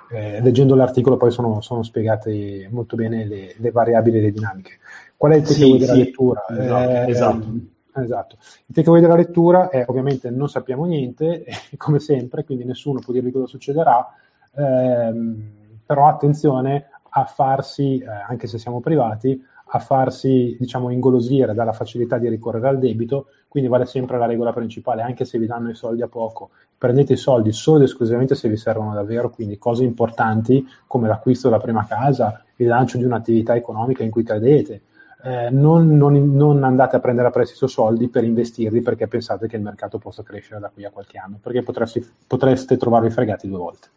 Eh, 0.09 0.41
leggendo 0.41 0.77
l'articolo 0.77 1.17
poi 1.17 1.33
sono, 1.33 1.61
sono 1.61 1.83
spiegate 1.83 2.69
molto 2.71 2.95
bene 2.95 3.27
le, 3.27 3.55
le, 3.57 3.71
variabili 3.71 4.19
e 4.19 4.21
le 4.21 4.31
dinamiche. 4.31 4.79
Qual 5.17 5.33
è 5.33 5.37
il 5.37 5.43
takeaway 5.43 5.73
sì, 5.73 5.79
della 5.79 5.93
sì, 5.95 5.99
lettura? 5.99 6.45
Esatto, 6.49 6.91
eh, 6.91 7.11
esatto. 7.11 7.47
esatto. 7.95 8.37
Il 8.67 8.75
takeaway 8.75 9.01
della 9.01 9.17
lettura 9.17 9.69
è 9.69 9.85
ovviamente 9.89 10.31
non 10.31 10.49
sappiamo 10.49 10.85
niente, 10.85 11.45
come 11.77 11.99
sempre, 11.99 12.45
quindi 12.45 12.65
nessuno 12.65 13.01
può 13.01 13.13
dirvi 13.13 13.33
cosa 13.33 13.47
succederà, 13.47 14.07
ehm, 14.55 15.55
però 15.85 16.07
attenzione 16.09 16.89
a 17.09 17.25
farsi, 17.25 17.99
eh, 17.99 18.07
anche 18.07 18.47
se 18.47 18.59
siamo 18.59 18.81
privati, 18.81 19.43
a 19.77 19.79
farsi 19.79 20.57
diciamo, 20.59 20.91
ingolosire 20.91 21.55
dalla 21.55 21.73
facilità 21.73 22.19
di 22.19 22.29
ricorrere 22.29 22.69
al 22.69 22.79
debito, 22.79 23.29
quindi 23.49 23.69
vale 23.71 23.87
sempre 23.87 24.19
la 24.19 24.27
regola 24.27 24.53
principale, 24.53 25.03
anche 25.03 25.25
se 25.25 25.39
vi 25.39 25.47
danno 25.47 25.71
i 25.71 25.75
soldi 25.75 26.03
a 26.03 26.09
poco, 26.09 26.51
prendete 26.77 27.15
i 27.15 27.17
soldi 27.17 27.53
solo 27.53 27.79
ed 27.79 27.85
esclusivamente 27.85 28.35
se 28.35 28.49
vi 28.49 28.57
servono 28.57 28.93
davvero, 28.95 29.31
quindi 29.31 29.59
cose 29.59 29.85
importanti 29.85 30.67
come 30.87 31.09
l'acquisto 31.09 31.49
della 31.49 31.61
prima 31.61 31.87
casa, 31.87 32.45
il 32.57 32.67
lancio 32.67 32.99
di 32.99 33.05
un'attività 33.05 33.55
economica 33.55 34.03
in 34.03 34.11
cui 34.11 34.23
credete. 34.23 34.83
Eh, 35.23 35.51
non, 35.51 35.97
non, 35.97 36.35
non, 36.35 36.63
andate 36.63 36.97
a 36.97 37.01
prendere 37.01 37.29
a 37.29 37.31
prestito 37.31 37.67
soldi 37.67 38.09
per 38.09 38.23
investirli 38.23 38.81
perché 38.81 39.09
pensate 39.09 39.49
che 39.49 39.57
il 39.57 39.63
mercato 39.63 39.99
possa 39.99 40.23
crescere 40.23 40.61
da 40.61 40.71
qui 40.73 40.85
a 40.85 40.91
qualche 40.91 41.19
anno, 41.19 41.39
perché 41.41 41.63
potresti, 41.63 42.07
potreste 42.27 42.77
trovarvi 42.77 43.11
fregati 43.11 43.49
due 43.49 43.59
volte. 43.59 43.89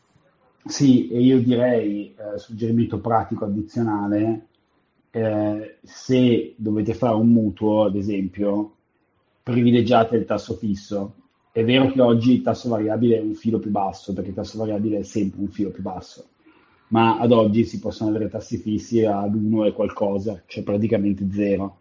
Sì, 0.65 1.09
e 1.09 1.19
io 1.19 1.39
direi, 1.39 2.15
eh, 2.15 2.37
suggerimento 2.37 2.99
pratico 2.99 3.45
addizionale, 3.45 4.47
eh, 5.11 5.77
se 5.81 6.53
dovete 6.57 6.93
fare 6.93 7.15
un 7.15 7.29
mutuo, 7.29 7.85
ad 7.85 7.95
esempio, 7.95 8.75
privilegiate 9.43 10.15
il 10.15 10.25
tasso 10.25 10.55
fisso. 10.55 11.13
È 11.51 11.63
vero 11.63 11.91
che 11.91 12.01
oggi 12.01 12.33
il 12.33 12.41
tasso 12.41 12.69
variabile 12.69 13.17
è 13.17 13.21
un 13.21 13.33
filo 13.33 13.59
più 13.59 13.71
basso, 13.71 14.13
perché 14.13 14.29
il 14.29 14.35
tasso 14.35 14.59
variabile 14.59 14.99
è 14.99 15.03
sempre 15.03 15.41
un 15.41 15.49
filo 15.49 15.71
più 15.71 15.81
basso, 15.81 16.27
ma 16.89 17.17
ad 17.17 17.31
oggi 17.31 17.65
si 17.65 17.79
possono 17.79 18.11
avere 18.11 18.29
tassi 18.29 18.57
fissi 18.57 19.03
ad 19.03 19.33
1 19.33 19.65
e 19.65 19.73
qualcosa, 19.73 20.43
cioè 20.45 20.63
praticamente 20.63 21.27
zero. 21.31 21.79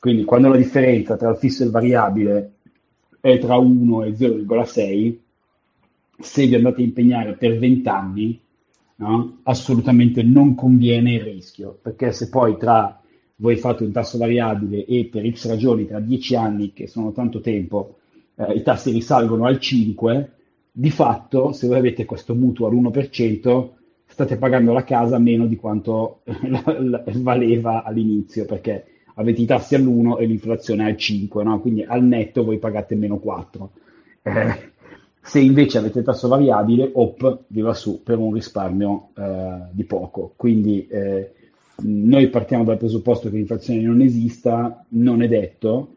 Quindi 0.00 0.24
quando 0.24 0.48
la 0.48 0.56
differenza 0.56 1.16
tra 1.16 1.30
il 1.30 1.36
fisso 1.36 1.62
e 1.62 1.66
il 1.66 1.72
variabile 1.72 2.52
è 3.20 3.38
tra 3.38 3.56
1 3.56 4.02
e 4.02 4.10
0,6, 4.10 5.18
se 6.18 6.46
vi 6.46 6.54
andate 6.54 6.82
a 6.82 6.84
impegnare 6.84 7.34
per 7.34 7.56
20 7.56 7.88
anni, 7.88 8.40
no? 8.96 9.40
assolutamente 9.44 10.22
non 10.22 10.54
conviene 10.54 11.14
il 11.14 11.22
rischio, 11.22 11.78
perché 11.80 12.12
se 12.12 12.28
poi 12.28 12.56
tra 12.56 13.00
voi 13.36 13.56
fate 13.56 13.84
un 13.84 13.92
tasso 13.92 14.18
variabile 14.18 14.84
e 14.84 15.06
per 15.06 15.28
X 15.30 15.48
ragioni 15.48 15.86
tra 15.86 16.00
10 16.00 16.36
anni, 16.36 16.72
che 16.72 16.86
sono 16.86 17.12
tanto 17.12 17.40
tempo, 17.40 17.98
eh, 18.36 18.52
i 18.54 18.62
tassi 18.62 18.90
risalgono 18.92 19.44
al 19.44 19.58
5, 19.58 20.30
di 20.70 20.90
fatto 20.90 21.52
se 21.52 21.66
voi 21.66 21.78
avete 21.78 22.04
questo 22.04 22.34
mutuo 22.34 22.68
all'1%, 22.68 23.68
state 24.06 24.36
pagando 24.36 24.72
la 24.72 24.84
casa 24.84 25.18
meno 25.18 25.46
di 25.46 25.56
quanto 25.56 26.20
valeva 27.14 27.82
all'inizio, 27.82 28.44
perché 28.44 28.86
avete 29.14 29.42
i 29.42 29.46
tassi 29.46 29.74
all'1 29.74 30.20
e 30.20 30.26
l'inflazione 30.26 30.84
al 30.84 30.96
5, 30.96 31.42
no? 31.42 31.60
quindi 31.60 31.82
al 31.82 32.04
netto 32.04 32.44
voi 32.44 32.58
pagate 32.58 32.94
meno 32.94 33.18
4. 33.18 33.70
Eh, 34.22 34.72
se 35.24 35.40
invece 35.40 35.78
avete 35.78 36.02
tasso 36.02 36.28
variabile, 36.28 36.90
OP 36.92 37.44
vi 37.46 37.62
va 37.62 37.72
su 37.72 38.02
per 38.02 38.18
un 38.18 38.34
risparmio 38.34 39.08
eh, 39.16 39.68
di 39.70 39.84
poco. 39.84 40.34
Quindi 40.36 40.86
eh, 40.86 41.32
noi 41.84 42.28
partiamo 42.28 42.62
dal 42.62 42.76
presupposto 42.76 43.30
che 43.30 43.36
l'inflazione 43.36 43.80
non 43.80 44.02
esista, 44.02 44.84
non 44.88 45.22
è 45.22 45.28
detto, 45.28 45.94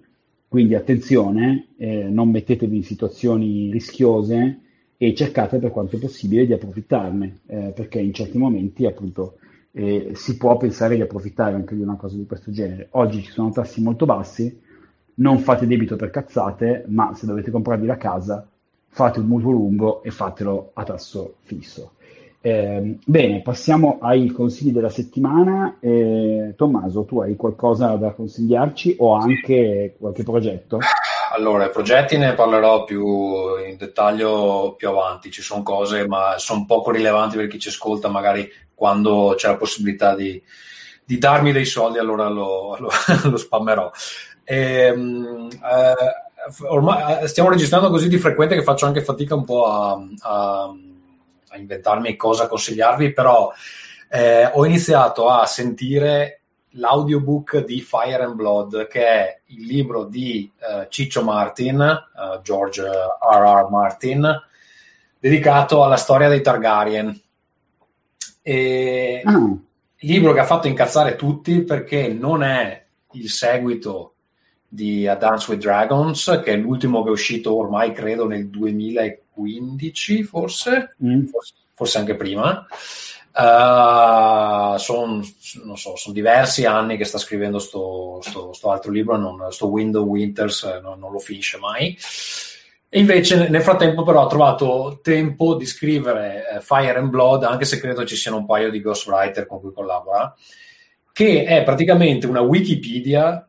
quindi 0.47 0.75
attenzione, 0.75 1.67
eh, 1.77 2.03
non 2.03 2.29
mettetevi 2.29 2.77
in 2.77 2.83
situazioni 2.83 3.69
rischiose 3.69 4.59
e 4.95 5.13
cercate 5.13 5.57
per 5.57 5.71
quanto 5.71 5.97
possibile 5.97 6.45
di 6.45 6.53
approfittarne, 6.53 7.39
eh, 7.47 7.73
perché 7.75 7.99
in 7.99 8.13
certi 8.13 8.37
momenti 8.37 8.85
appunto 8.85 9.39
eh, 9.73 10.11
si 10.13 10.37
può 10.37 10.55
pensare 10.55 10.95
di 10.95 11.01
approfittare 11.01 11.53
anche 11.53 11.75
di 11.75 11.81
una 11.81 11.97
cosa 11.97 12.15
di 12.15 12.25
questo 12.25 12.49
genere. 12.49 12.87
Oggi 12.91 13.21
ci 13.21 13.31
sono 13.31 13.51
tassi 13.51 13.81
molto 13.81 14.05
bassi, 14.05 14.57
non 15.15 15.39
fate 15.39 15.67
debito 15.67 15.97
per 15.97 16.11
cazzate, 16.11 16.85
ma 16.87 17.13
se 17.13 17.25
dovete 17.25 17.51
comprarvi 17.51 17.85
la 17.85 17.97
casa 17.97 18.47
fate 18.89 19.19
un 19.19 19.27
mutuo 19.27 19.51
lungo 19.51 20.03
e 20.03 20.11
fatelo 20.11 20.71
a 20.73 20.83
tasso 20.83 21.35
fisso. 21.41 21.91
Eh, 22.39 22.97
bene, 23.03 23.41
passiamo 23.41 23.97
ai 24.01 24.27
consigli 24.27 24.71
della 24.71 24.89
settimana. 24.89 25.77
Eh, 25.79 26.53
Tommaso, 26.55 27.03
tu 27.03 27.19
hai 27.19 27.35
qualcosa 27.35 27.95
da 27.95 28.11
consigliarci 28.11 28.95
o 28.99 29.15
anche 29.15 29.95
qualche 29.99 30.23
progetto? 30.23 30.79
Allora, 31.33 31.65
i 31.65 31.71
progetti 31.71 32.17
ne 32.17 32.33
parlerò 32.35 32.85
più 32.85 33.03
in 33.67 33.75
dettaglio 33.77 34.75
più 34.77 34.87
avanti, 34.87 35.29
ci 35.29 35.41
sono 35.41 35.61
cose 35.61 36.07
ma 36.07 36.35
sono 36.37 36.65
poco 36.65 36.91
rilevanti 36.91 37.35
per 37.35 37.47
chi 37.47 37.59
ci 37.59 37.67
ascolta, 37.67 38.07
magari 38.07 38.49
quando 38.73 39.33
c'è 39.35 39.49
la 39.49 39.57
possibilità 39.57 40.15
di, 40.15 40.41
di 41.03 41.17
darmi 41.17 41.51
dei 41.51 41.65
soldi 41.65 41.97
allora 41.97 42.29
lo, 42.29 42.77
lo, 42.79 42.89
lo 43.29 43.37
spammerò. 43.37 43.91
Ehm, 44.45 45.49
eh, 45.51 46.26
ormai 46.67 47.23
eh, 47.23 47.27
stiamo 47.27 47.49
registrando 47.49 47.89
così 47.89 48.07
di 48.07 48.17
frequente 48.17 48.55
che 48.55 48.63
faccio 48.63 48.85
anche 48.85 49.03
fatica 49.03 49.35
un 49.35 49.45
po' 49.45 49.65
a, 49.65 49.99
a, 50.19 50.73
a 51.49 51.57
inventarmi 51.57 52.15
cosa 52.15 52.47
consigliarvi, 52.47 53.13
però 53.13 53.51
eh, 54.09 54.45
ho 54.45 54.65
iniziato 54.65 55.29
a 55.29 55.45
sentire 55.45 56.41
l'audiobook 56.71 57.63
di 57.65 57.81
Fire 57.81 58.23
and 58.23 58.35
Blood, 58.35 58.87
che 58.87 59.05
è 59.05 59.39
il 59.47 59.65
libro 59.65 60.05
di 60.05 60.51
uh, 60.59 60.85
Ciccio 60.89 61.23
Martin, 61.23 61.79
uh, 61.79 62.41
George 62.41 62.83
R.R. 62.83 63.67
Martin, 63.69 64.43
dedicato 65.19 65.83
alla 65.83 65.95
storia 65.95 66.29
dei 66.29 66.41
Targaryen. 66.41 67.21
E 68.41 69.21
ah. 69.25 69.57
Libro 70.01 70.31
che 70.31 70.39
ha 70.39 70.45
fatto 70.45 70.67
incazzare 70.67 71.15
tutti 71.15 71.63
perché 71.63 72.07
non 72.07 72.43
è 72.43 72.85
il 73.13 73.29
seguito 73.29 74.13
di 74.67 75.07
A 75.07 75.15
Dance 75.15 75.49
with 75.49 75.61
Dragons, 75.61 76.41
che 76.43 76.53
è 76.53 76.57
l'ultimo 76.57 77.03
che 77.03 77.09
è 77.09 77.11
uscito 77.11 77.55
ormai 77.55 77.93
credo 77.93 78.27
nel 78.27 78.49
2015, 78.49 80.23
forse, 80.23 80.95
mm. 81.03 81.25
forse, 81.73 81.97
anche 81.97 82.15
prima. 82.15 82.65
Uh, 83.31 84.73
eh, 84.73 84.79
sono 84.79 85.21
so, 85.75 85.95
son 85.95 86.11
diversi 86.11 86.65
anni 86.65 86.97
che 86.97 87.05
sta 87.05 87.19
scrivendo 87.19 87.59
sto, 87.59 88.19
sto, 88.21 88.51
sto 88.51 88.71
altro 88.71 88.91
libro, 88.91 89.15
non, 89.15 89.51
sto 89.51 89.67
Window 89.67 90.03
Winters, 90.03 90.63
eh, 90.63 90.79
non, 90.81 90.99
non, 90.99 91.11
lo 91.11 91.19
finisce 91.19 91.57
mai. 91.57 91.97
E 92.89 92.99
invece 92.99 93.47
nel 93.49 93.61
frattempo 93.61 94.03
però 94.03 94.23
ha 94.23 94.27
trovato 94.27 94.99
tempo 95.03 95.55
di 95.55 95.65
scrivere 95.65 96.55
eh, 96.55 96.61
Fire 96.61 96.97
and 96.97 97.09
Blood, 97.09 97.43
anche 97.43 97.65
se 97.65 97.79
credo 97.79 98.05
ci 98.05 98.15
siano 98.15 98.37
un 98.37 98.45
paio 98.45 98.71
di 98.71 98.81
ghostwriter 98.81 99.45
con 99.45 99.59
cui 99.59 99.71
collabora, 99.71 100.33
che 101.13 101.43
è 101.43 101.63
praticamente 101.63 102.27
una 102.27 102.41
Wikipedia 102.41 103.46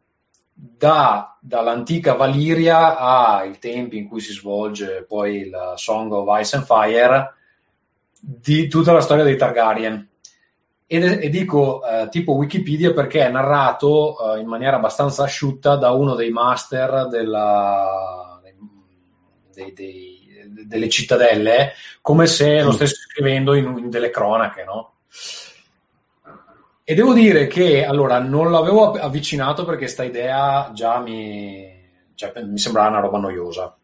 da, 0.61 1.39
dall'antica 1.41 2.15
Valiria 2.15 2.99
ai 2.99 3.59
tempi 3.61 3.97
in 3.97 4.09
cui 4.09 4.21
si 4.21 4.33
svolge 4.33 5.05
poi 5.07 5.49
la 5.49 5.77
Song 5.77 6.11
of 6.13 6.41
Ice 6.41 6.57
and 6.57 6.65
Fire, 6.65 7.35
di 8.21 8.67
tutta 8.67 8.93
la 8.93 9.01
storia 9.01 9.23
dei 9.23 9.37
Targaryen. 9.37 10.09
E, 10.85 10.97
e 10.97 11.29
dico 11.29 11.87
eh, 11.87 12.09
tipo 12.09 12.33
Wikipedia 12.33 12.93
perché 12.93 13.25
è 13.25 13.31
narrato 13.31 14.35
eh, 14.35 14.41
in 14.41 14.49
maniera 14.49 14.77
abbastanza 14.77 15.23
asciutta 15.23 15.77
da 15.77 15.93
uno 15.93 16.15
dei 16.15 16.31
master 16.31 17.07
della, 17.07 18.41
dei, 19.53 19.73
dei, 19.73 20.65
delle 20.67 20.89
cittadelle, 20.89 21.75
come 22.01 22.27
se 22.27 22.63
lo 22.63 22.73
stesse 22.73 22.97
scrivendo 22.97 23.55
in, 23.55 23.77
in 23.79 23.91
delle 23.91 24.11
cronache, 24.11 24.65
no? 24.65 24.95
E 26.91 26.95
devo 26.95 27.13
dire 27.13 27.49
che 27.49 27.85
allora 27.85 28.19
non 28.19 28.51
l'avevo 28.51 28.93
avvicinato 28.93 29.67
perché 29.67 29.89
sta 29.89 30.05
idea 30.05 30.71
già 30.73 31.01
mi, 31.01 31.71
cioè, 32.15 32.33
mi 32.43 32.57
sembrava 32.57 32.89
una 32.89 33.01
roba 33.01 33.19
noiosa. 33.19 33.77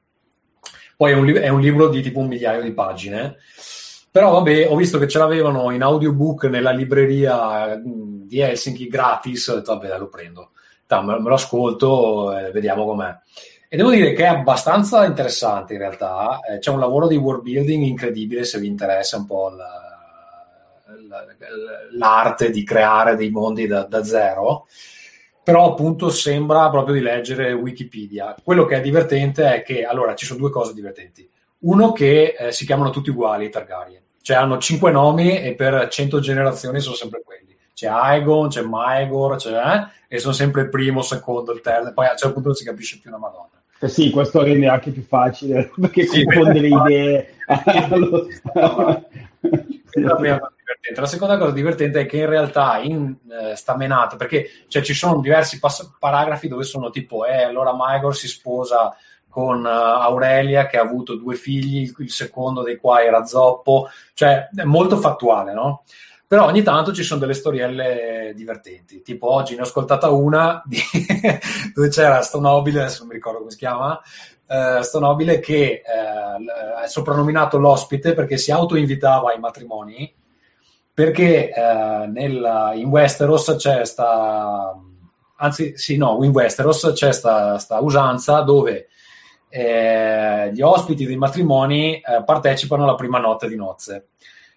Poi 0.97 1.13
è 1.13 1.15
un, 1.15 1.35
è 1.35 1.49
un 1.49 1.61
libro 1.61 1.89
di 1.89 2.01
tipo 2.01 2.21
un 2.21 2.29
migliaio 2.29 2.63
di 2.63 2.73
pagine 2.73 3.37
però 4.11 4.31
vabbè, 4.31 4.71
ho 4.71 4.77
visto 4.77 4.99
che 4.99 5.07
ce 5.07 5.19
l'avevano 5.19 5.71
in 5.73 5.83
audiobook 5.83 6.45
nella 6.45 6.71
libreria 6.71 7.79
di 7.85 8.39
Helsinki 8.39 8.87
gratis, 8.87 9.49
ho 9.49 9.57
detto 9.57 9.77
vabbè 9.77 9.99
lo 9.99 10.09
prendo, 10.09 10.53
Ta, 10.87 11.03
me, 11.03 11.19
lo 11.19 11.35
ascolto 11.35 12.35
e 12.35 12.53
vediamo 12.53 12.87
com'è. 12.87 13.13
E 13.69 13.77
devo 13.77 13.91
dire 13.91 14.15
che 14.15 14.23
è 14.23 14.29
abbastanza 14.29 15.05
interessante 15.05 15.75
in 15.75 15.81
realtà, 15.81 16.39
eh, 16.41 16.59
c'è 16.59 16.71
un 16.71 16.79
lavoro 16.79 17.09
di 17.09 17.17
world 17.17 17.43
building 17.43 17.83
incredibile 17.83 18.45
se 18.45 18.61
vi 18.61 18.69
interessa 18.69 19.17
un 19.17 19.27
po' 19.27 19.49
la, 19.51 19.84
l'arte 21.93 22.51
di 22.51 22.65
creare 22.65 23.17
dei 23.17 23.31
mondi 23.31 23.67
da, 23.67 23.85
da 23.85 24.05
zero 24.05 24.67
però 25.43 25.73
appunto 25.73 26.09
sembra 26.09 26.71
proprio 26.71 26.95
di 26.95 27.03
leggere 27.03 27.53
Wikipedia. 27.53 28.35
Quello 28.43 28.65
che 28.65 28.77
è 28.77 28.81
divertente 28.81 29.57
è 29.57 29.63
che, 29.63 29.85
allora, 29.85 30.15
ci 30.15 30.25
sono 30.25 30.39
due 30.39 30.49
cose 30.49 30.73
divertenti. 30.73 31.29
Uno 31.59 31.93
che 31.93 32.35
eh, 32.39 32.51
si 32.51 32.65
chiamano 32.65 32.89
tutti 32.89 33.11
uguali 33.11 33.45
i 33.45 33.51
Targaryen 33.51 34.05
cioè 34.25 34.39
hanno 34.39 34.57
cinque 34.57 34.91
nomi 34.91 35.39
e 35.39 35.55
per 35.55 35.89
cento 35.89 36.19
generazioni 36.19 36.81
sono 36.81 36.95
sempre 36.95 37.21
quelli. 37.23 37.55
C'è 37.75 37.89
Aegon, 37.89 38.49
c'è 38.49 38.63
Maegor, 38.63 39.37
c'è, 39.37 39.51
eh, 39.51 39.87
e 40.09 40.19
sono 40.19 40.33
sempre 40.33 40.63
il 40.63 40.71
primo, 40.71 41.01
il 41.01 41.05
secondo, 41.05 41.53
il 41.53 41.61
terzo, 41.61 41.93
poi 41.93 42.07
a 42.07 42.13
un 42.13 42.17
certo 42.17 42.33
punto 42.33 42.49
non 42.49 42.57
si 42.57 42.65
capisce 42.65 42.99
più 42.99 43.11
una 43.11 43.19
madonna. 43.19 43.51
Eh 43.79 43.89
sì, 43.89 44.09
questo 44.09 44.43
rende 44.43 44.67
anche 44.67 44.93
più 44.93 45.03
facile 45.03 45.71
perché 45.79 46.07
sì, 46.07 46.25
confonde 46.25 46.59
le 46.59 46.69
idee. 46.73 47.35
la, 49.95 50.47
seconda 51.07 51.39
cosa 51.39 51.53
divertente 51.53 52.01
è 52.01 52.07
che 52.07 52.19
in 52.19 52.29
realtà 52.29 52.79
in 52.79 53.17
eh, 53.31 53.57
sta 53.57 53.77
menata, 53.77 54.17
perché 54.17 54.49
cioè, 54.69 54.83
ci 54.83 54.95
sono 54.95 55.21
diversi 55.21 55.59
pass- 55.59 55.95
paragrafi 55.99 56.49
dove 56.49 56.65
sono 56.65 56.91
tipo, 56.91 57.25
eh, 57.27 57.43
allora 57.43 57.75
Maegor 57.75 58.15
si 58.15 58.29
sposa 58.29 58.97
con 59.35 59.65
uh, 59.65 59.67
Aurelia 59.67 60.67
che 60.67 60.79
ha 60.79 60.83
avuto 60.83 61.17
due 61.17 61.35
figli, 61.35 61.93
il 61.99 62.11
secondo 62.13 62.63
dei 62.63 62.77
quali 62.77 63.09
era 63.09 63.25
zoppo, 63.25 63.89
cioè 64.15 64.49
è 64.55 64.63
molto 64.63 64.97
fattuale, 64.97 65.53
no? 65.53 65.83
Però 66.25 66.47
ogni 66.47 66.63
tanto 66.63 66.93
ci 66.93 67.03
sono 67.03 67.19
delle 67.19 67.35
storielle 67.35 68.33
divertenti, 68.37 69.03
tipo 69.03 69.33
oggi 69.33 69.57
ne 69.57 69.63
ho 69.63 69.65
ascoltata 69.65 70.09
una 70.11 70.63
di, 70.65 70.79
dove 71.75 71.89
c'era 71.89 72.23
sto 72.23 72.39
nobile, 72.39 72.83
adesso 72.83 73.01
non 73.01 73.09
mi 73.09 73.15
ricordo 73.15 73.39
come 73.39 73.51
si 73.51 73.57
chiama, 73.57 74.01
uh, 74.47 74.83
sto 74.83 75.17
che 75.41 75.83
uh, 75.85 76.83
è 76.85 76.87
soprannominato 76.87 77.59
l'ospite 77.59 78.15
perché 78.15 78.37
si 78.37 78.53
autoinvitava 78.53 79.33
ai 79.33 79.41
matrimoni, 79.41 80.15
perché 80.95 81.51
uh, 81.53 82.09
nel, 82.11 82.73
in 82.77 82.87
Westeros 82.87 83.57
c'è 83.57 83.85
sta, 83.85 84.73
anzi 85.37 85.77
sì 85.77 85.97
no, 85.97 86.23
in 86.23 86.31
Westeros 86.31 86.93
c'è 86.95 87.13
sta, 87.13 87.59
sta 87.59 87.81
usanza 87.81 88.41
dove 88.43 88.87
eh, 89.49 90.53
gli 90.53 90.61
ospiti 90.63 91.05
dei 91.05 91.17
matrimoni 91.17 91.97
eh, 91.97 92.23
partecipano 92.25 92.85
alla 92.85 92.95
prima 92.95 93.19
notte 93.19 93.49
di 93.49 93.57
nozze. 93.57 94.09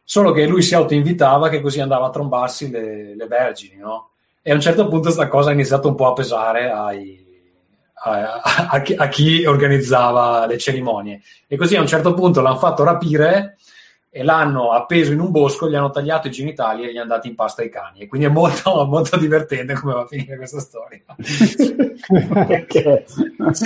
Solo 0.04 0.32
che 0.32 0.45
lui 0.45 0.62
si 0.62 0.76
autoinvitava 0.76 1.50
che 1.50 1.60
così 1.60 1.82
andava 1.82 2.06
a 2.06 2.12
trombarsi 2.12 2.69
le, 2.69 3.15
le 3.15 3.28
vergini, 3.28 3.78
no? 3.78 4.12
E 4.41 4.52
a 4.52 4.54
un 4.54 4.62
certo 4.62 4.84
punto 4.88 5.06
questa 5.06 5.28
cosa 5.28 5.50
ha 5.50 5.54
iniziato 5.54 5.89
un 5.89 5.95
po' 5.95 6.08
a 6.08 6.13
pesare 6.13 6.71
ai, 6.71 7.28
a, 8.04 8.41
a, 8.69 8.84
a, 8.95 9.08
chi 9.10 9.45
organizzava 9.45 10.45
le 10.45 10.58
cerimonie. 10.58 11.21
E 11.47 11.58
così 11.58 11.76
a 11.76 11.82
un 11.82 11.88
certo 11.88 12.13
punto 12.13 12.41
l'hanno 12.41 12.58
fatto 12.58 12.84
rapire 12.84 13.58
e 14.10 14.24
l'hanno 14.24 14.72
appeso 14.72 15.12
in 15.12 15.20
un 15.20 15.32
bosco, 15.32 15.70
gli 15.70 15.76
hanno 15.76 15.89
tagliato 15.89 16.28
i 16.28 16.32
genitali 16.32 16.86
e 16.86 16.91
gli 16.91 16.98
hanno 16.98 17.10
dato 17.10 17.28
in 17.28 17.36
pasta 17.36 17.62
ai 17.62 17.70
cani. 17.70 18.00
E 18.00 18.08
quindi 18.08 18.28
è 18.28 18.30
molto, 18.30 18.86
molto 18.89 19.17
divertente 19.17 19.74
come 19.74 19.93
va 19.93 20.02
a 20.02 20.08
finire 20.08 20.38
questa 20.38 20.60
storia. 20.60 21.02
Se 21.20 21.76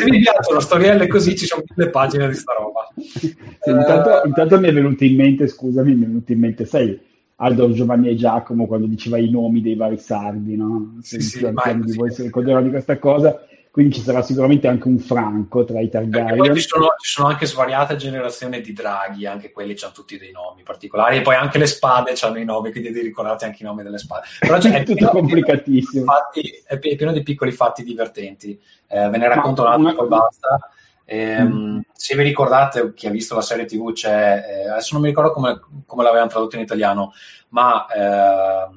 vi 0.03 0.19
piacciono 0.19 0.59
storielle 0.59 1.07
così, 1.07 1.35
ci 1.37 1.45
sono 1.45 1.63
mille 1.75 1.89
pagine 1.89 2.27
di 2.27 2.35
sta 2.35 2.53
roba. 2.53 2.87
Sì, 2.95 3.35
intanto, 3.65 4.09
uh, 4.09 4.27
intanto, 4.27 4.59
mi 4.59 4.67
è 4.67 4.73
venuto 4.73 5.03
in 5.03 5.15
mente, 5.15 5.47
scusami, 5.47 5.93
mi 5.93 6.03
è 6.03 6.07
venuto 6.07 6.31
in 6.31 6.39
mente, 6.39 6.65
sai, 6.65 6.99
Aldo 7.35 7.71
Giovanni 7.71 8.09
e 8.09 8.15
Giacomo 8.15 8.67
quando 8.67 8.87
diceva 8.87 9.17
i 9.17 9.29
nomi 9.29 9.61
dei 9.61 9.75
vari 9.75 9.97
sardi, 9.97 10.55
no? 10.55 10.97
Se 11.01 11.21
sì, 11.21 11.39
sì, 11.39 11.49
di 11.49 11.95
voi 11.95 12.11
si 12.11 12.23
ricordano 12.23 12.61
di 12.61 12.69
questa 12.69 12.97
cosa 12.97 13.45
quindi 13.71 13.95
ci 13.95 14.01
sarà 14.01 14.21
sicuramente 14.21 14.67
anche 14.67 14.89
un 14.89 14.99
franco 14.99 15.63
tra 15.63 15.79
i 15.79 15.89
Targaryen. 15.89 16.53
Ci 16.53 16.67
sono, 16.67 16.87
ci 16.99 17.09
sono, 17.09 17.29
anche 17.29 17.45
svariate 17.45 17.95
generazioni 17.95 18.59
di 18.59 18.73
draghi, 18.73 19.25
anche 19.25 19.53
quelli 19.53 19.77
hanno 19.81 19.93
tutti 19.93 20.17
dei 20.17 20.31
nomi 20.31 20.61
particolari, 20.61 21.17
e 21.17 21.21
poi 21.21 21.35
anche 21.35 21.57
le 21.57 21.67
spade 21.67 22.13
hanno 22.19 22.39
i 22.39 22.43
nomi, 22.43 22.71
quindi 22.71 22.91
devi 22.91 23.07
ricordarti 23.07 23.45
anche 23.45 23.63
i 23.63 23.65
nomi 23.65 23.81
delle 23.81 23.97
spade. 23.97 24.25
Però 24.39 24.59
cioè, 24.59 24.73
è 24.81 24.83
tutto 24.83 25.07
complicatissimo. 25.07 26.03
Fatti, 26.03 26.61
è 26.67 26.77
pieno 26.79 27.13
di 27.13 27.23
piccoli 27.23 27.53
fatti 27.53 27.83
divertenti. 27.83 28.59
Eh, 28.87 29.07
ve 29.07 29.17
ne 29.17 29.27
racconto 29.29 29.61
un 29.61 29.67
altro, 29.69 29.83
una... 29.83 29.95
poi 29.95 30.07
basta. 30.09 30.69
Eh, 31.05 31.41
mm. 31.41 31.79
Se 31.93 32.15
vi 32.17 32.23
ricordate, 32.23 32.93
chi 32.93 33.07
ha 33.07 33.11
visto 33.11 33.35
la 33.35 33.41
serie 33.41 33.63
TV, 33.63 33.93
c'è, 33.93 34.43
eh, 34.47 34.69
adesso 34.69 34.95
non 34.95 35.01
mi 35.01 35.07
ricordo 35.07 35.31
come, 35.31 35.61
come 35.85 36.03
l'avevano 36.03 36.29
tradotto 36.29 36.57
in 36.57 36.61
italiano, 36.63 37.13
ma 37.49 37.85
eh, 37.87 38.67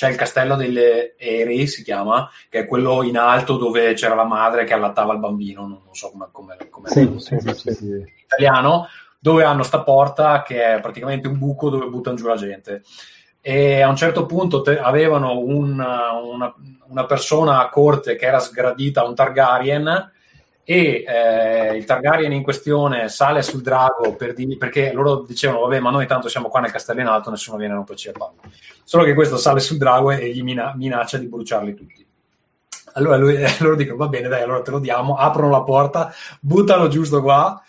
c'è 0.00 0.08
il 0.08 0.16
castello 0.16 0.56
delle 0.56 1.14
Eri, 1.18 1.66
si 1.66 1.82
chiama, 1.82 2.30
che 2.48 2.60
è 2.60 2.66
quello 2.66 3.02
in 3.02 3.18
alto 3.18 3.58
dove 3.58 3.92
c'era 3.92 4.14
la 4.14 4.24
madre 4.24 4.64
che 4.64 4.72
allattava 4.72 5.12
il 5.12 5.18
bambino, 5.18 5.60
non, 5.60 5.82
non 5.84 5.94
so 5.94 6.10
come, 6.10 6.56
come, 6.70 6.88
sì, 6.88 7.16
sì, 7.18 7.74
sì, 7.74 7.84
in 7.84 8.06
italiano, 8.24 8.88
dove 9.18 9.44
hanno 9.44 9.62
sta 9.62 9.82
porta 9.82 10.40
che 10.40 10.64
è 10.64 10.80
praticamente 10.80 11.28
un 11.28 11.36
buco 11.36 11.68
dove 11.68 11.84
buttano 11.88 12.16
giù 12.16 12.28
la 12.28 12.36
gente. 12.36 12.82
E 13.42 13.82
a 13.82 13.90
un 13.90 13.96
certo 13.96 14.24
punto 14.24 14.62
te, 14.62 14.78
avevano 14.78 15.38
un, 15.38 15.72
una, 15.72 16.54
una 16.86 17.04
persona 17.04 17.60
a 17.60 17.68
corte 17.68 18.16
che 18.16 18.24
era 18.24 18.38
sgradita 18.38 19.02
a 19.02 19.06
un 19.06 19.14
Targaryen 19.14 20.12
e 20.70 21.02
eh, 21.04 21.76
il 21.76 21.84
Targaryen 21.84 22.30
in 22.30 22.44
questione 22.44 23.08
sale 23.08 23.42
sul 23.42 23.60
drago 23.60 24.14
per 24.14 24.34
dirgli, 24.34 24.56
perché 24.56 24.92
loro 24.92 25.24
dicevano 25.26 25.62
vabbè 25.62 25.80
ma 25.80 25.90
noi 25.90 26.06
tanto 26.06 26.28
siamo 26.28 26.46
qua 26.46 26.60
nel 26.60 26.70
castello 26.70 27.00
in 27.00 27.08
alto 27.08 27.28
nessuno 27.28 27.56
viene 27.56 27.72
a 27.72 27.76
romperci 27.76 28.06
le 28.06 28.12
palle 28.12 28.36
solo 28.84 29.02
che 29.02 29.14
questo 29.14 29.36
sale 29.36 29.58
sul 29.58 29.78
drago 29.78 30.12
e 30.12 30.32
gli 30.32 30.44
mina- 30.44 30.72
minaccia 30.76 31.18
di 31.18 31.26
bruciarli 31.26 31.74
tutti 31.74 32.06
allora 32.92 33.16
lui, 33.16 33.36
loro 33.58 33.74
dicono 33.74 33.96
va 33.96 34.06
bene 34.06 34.28
dai 34.28 34.42
allora 34.42 34.62
te 34.62 34.70
lo 34.70 34.78
diamo 34.78 35.16
aprono 35.16 35.50
la 35.50 35.62
porta 35.62 36.14
buttano 36.38 36.86
giusto 36.86 37.20
qua 37.20 37.60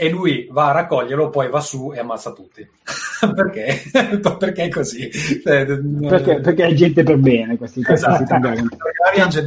e 0.00 0.08
lui 0.10 0.46
va 0.48 0.68
a 0.68 0.72
raccoglierlo, 0.72 1.28
poi 1.28 1.50
va 1.50 1.58
su 1.58 1.92
e 1.92 1.98
ammazza 1.98 2.30
tutti. 2.30 2.64
perché? 3.34 3.82
perché 4.38 4.62
è 4.62 4.68
così? 4.68 5.10
Perché, 5.42 6.38
perché, 6.38 6.66
è 6.66 6.72
gente 6.72 7.02
per 7.02 7.16
bene 7.16 7.56
questi, 7.56 7.82
esatto. 7.84 8.38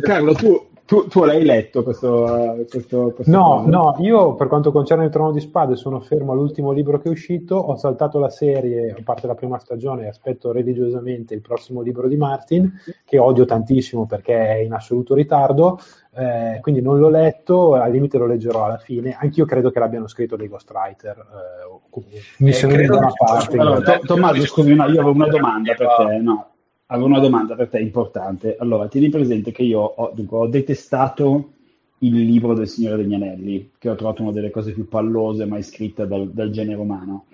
Carlo, 0.02 0.34
tu, 0.34 0.71
tu, 0.92 1.08
tu, 1.08 1.24
l'hai 1.24 1.46
letto 1.46 1.84
questo, 1.84 2.66
questo, 2.70 3.14
questo 3.16 3.32
No, 3.32 3.64
no, 3.66 3.96
io 4.00 4.36
per 4.36 4.48
quanto 4.48 4.74
concerne 4.74 5.06
il 5.06 5.10
Trono 5.10 5.32
di 5.32 5.40
Spade 5.40 5.78
sono 5.78 6.02
fermo 6.02 6.34
all'ultimo 6.34 6.74
libro 6.74 7.00
che 7.00 7.08
è 7.08 7.12
uscito, 7.12 7.56
ho 7.56 7.78
saltato 7.78 8.20
la 8.20 8.30
serie, 8.30 8.92
a 8.92 9.02
parte 9.02 9.26
la 9.26 9.34
prima 9.34 9.58
stagione, 9.58 10.04
e 10.04 10.08
aspetto 10.10 10.52
religiosamente 10.52 11.34
il 11.34 11.40
prossimo 11.40 11.80
libro 11.80 12.10
di 12.10 12.18
Martin, 12.18 12.78
che 13.06 13.18
odio 13.18 13.46
tantissimo 13.46 14.06
perché 14.06 14.36
è 14.36 14.56
in 14.58 14.74
assoluto 14.74 15.16
ritardo, 15.16 15.80
eh, 16.14 16.60
quindi 16.60 16.82
non 16.82 17.00
l'ho 17.00 17.10
letto, 17.10 17.76
al 17.76 17.90
limite 17.90 18.18
lo 18.18 18.26
leggerò 18.26 18.66
alla 18.66 18.78
fine. 18.78 19.16
Anch'io 19.18 19.46
credo 19.46 19.72
che 19.72 19.80
l'abbiano 19.80 20.10
scritto 20.10 20.36
dei 20.36 20.50
ghostwriter, 20.50 21.18
eh, 21.18 22.04
mi 22.40 22.50
eh, 22.50 22.52
sembra 22.52 22.86
da 22.86 22.98
una 22.98 23.14
parte. 23.16 23.58
Allora, 23.58 23.80
to- 23.80 24.00
Tommaso, 24.06 24.42
scusi, 24.42 24.76
no, 24.76 24.84
io 24.88 25.00
avevo 25.00 25.12
una 25.12 25.30
domanda 25.30 25.74
per 25.74 25.88
te, 25.96 26.18
no 26.18 26.52
avevo 26.92 27.08
una 27.08 27.20
domanda 27.20 27.56
per 27.56 27.70
te 27.70 27.80
importante. 27.80 28.56
Allora, 28.60 28.88
tieni 28.88 29.10
presente 29.10 29.52
che 29.52 29.64
io 29.64 29.80
ho, 29.80 30.12
dunque, 30.14 30.38
ho 30.38 30.48
detestato 30.48 31.52
il 32.00 32.20
libro 32.20 32.54
del 32.54 32.68
Signore 32.68 32.98
degli 32.98 33.14
Anelli, 33.14 33.72
che 33.78 33.90
ho 33.90 33.96
trovato 33.96 34.22
una 34.22 34.32
delle 34.32 34.50
cose 34.50 34.74
più 34.74 34.88
pallose 34.88 35.46
mai 35.46 35.64
scritte 35.64 36.06
dal, 36.06 36.30
dal 36.30 36.50
genere 36.50 36.80
umano. 36.80 37.26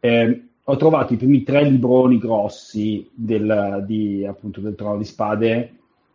Eh, 0.00 0.42
ho 0.64 0.76
trovato 0.76 1.12
i 1.12 1.16
primi 1.16 1.42
tre 1.42 1.64
libroni 1.64 2.18
grossi 2.18 3.08
del, 3.12 3.84
di, 3.86 4.24
appunto, 4.26 4.60
del 4.60 4.74
Trono 4.74 4.98
di 4.98 5.04
Spade 5.04 5.72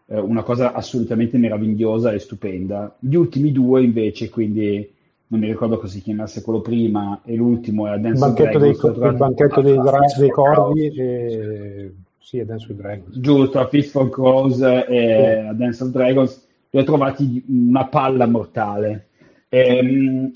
eh, 0.07 0.19
una 0.19 0.43
cosa 0.43 0.73
assolutamente 0.73 1.37
meravigliosa 1.37 2.11
e 2.11 2.19
stupenda. 2.19 2.95
Gli 2.99 3.15
ultimi 3.15 3.51
due, 3.51 3.83
invece, 3.83 4.29
quindi 4.29 4.91
non 5.27 5.39
mi 5.39 5.47
ricordo 5.47 5.77
cosa 5.77 5.93
si 5.93 6.01
chiamasse 6.01 6.41
quello 6.41 6.61
prima, 6.61 7.21
e 7.23 7.35
l'ultimo 7.35 7.87
è 7.87 7.97
Dance 7.99 8.25
il 8.25 8.33
banchetto, 8.33 8.57
dei, 8.57 8.71
il 8.71 9.15
banchetto 9.15 9.61
dei, 9.61 9.77
dei 10.17 10.29
corvi 10.29 10.87
e 10.87 11.91
sì, 12.19 12.39
a 12.39 12.45
Dance 12.45 12.71
of 12.71 12.77
Dragons. 12.77 13.19
Giusto, 13.19 13.59
a 13.59 13.67
Fist 13.67 13.91
for 13.91 14.09
Crows 14.09 14.61
e 14.61 15.45
a 15.47 15.53
Dance 15.53 15.83
of 15.83 15.89
Dragons 15.89 16.47
li 16.69 16.79
ho 16.79 16.83
trovati 16.83 17.43
una 17.47 17.87
palla 17.87 18.27
mortale. 18.27 19.07
Ehm, 19.49 20.31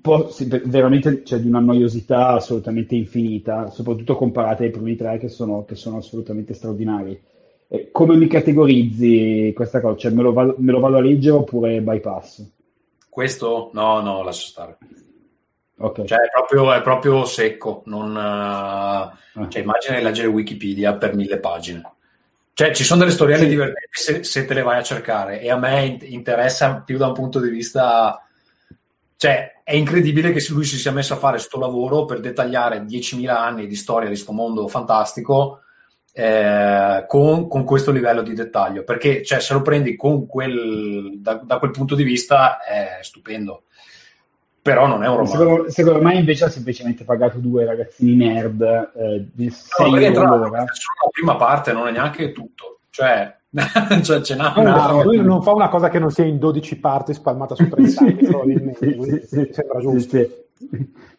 po- 0.00 0.30
veramente 0.64 1.22
c'è 1.22 1.40
di 1.40 1.48
una 1.48 1.60
noiosità 1.60 2.28
assolutamente 2.28 2.94
infinita, 2.94 3.70
soprattutto 3.70 4.16
comparate 4.16 4.64
ai 4.64 4.70
primi 4.70 4.96
tre 4.96 5.18
che 5.18 5.28
sono, 5.28 5.64
che 5.64 5.74
sono 5.74 5.98
assolutamente 5.98 6.54
straordinari. 6.54 7.20
Eh, 7.68 7.88
come 7.90 8.16
mi 8.16 8.28
categorizzi 8.28 9.52
questa 9.54 9.80
cosa? 9.80 9.96
Cioè, 9.96 10.12
me 10.12 10.22
lo, 10.22 10.32
vado, 10.32 10.54
me 10.58 10.70
lo 10.70 10.78
vado 10.78 10.96
a 10.96 11.00
leggere 11.00 11.36
oppure 11.36 11.80
bypass? 11.80 12.48
Questo? 13.10 13.70
No, 13.72 14.00
no, 14.00 14.22
lascio 14.22 14.46
stare. 14.46 14.78
Okay. 15.78 16.06
Cioè, 16.06 16.18
è 16.18 16.30
proprio, 16.30 16.72
è 16.72 16.80
proprio 16.80 17.24
secco. 17.24 17.82
Non, 17.86 18.10
uh, 18.10 19.48
cioè, 19.48 19.62
immagina 19.62 19.96
di 19.96 20.02
leggere 20.02 20.28
Wikipedia 20.28 20.96
per 20.96 21.14
mille 21.14 21.38
pagine. 21.38 21.82
Cioè, 22.54 22.74
ci 22.74 22.84
sono 22.84 23.00
delle 23.00 23.12
storielle 23.12 23.42
sì. 23.42 23.48
divertenti 23.50 23.88
se, 23.90 24.24
se, 24.24 24.44
te 24.46 24.54
le 24.54 24.62
vai 24.62 24.78
a 24.78 24.82
cercare 24.82 25.40
e 25.40 25.50
a 25.50 25.58
me 25.58 25.98
interessa 26.02 26.80
più 26.80 26.96
da 26.96 27.08
un 27.08 27.14
punto 27.14 27.40
di 27.40 27.50
vista... 27.50 28.20
Cioè, 29.18 29.60
è 29.62 29.74
incredibile 29.74 30.32
che 30.32 30.44
lui 30.50 30.64
si 30.64 30.76
sia 30.76 30.92
messo 30.92 31.14
a 31.14 31.18
fare 31.18 31.36
questo 31.36 31.58
lavoro 31.58 32.04
per 32.04 32.20
dettagliare 32.20 32.84
10.000 32.84 33.28
anni 33.28 33.66
di 33.66 33.74
storia 33.74 34.08
di 34.08 34.14
questo 34.14 34.32
mondo 34.32 34.68
fantastico 34.68 35.60
eh, 36.12 37.04
con, 37.06 37.48
con, 37.48 37.64
questo 37.64 37.90
livello 37.90 38.22
di 38.22 38.32
dettaglio, 38.32 38.84
perché 38.84 39.22
cioè, 39.22 39.40
se 39.40 39.52
lo 39.52 39.60
prendi 39.60 39.96
quel, 39.96 41.14
da, 41.16 41.34
da, 41.34 41.58
quel 41.58 41.72
punto 41.72 41.94
di 41.94 42.04
vista 42.04 42.62
è 42.62 43.00
stupendo 43.02 43.64
però 44.66 44.88
non 44.88 45.04
è 45.04 45.08
un 45.08 45.18
romanzo. 45.18 45.38
Secondo, 45.38 45.70
secondo, 45.70 46.02
me 46.02 46.14
invece 46.16 46.44
ha 46.46 46.48
semplicemente 46.48 47.04
pagato 47.04 47.38
due 47.38 47.64
ragazzini 47.64 48.16
nerd 48.16 48.60
eh, 48.62 49.26
di 49.32 49.48
6 49.48 49.90
no, 49.90 49.96
euro 49.98 50.50
La 50.50 50.66
prima 51.12 51.36
parte 51.36 51.72
non 51.72 51.86
è 51.86 51.92
neanche 51.92 52.32
tutto, 52.32 52.80
cioè, 52.90 53.32
cioè 54.02 54.20
ce 54.22 54.34
n'ha 54.34 54.52
no, 54.56 55.04
lui 55.04 55.22
non 55.22 55.40
fa 55.42 55.52
una 55.52 55.68
cosa 55.68 55.88
che 55.88 56.00
non 56.00 56.10
sia 56.10 56.24
in 56.24 56.38
12 56.38 56.80
parti 56.80 57.14
spalmata 57.14 57.54
su 57.54 57.68
30 57.68 58.00
anni, 58.00 58.14
probabilmente, 58.16 58.98
sì, 59.00 59.20
sì, 59.24 59.48
sembra 59.52 59.78
giusto. 59.78 60.16
Sì, 60.16 60.28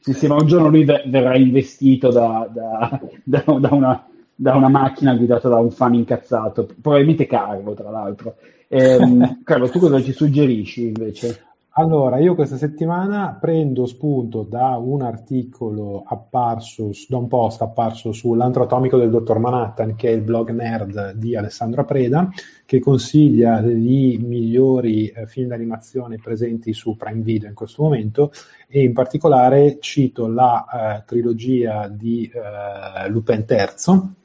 sì. 0.01 0.13
sì, 0.13 0.27
ma 0.27 0.35
un 0.35 0.45
giorno 0.45 0.67
lui 0.67 0.83
verrà 0.83 1.37
investito 1.37 2.11
da, 2.11 2.49
da, 2.51 2.99
da, 3.23 3.43
da 3.45 3.69
una, 3.71 4.05
una, 4.35 4.69
macchina 4.69 5.15
guidata 5.15 5.47
da 5.47 5.55
un 5.55 5.71
fan 5.71 5.93
incazzato, 5.93 6.67
probabilmente 6.81 7.25
Carlo, 7.27 7.73
tra 7.73 7.89
l'altro. 7.89 8.35
Eh, 8.67 8.99
Carlo, 9.45 9.69
tu 9.69 9.79
cosa 9.79 10.01
ci 10.01 10.11
suggerisci 10.11 10.87
invece? 10.87 11.46
Allora, 11.79 12.17
io 12.17 12.33
questa 12.33 12.57
settimana 12.57 13.37
prendo 13.39 13.85
spunto 13.85 14.41
da 14.41 14.77
un 14.77 15.03
articolo 15.03 16.03
apparso, 16.07 16.89
da 17.07 17.17
un 17.17 17.27
post 17.27 17.61
apparso 17.61 18.13
sull'antro 18.13 18.63
atomico 18.63 18.97
del 18.97 19.11
dottor 19.11 19.37
Manhattan, 19.37 19.95
che 19.95 20.09
è 20.09 20.11
il 20.11 20.21
blog 20.21 20.49
nerd 20.49 21.11
di 21.11 21.35
Alessandro 21.35 21.85
Preda, 21.85 22.31
che 22.65 22.79
consiglia 22.79 23.59
i 23.59 24.17
migliori 24.19 25.09
eh, 25.09 25.27
film 25.27 25.49
d'animazione 25.49 26.17
presenti 26.17 26.73
su 26.73 26.97
Prime 26.97 27.21
Video 27.21 27.47
in 27.47 27.53
questo 27.53 27.83
momento. 27.83 28.31
E 28.67 28.81
in 28.81 28.93
particolare 28.93 29.77
cito 29.79 30.25
la 30.25 30.65
eh, 30.65 31.03
trilogia 31.05 31.87
di 31.87 32.27
eh, 32.33 33.07
Lupin 33.07 33.45
III, 33.47 34.15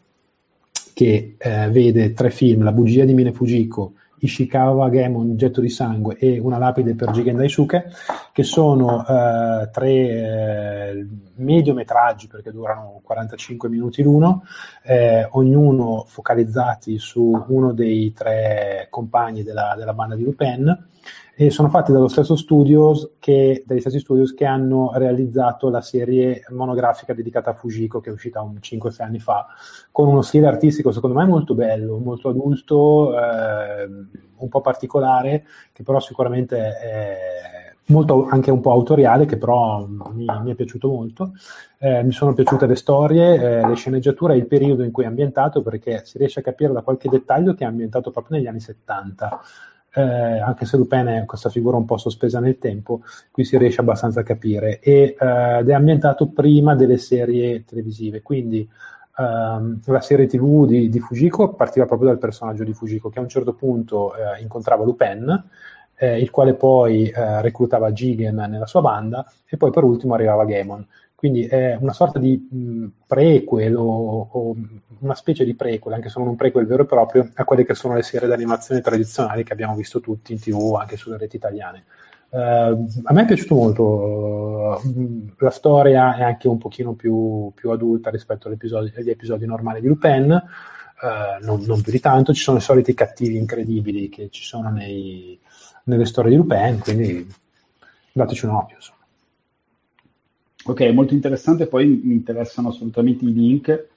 che 0.94 1.34
eh, 1.36 1.68
vede 1.68 2.14
tre 2.14 2.30
film, 2.30 2.62
La 2.62 2.72
bugia 2.72 3.04
di 3.04 3.12
Mine 3.12 3.32
Fujiko, 3.32 3.92
Ishikawa 4.22 4.88
Gemon, 4.88 5.36
Getto 5.36 5.60
di 5.60 5.68
sangue 5.68 6.16
e 6.16 6.38
Una 6.38 6.58
lapide 6.58 6.94
per 6.94 7.10
Jigen 7.10 7.36
Daisuke, 7.36 7.90
che 8.32 8.44
sono 8.44 9.04
eh, 9.04 9.68
tre 9.72 9.90
eh, 9.90 11.06
mediometraggi 11.36 12.28
perché 12.28 12.52
durano 12.52 13.00
45 13.02 13.68
minuti 13.68 14.02
l'uno, 14.02 14.44
eh, 14.84 15.26
ognuno 15.32 16.04
focalizzati 16.06 16.98
su 16.98 17.44
uno 17.48 17.72
dei 17.72 18.12
tre 18.12 18.86
compagni 18.90 19.42
della, 19.42 19.74
della 19.76 19.92
banda 19.92 20.14
di 20.14 20.22
Lupin 20.22 20.90
e 21.34 21.50
sono 21.50 21.70
fatti 21.70 21.92
dallo 21.92 22.08
stesso 22.08 22.36
studios 22.36 23.12
che, 23.18 23.62
dagli 23.66 23.80
stessi 23.80 24.00
studios 24.00 24.34
che 24.34 24.44
hanno 24.44 24.92
realizzato 24.94 25.70
la 25.70 25.80
serie 25.80 26.44
monografica 26.50 27.14
dedicata 27.14 27.50
a 27.50 27.54
Fujiko 27.54 28.00
che 28.00 28.10
è 28.10 28.12
uscita 28.12 28.42
un 28.42 28.58
5-6 28.60 29.02
anni 29.02 29.18
fa 29.18 29.46
con 29.90 30.08
uno 30.08 30.20
stile 30.20 30.46
artistico 30.46 30.92
secondo 30.92 31.18
me 31.18 31.24
molto 31.24 31.54
bello, 31.54 31.96
molto 31.98 32.28
adulto, 32.28 33.18
eh, 33.18 33.88
un 34.36 34.48
po' 34.48 34.60
particolare 34.60 35.44
che 35.72 35.82
però 35.82 36.00
sicuramente 36.00 36.58
è 36.58 37.16
molto 37.86 38.26
anche 38.26 38.50
un 38.50 38.60
po' 38.60 38.72
autoriale 38.72 39.26
che 39.26 39.38
però 39.38 39.86
mi, 39.86 40.26
mi 40.42 40.50
è 40.50 40.54
piaciuto 40.54 40.88
molto. 40.88 41.32
Eh, 41.78 42.02
mi 42.04 42.12
sono 42.12 42.32
piaciute 42.32 42.66
le 42.66 42.76
storie, 42.76 43.34
eh, 43.34 43.66
le 43.66 43.74
sceneggiature 43.74 44.34
e 44.34 44.36
il 44.36 44.46
periodo 44.46 44.84
in 44.84 44.92
cui 44.92 45.04
è 45.04 45.08
ambientato 45.08 45.62
perché 45.62 46.02
si 46.04 46.18
riesce 46.18 46.40
a 46.40 46.42
capire 46.42 46.72
da 46.72 46.82
qualche 46.82 47.08
dettaglio 47.08 47.54
che 47.54 47.64
è 47.64 47.66
ambientato 47.66 48.10
proprio 48.10 48.36
negli 48.36 48.46
anni 48.46 48.60
70 48.60 49.40
eh, 49.94 50.38
anche 50.38 50.64
se 50.64 50.76
Lupin 50.76 51.06
è 51.06 51.24
questa 51.26 51.50
figura 51.50 51.76
un 51.76 51.84
po' 51.84 51.98
sospesa 51.98 52.40
nel 52.40 52.58
tempo, 52.58 53.02
qui 53.30 53.44
si 53.44 53.58
riesce 53.58 53.80
abbastanza 53.80 54.20
a 54.20 54.24
capire, 54.24 54.80
e, 54.80 55.16
eh, 55.18 55.58
ed 55.58 55.68
è 55.68 55.72
ambientato 55.74 56.28
prima 56.28 56.74
delle 56.74 56.98
serie 56.98 57.64
televisive, 57.64 58.22
quindi 58.22 58.68
ehm, 59.18 59.80
la 59.84 60.00
serie 60.00 60.26
tv 60.26 60.66
di, 60.66 60.88
di, 60.88 61.00
Fujiko 61.00 61.52
partiva 61.54 61.86
proprio 61.86 62.08
dal 62.08 62.18
personaggio 62.18 62.64
di 62.64 62.72
Fujiko, 62.72 63.10
che 63.10 63.18
a 63.18 63.22
un 63.22 63.28
certo 63.28 63.52
punto 63.52 64.14
eh, 64.14 64.40
incontrava 64.40 64.84
Lupin, 64.84 65.44
eh, 65.96 66.18
il 66.18 66.30
quale 66.30 66.54
poi 66.54 67.08
eh, 67.08 67.42
reclutava 67.42 67.92
Jigen 67.92 68.34
nella 68.34 68.66
sua 68.66 68.80
banda, 68.80 69.30
e 69.46 69.56
poi 69.56 69.70
per 69.70 69.84
ultimo 69.84 70.14
arrivava 70.14 70.44
Gamon. 70.44 70.86
Quindi 71.22 71.46
è 71.46 71.78
una 71.78 71.92
sorta 71.92 72.18
di 72.18 72.48
mh, 72.50 72.86
prequel 73.06 73.76
o, 73.76 74.28
o, 74.28 74.56
una 74.98 75.14
specie 75.14 75.44
di 75.44 75.54
prequel, 75.54 75.94
anche 75.94 76.08
se 76.08 76.18
non 76.18 76.26
un 76.26 76.34
prequel 76.34 76.66
vero 76.66 76.82
e 76.82 76.86
proprio, 76.86 77.30
a 77.34 77.44
quelle 77.44 77.64
che 77.64 77.74
sono 77.74 77.94
le 77.94 78.02
serie 78.02 78.26
d'animazione 78.26 78.80
tradizionali 78.80 79.44
che 79.44 79.52
abbiamo 79.52 79.76
visto 79.76 80.00
tutti 80.00 80.32
in 80.32 80.40
tv, 80.40 80.74
anche 80.80 80.96
sulle 80.96 81.18
reti 81.18 81.36
italiane. 81.36 81.84
Uh, 82.28 82.88
a 83.04 83.12
me 83.12 83.22
è 83.22 83.26
piaciuto 83.26 83.54
molto, 83.54 84.82
la 85.38 85.50
storia 85.50 86.16
è 86.16 86.24
anche 86.24 86.48
un 86.48 86.58
pochino 86.58 86.94
più, 86.94 87.52
più 87.54 87.70
adulta 87.70 88.10
rispetto 88.10 88.48
agli 88.48 88.54
episodi, 88.54 88.92
agli 88.96 89.10
episodi, 89.10 89.46
normali 89.46 89.80
di 89.80 89.86
Lupin, 89.86 90.28
uh, 90.28 91.44
non, 91.44 91.60
non, 91.60 91.82
più 91.82 91.92
di 91.92 92.00
tanto, 92.00 92.34
ci 92.34 92.42
sono 92.42 92.58
i 92.58 92.62
soliti 92.62 92.94
cattivi 92.94 93.36
incredibili 93.36 94.08
che 94.08 94.28
ci 94.28 94.42
sono 94.42 94.70
nei, 94.70 95.38
nelle 95.84 96.04
storie 96.04 96.32
di 96.32 96.36
Lupin, 96.36 96.80
quindi 96.80 97.32
dateci 98.10 98.44
un 98.44 98.54
occhio. 98.54 98.74
Insomma. 98.74 99.01
Ok, 100.64 100.80
molto 100.92 101.14
interessante, 101.14 101.66
poi 101.66 101.86
mi 102.04 102.14
interessano 102.14 102.68
assolutamente 102.68 103.24
i 103.24 103.32
link 103.32 103.88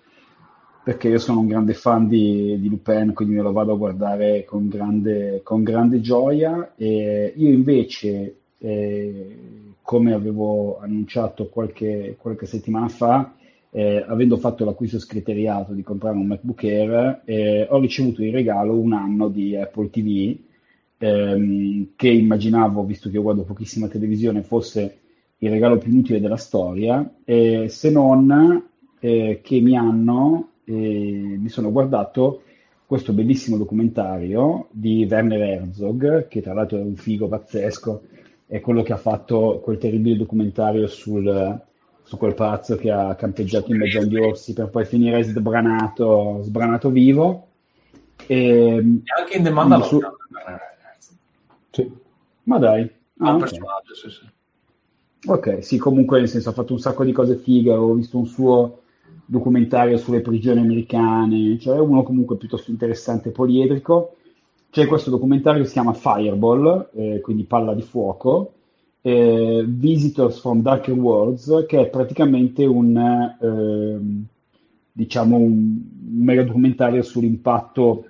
perché 0.83 1.09
io 1.09 1.19
sono 1.19 1.39
un 1.39 1.47
grande 1.47 1.73
fan 1.73 2.07
di, 2.07 2.59
di 2.59 2.69
Lupin, 2.69 3.13
quindi 3.13 3.35
me 3.35 3.41
lo 3.41 3.51
vado 3.51 3.73
a 3.73 3.77
guardare 3.77 4.45
con 4.45 4.67
grande, 4.67 5.41
con 5.43 5.63
grande 5.63 5.99
gioia. 5.99 6.73
E 6.75 7.33
io 7.35 7.49
invece, 7.49 8.35
eh, 8.59 9.37
come 9.81 10.13
avevo 10.13 10.79
annunciato 10.79 11.49
qualche, 11.49 12.15
qualche 12.19 12.45
settimana 12.45 12.87
fa, 12.87 13.35
eh, 13.71 14.03
avendo 14.07 14.37
fatto 14.37 14.63
l'acquisto 14.63 14.99
scriteriato 14.99 15.73
di 15.73 15.81
comprare 15.81 16.17
un 16.17 16.27
MacBook 16.27 16.63
Air, 16.63 17.21
eh, 17.25 17.67
ho 17.69 17.79
ricevuto 17.79 18.23
in 18.23 18.31
regalo 18.31 18.75
un 18.77 18.93
anno 18.93 19.27
di 19.29 19.55
Apple 19.55 19.89
TV, 19.89 20.37
ehm, 20.99 21.89
che 21.95 22.09
immaginavo, 22.09 22.83
visto 22.83 23.09
che 23.09 23.15
io 23.15 23.23
guardo 23.23 23.43
pochissima 23.43 23.87
televisione, 23.87 24.43
fosse 24.43 24.99
il 25.39 25.49
regalo 25.49 25.77
più 25.77 25.91
inutile 25.91 26.19
della 26.19 26.37
storia, 26.37 27.07
eh, 27.23 27.67
se 27.69 27.91
non 27.91 28.63
eh, 28.99 29.41
che 29.43 29.59
mi 29.59 29.77
hanno, 29.77 30.49
eh, 30.63 30.73
mi 30.73 31.49
sono 31.49 31.71
guardato 31.71 32.41
questo 32.85 33.13
bellissimo 33.13 33.57
documentario 33.57 34.67
di 34.71 35.07
Werner 35.09 35.41
Herzog, 35.41 36.27
che 36.27 36.41
tra 36.41 36.53
l'altro 36.53 36.77
è 36.77 36.81
un 36.81 36.95
figo 36.95 37.27
pazzesco, 37.27 38.03
è 38.47 38.59
quello 38.61 38.83
che 38.83 38.93
ha 38.93 38.97
fatto 38.97 39.59
quel 39.63 39.77
terribile 39.77 40.17
documentario 40.17 40.87
sul, 40.87 41.61
su 42.03 42.17
quel 42.17 42.35
pazzo 42.35 42.75
che 42.75 42.91
ha 42.91 43.15
campeggiato 43.15 43.71
in 43.71 43.79
mezzo 43.79 43.99
agli 43.99 44.17
orsi 44.17 44.53
per 44.53 44.69
poi 44.69 44.85
finire 44.85 45.23
sbranato, 45.23 46.41
sbranato 46.43 46.89
vivo. 46.89 47.47
E, 48.27 49.01
anche 49.17 49.37
in 49.37 49.43
The 49.43 49.49
Mandalorian. 49.49 50.11
Su... 50.99 51.13
Sì. 51.71 51.91
Ma 52.43 52.57
dai. 52.59 52.89
Ah, 53.17 53.35
okay. 53.35 53.49
sì, 53.93 54.09
sì. 54.09 54.33
Ok, 55.27 55.63
sì, 55.63 55.77
comunque 55.77 56.19
nel 56.19 56.29
senso 56.29 56.49
ha 56.49 56.53
fatto 56.53 56.73
un 56.73 56.79
sacco 56.79 57.03
di 57.03 57.11
cose 57.11 57.35
fighe, 57.35 57.73
ho 57.73 57.93
visto 57.93 58.17
un 58.17 58.27
suo 58.27 58.81
documentario 59.25 59.97
sulle 59.97 60.21
prigioni 60.21 60.59
americane, 60.59 61.57
cioè 61.57 61.79
uno 61.79 62.03
comunque 62.03 62.37
piuttosto 62.37 62.69
interessante, 62.69 63.31
poliedrico. 63.31 64.17
C'è 64.69 64.85
questo 64.85 65.09
documentario 65.09 65.61
che 65.61 65.67
si 65.67 65.73
chiama 65.73 65.93
Fireball, 65.93 66.89
eh, 66.93 67.21
quindi 67.21 67.43
palla 67.45 67.73
di 67.73 67.81
fuoco, 67.81 68.53
eh, 69.01 69.63
Visitors 69.67 70.39
from 70.39 70.61
Darker 70.61 70.93
Worlds, 70.93 71.65
che 71.67 71.81
è 71.81 71.89
praticamente 71.89 72.65
un, 72.65 72.95
eh, 72.95 74.25
diciamo 74.91 75.37
un, 75.37 75.81
mega 76.07 76.43
documentario 76.43 77.01
sull'impatto 77.01 78.05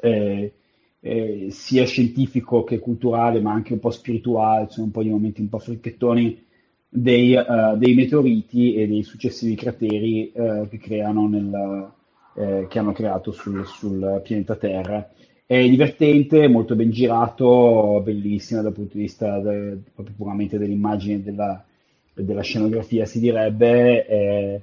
eh, 0.00 0.52
eh, 1.00 1.48
sia 1.50 1.84
scientifico 1.84 2.64
che 2.64 2.78
culturale, 2.78 3.40
ma 3.40 3.52
anche 3.52 3.74
un 3.74 3.78
po' 3.78 3.90
spirituale, 3.90 4.68
sono 4.68 4.86
un 4.86 4.92
po' 4.92 5.02
di 5.02 5.10
momenti 5.10 5.40
un 5.40 5.48
po' 5.48 5.58
fricchettoni 5.58 6.46
dei, 6.88 7.34
uh, 7.34 7.76
dei 7.76 7.94
meteoriti 7.94 8.74
e 8.74 8.88
dei 8.88 9.02
successivi 9.02 9.54
crateri 9.54 10.32
uh, 10.34 10.68
che, 10.68 11.02
nel, 11.02 11.92
uh, 12.34 12.66
che 12.66 12.78
hanno 12.78 12.92
creato 12.92 13.30
sul, 13.30 13.64
sul, 13.66 14.20
pianeta 14.24 14.56
Terra. 14.56 15.10
È 15.44 15.66
divertente, 15.68 16.46
molto 16.48 16.74
ben 16.74 16.90
girato, 16.90 18.02
bellissimo 18.04 18.60
dal 18.60 18.72
punto 18.72 18.96
di 18.96 19.02
vista 19.02 19.38
de, 19.38 19.78
proprio 19.94 20.14
puramente 20.16 20.58
dell'immagine 20.58 21.22
della, 21.22 21.64
della, 22.12 22.42
scenografia, 22.42 23.06
si 23.06 23.18
direbbe. 23.18 24.06
Eh, 24.06 24.62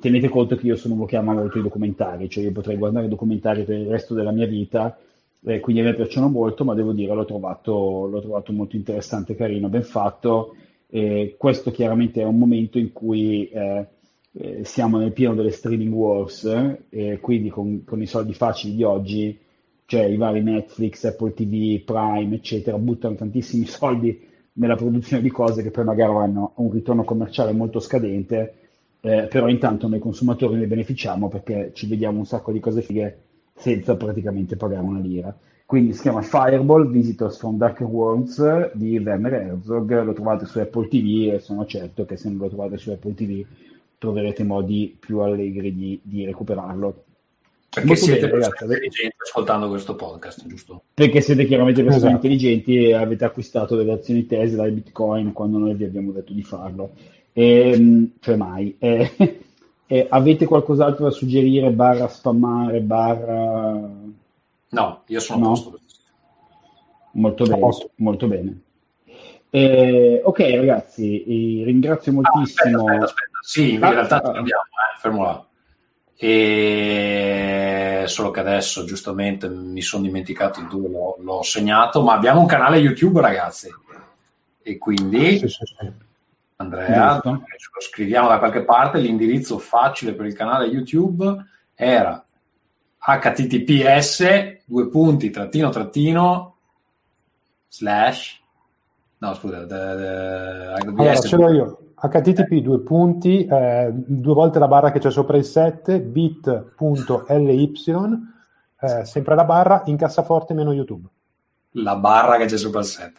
tenete 0.00 0.28
conto 0.28 0.56
che 0.56 0.66
io 0.66 0.74
sono 0.74 0.94
uno 0.94 1.04
che 1.04 1.16
ama 1.16 1.32
molto 1.32 1.58
i 1.58 1.62
documentari, 1.62 2.28
cioè 2.28 2.42
io 2.42 2.50
potrei 2.50 2.76
guardare 2.76 3.06
documentari 3.06 3.62
per 3.62 3.78
il 3.78 3.86
resto 3.86 4.14
della 4.14 4.32
mia 4.32 4.46
vita, 4.46 4.98
eh, 5.42 5.60
quindi 5.60 5.80
a 5.80 5.84
me 5.84 5.94
piacciono 5.94 6.28
molto, 6.28 6.64
ma 6.64 6.74
devo 6.74 6.92
dire 6.92 7.14
l'ho 7.14 7.24
trovato, 7.24 8.06
l'ho 8.06 8.20
trovato 8.20 8.52
molto 8.52 8.76
interessante, 8.76 9.34
carino, 9.34 9.68
ben 9.68 9.82
fatto. 9.82 10.54
E 10.88 11.36
questo 11.38 11.70
chiaramente 11.70 12.20
è 12.20 12.24
un 12.24 12.36
momento 12.36 12.78
in 12.78 12.92
cui 12.92 13.48
eh, 13.48 13.86
eh, 14.32 14.64
siamo 14.64 14.98
nel 14.98 15.12
pieno 15.12 15.34
delle 15.34 15.50
streaming 15.50 15.92
wars 15.92 16.44
eh, 16.88 17.18
quindi 17.20 17.48
con, 17.48 17.84
con, 17.84 18.02
i 18.02 18.06
soldi 18.06 18.34
facili 18.34 18.74
di 18.74 18.82
oggi, 18.82 19.38
cioè 19.86 20.04
i 20.04 20.16
vari 20.16 20.42
Netflix, 20.42 21.04
Apple 21.04 21.32
TV, 21.32 21.80
Prime, 21.84 22.34
eccetera, 22.34 22.76
buttano 22.78 23.14
tantissimi 23.14 23.66
soldi 23.66 24.28
nella 24.54 24.76
produzione 24.76 25.22
di 25.22 25.30
cose 25.30 25.62
che 25.62 25.70
poi 25.70 25.84
magari 25.84 26.12
hanno 26.12 26.52
un 26.56 26.70
ritorno 26.70 27.04
commerciale 27.04 27.52
molto 27.52 27.80
scadente, 27.80 28.54
eh, 29.00 29.26
però 29.30 29.48
intanto 29.48 29.88
noi 29.88 30.00
consumatori 30.00 30.56
ne 30.56 30.66
beneficiamo 30.66 31.28
perché 31.28 31.70
ci 31.72 31.86
vediamo 31.86 32.18
un 32.18 32.26
sacco 32.26 32.52
di 32.52 32.60
cose 32.60 32.82
fighe 32.82 33.29
senza 33.54 33.96
praticamente 33.96 34.56
pagare 34.56 34.84
una 34.84 35.00
lira. 35.00 35.36
Quindi 35.66 35.92
si 35.92 36.02
chiama 36.02 36.22
Fireball 36.22 36.90
Visitors 36.90 37.38
from 37.38 37.56
Dark 37.56 37.80
Worlds 37.80 38.72
di 38.72 38.98
Werner 38.98 39.32
Herzog, 39.34 40.02
lo 40.02 40.12
trovate 40.12 40.44
su 40.44 40.58
Apple 40.58 40.88
TV 40.88 41.32
e 41.32 41.38
sono 41.38 41.64
certo 41.64 42.04
che 42.04 42.16
se 42.16 42.28
non 42.28 42.38
lo 42.38 42.48
trovate 42.48 42.76
su 42.76 42.90
Apple 42.90 43.14
TV 43.14 43.44
troverete 43.96 44.42
modi 44.42 44.96
più 44.98 45.18
allegri 45.18 45.72
di, 45.74 46.00
di 46.02 46.24
recuperarlo. 46.24 47.04
Perché 47.70 47.86
Molto 47.86 48.02
siete 48.02 48.26
bene, 48.26 48.40
ragazzi, 48.40 48.64
intelligenti 48.64 49.16
ascoltando 49.22 49.68
questo 49.68 49.94
podcast, 49.94 50.44
giusto? 50.44 50.82
Perché 50.92 51.20
siete 51.20 51.46
chiaramente 51.46 51.84
persone 51.84 52.06
esatto. 52.06 52.26
intelligenti 52.26 52.76
e 52.76 52.94
avete 52.94 53.24
acquistato 53.24 53.76
delle 53.76 53.92
azioni 53.92 54.26
Tesla 54.26 54.66
e 54.66 54.72
Bitcoin 54.72 55.32
quando 55.32 55.58
noi 55.58 55.74
vi 55.74 55.84
abbiamo 55.84 56.10
detto 56.10 56.32
di 56.32 56.42
farlo. 56.42 56.94
E, 57.32 57.70
ehm, 57.70 58.12
cioè 58.18 58.34
mai. 58.34 58.74
E, 58.78 59.12
e 59.92 60.06
avete 60.08 60.46
qualcos'altro 60.46 61.06
da 61.06 61.10
suggerire, 61.10 61.70
barra 61.70 62.06
spammare, 62.06 62.80
barra 62.80 63.90
No, 64.70 65.02
io 65.06 65.20
sono 65.20 65.40
no. 65.40 65.46
a 65.46 65.48
posto. 65.50 65.80
Molto 67.12 67.44
bene, 67.44 67.68
molto 67.96 68.28
bene. 68.28 68.60
Eh, 69.50 70.22
ok 70.24 70.38
ragazzi, 70.38 71.64
ringrazio 71.64 72.12
moltissimo. 72.12 72.86
Ah, 72.86 72.92
aspetta, 72.92 73.04
aspetta, 73.04 73.04
aspetta. 73.04 73.38
Sì, 73.42 73.72
in 73.74 73.82
ah, 73.82 73.90
realtà 73.90 74.22
ah, 74.22 74.28
abbiamo, 74.28 74.62
eh, 74.62 74.98
fermo 75.00 75.22
là. 75.24 75.44
E 76.14 78.04
solo 78.06 78.30
che 78.30 78.40
adesso 78.40 78.84
giustamente 78.84 79.48
mi 79.48 79.82
sono 79.82 80.04
dimenticato 80.04 80.60
il 80.60 80.68
dove 80.68 80.88
l'ho, 80.88 81.16
l'ho, 81.18 81.42
segnato, 81.42 82.02
ma 82.02 82.12
abbiamo 82.12 82.38
un 82.38 82.46
canale 82.46 82.78
YouTube 82.78 83.20
ragazzi 83.20 83.68
e 84.62 84.78
quindi 84.78 85.38
sì, 85.38 85.48
sì, 85.48 85.64
sì. 85.64 86.08
Andrea, 86.60 87.20
lo 87.24 87.42
scriviamo 87.78 88.28
da 88.28 88.38
qualche 88.38 88.64
parte, 88.64 88.98
l'indirizzo 88.98 89.58
facile 89.58 90.12
per 90.12 90.26
il 90.26 90.34
canale 90.34 90.66
YouTube 90.66 91.34
era 91.74 92.22
https 92.98 94.58
due 94.66 94.88
punti 94.88 95.30
trattino 95.30 95.70
trattino 95.70 96.56
slash 97.66 98.38
no 99.16 99.34
scusa 99.34 99.64
de, 99.64 99.66
de, 99.66 100.66
allora, 100.66 101.14
ce 101.14 101.36
l'ho 101.36 101.50
io. 101.50 101.78
Http 101.94 102.54
due 102.56 102.80
punti 102.80 103.46
eh, 103.46 103.90
due 103.92 104.34
volte 104.34 104.58
la 104.58 104.68
barra 104.68 104.90
che 104.90 104.98
c'è 104.98 105.10
sopra 105.10 105.38
il 105.38 105.44
7 105.44 106.00
bit.ly 106.00 107.72
eh, 108.82 109.04
sempre 109.04 109.34
la 109.34 109.44
barra 109.44 109.82
in 109.86 109.96
cassaforte 109.96 110.52
meno 110.52 110.72
youtube. 110.72 111.08
La 111.72 111.96
barra 111.96 112.36
che 112.36 112.44
c'è 112.44 112.58
sopra 112.58 112.80
il 112.80 112.86
7 112.86 113.12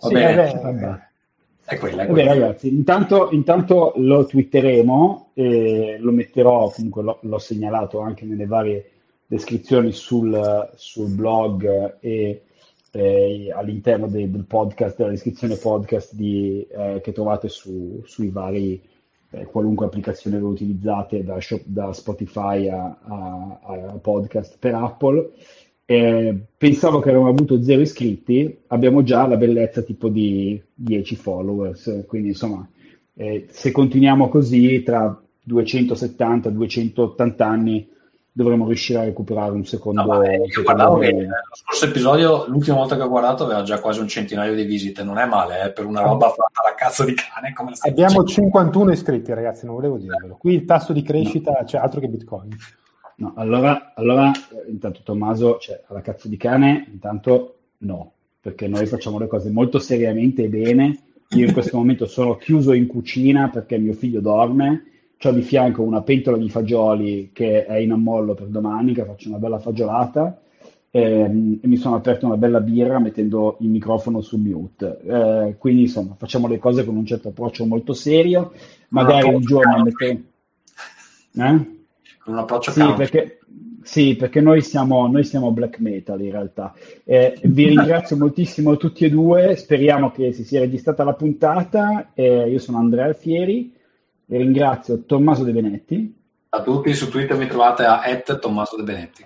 va 0.00 0.08
sì, 0.08 0.12
bene. 0.12 0.60
vabbè. 0.62 1.12
È 1.64 1.78
quella, 1.78 2.02
è 2.02 2.06
quella. 2.06 2.28
Vabbè, 2.28 2.40
ragazzi, 2.40 2.68
intanto, 2.68 3.28
intanto, 3.30 3.92
lo 3.96 4.26
twitteremo, 4.26 5.30
e 5.34 5.96
lo 5.98 6.12
metterò, 6.12 6.70
comunque 6.70 7.02
l'ho, 7.02 7.18
l'ho 7.22 7.38
segnalato 7.38 8.00
anche 8.00 8.24
nelle 8.24 8.46
varie 8.46 8.90
descrizioni 9.26 9.92
sul, 9.92 10.70
sul 10.76 11.10
blog 11.10 11.96
e 12.00 12.42
eh, 12.92 13.52
all'interno 13.52 14.06
de, 14.06 14.30
del 14.30 14.44
podcast, 14.44 14.96
della 14.96 15.10
descrizione 15.10 15.56
podcast 15.56 16.14
di, 16.14 16.64
eh, 16.70 17.00
che 17.02 17.12
trovate 17.12 17.48
su, 17.48 18.02
sui 18.04 18.28
vari, 18.28 18.80
eh, 19.30 19.46
qualunque 19.46 19.86
applicazione 19.86 20.38
lo 20.38 20.48
utilizzate, 20.48 21.24
da, 21.24 21.40
shop, 21.40 21.62
da 21.64 21.92
Spotify 21.92 22.68
a, 22.68 22.96
a, 23.02 23.58
a, 23.62 23.98
podcast 24.00 24.58
per 24.58 24.74
Apple. 24.74 25.32
Pensavo 25.84 27.00
che 27.00 27.10
avremmo 27.10 27.28
avuto 27.28 27.62
zero 27.62 27.82
iscritti, 27.82 28.62
abbiamo 28.68 29.02
già 29.02 29.26
la 29.26 29.36
bellezza 29.36 29.82
tipo 29.82 30.08
di 30.08 30.60
10 30.72 31.16
followers, 31.16 32.04
quindi 32.06 32.28
insomma, 32.28 32.66
eh, 33.14 33.46
se 33.50 33.70
continuiamo 33.70 34.28
così 34.28 34.82
tra 34.82 35.20
270-280 35.46 37.42
anni 37.42 37.88
dovremmo 38.36 38.66
riuscire 38.66 38.98
a 38.98 39.04
recuperare 39.04 39.52
un 39.52 39.64
secondo. 39.64 40.00
No, 40.00 40.08
vabbè, 40.08 40.36
io 40.38 40.62
guardavo 40.62 40.98
che 40.98 41.12
lo 41.12 41.28
scorso 41.52 41.84
episodio, 41.84 42.46
l'ultima 42.48 42.78
volta 42.78 42.96
che 42.96 43.02
ho 43.02 43.08
guardato, 43.08 43.44
aveva 43.44 43.62
già 43.62 43.78
quasi 43.78 44.00
un 44.00 44.08
centinaio 44.08 44.54
di 44.56 44.64
visite. 44.64 45.04
Non 45.04 45.18
è 45.18 45.26
male 45.26 45.66
eh, 45.66 45.70
per 45.70 45.86
una 45.86 46.00
roba 46.00 46.28
fatta 46.30 46.62
da 46.68 46.74
cazzo 46.74 47.04
di 47.04 47.14
cane. 47.14 47.52
Come 47.52 47.72
Abbiamo 47.78 48.22
dicendo. 48.24 48.50
51 48.50 48.90
iscritti, 48.90 49.32
ragazzi. 49.32 49.66
Non 49.66 49.76
volevo 49.76 49.98
dirvelo. 49.98 50.36
Qui 50.36 50.52
il 50.52 50.64
tasso 50.64 50.92
di 50.92 51.02
crescita 51.02 51.52
no. 51.52 51.58
c'è 51.58 51.66
cioè, 51.66 51.80
altro 51.80 52.00
che 52.00 52.08
Bitcoin. 52.08 52.56
No, 53.16 53.32
allora, 53.36 53.92
allora 53.94 54.32
intanto 54.68 55.00
Tommaso, 55.04 55.58
cioè, 55.58 55.82
alla 55.86 56.00
cazzo 56.00 56.28
di 56.28 56.36
cane, 56.36 56.86
intanto 56.92 57.58
no, 57.78 58.12
perché 58.40 58.66
noi 58.66 58.86
facciamo 58.86 59.18
le 59.18 59.26
cose 59.26 59.50
molto 59.50 59.78
seriamente 59.78 60.44
e 60.44 60.48
bene. 60.48 60.98
Io 61.30 61.46
in 61.46 61.52
questo 61.52 61.76
momento 61.76 62.06
sono 62.06 62.36
chiuso 62.36 62.72
in 62.72 62.86
cucina 62.86 63.48
perché 63.48 63.78
mio 63.78 63.94
figlio 63.94 64.20
dorme 64.20 64.84
ho 65.28 65.32
di 65.32 65.42
fianco 65.42 65.82
una 65.82 66.02
pentola 66.02 66.36
di 66.36 66.50
fagioli 66.50 67.30
che 67.32 67.64
è 67.64 67.76
in 67.76 67.92
ammollo 67.92 68.34
per 68.34 68.48
domani, 68.48 68.92
che 68.92 69.04
faccio 69.04 69.28
una 69.28 69.38
bella 69.38 69.58
fagiolata, 69.58 70.40
ehm, 70.90 71.60
e 71.62 71.66
mi 71.66 71.76
sono 71.76 71.96
aperto 71.96 72.26
una 72.26 72.36
bella 72.36 72.60
birra 72.60 72.98
mettendo 72.98 73.56
il 73.60 73.68
microfono 73.68 74.20
su 74.20 74.36
mute. 74.36 75.00
Eh, 75.00 75.56
quindi 75.58 75.82
insomma 75.82 76.14
facciamo 76.16 76.46
le 76.46 76.58
cose 76.58 76.84
con 76.84 76.96
un 76.96 77.06
certo 77.06 77.28
approccio 77.28 77.64
molto 77.64 77.94
serio, 77.94 78.52
magari 78.88 79.32
un 79.32 79.40
giorno 79.40 79.82
metteremo... 79.82 80.22
Eh? 81.36 81.72
Con 82.24 82.32
un 82.32 82.38
approccio 82.38 82.70
sì, 82.70 82.92
perché, 82.96 83.40
sì, 83.82 84.16
perché 84.16 84.40
noi 84.40 84.62
siamo, 84.62 85.06
noi 85.06 85.24
siamo 85.24 85.50
black 85.50 85.78
metal 85.78 86.22
in 86.22 86.30
realtà. 86.30 86.72
Eh, 87.04 87.38
vi 87.42 87.68
ringrazio 87.68 88.16
moltissimo 88.16 88.78
tutti 88.78 89.04
e 89.04 89.10
due, 89.10 89.56
speriamo 89.56 90.10
che 90.10 90.32
si 90.32 90.42
sia 90.42 90.60
registrata 90.60 91.04
la 91.04 91.12
puntata. 91.12 92.12
Eh, 92.14 92.48
io 92.48 92.58
sono 92.58 92.78
Andrea 92.78 93.04
Alfieri 93.04 93.74
e 94.26 94.38
ringrazio 94.38 95.02
Tommaso 95.04 95.44
De 95.44 95.52
Benetti. 95.52 96.22
A 96.48 96.62
tutti 96.62 96.94
su 96.94 97.10
Twitter 97.10 97.36
mi 97.36 97.46
trovate 97.46 97.84
a 97.84 98.02
Tommaso 98.40 98.76
De 98.76 98.84
Benetti. 98.84 99.24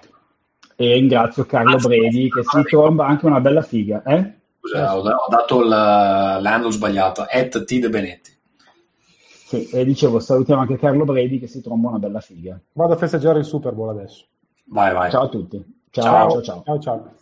E 0.74 0.92
ringrazio 0.94 1.44
Carlo 1.44 1.76
ah, 1.76 1.78
Bredi 1.78 2.28
che 2.28 2.42
si 2.42 2.62
tromba 2.62 3.07
anche 3.07 3.26
una 3.26 3.40
bella 3.40 3.62
figa. 3.62 4.03
Eh? 4.03 4.32
Scusa, 4.59 4.96
ho, 4.96 5.01
ho, 5.01 5.28
dato 5.28 5.62
l'handle 5.62 6.72
sbagliato, 6.72 7.24
at 7.30 7.62
T 7.62 7.78
De 7.78 7.88
Benetti. 7.88 8.38
Sì, 9.49 9.66
e 9.70 9.82
dicevo, 9.82 10.20
salutiamo 10.20 10.61
anche 10.61 10.76
Carlo 10.76 11.07
Bredi 11.07 11.38
che 11.38 11.46
si 11.46 11.62
tromba 11.62 11.88
una 11.88 11.99
bella 11.99 12.20
figa. 12.20 12.61
Vado 12.74 12.92
a 12.92 12.96
festeggiare 12.96 13.38
il 13.38 13.46
Super 13.46 13.72
Bowl 13.72 13.88
adesso. 13.88 14.26
Vai, 14.66 14.92
vai. 14.92 15.11
Ciao 15.11 15.22
a 15.22 15.28
tutti. 15.30 15.86
ciao, 15.88 16.42
ciao. 16.42 16.62
ciao. 16.62 16.78
ciao. 16.78 17.12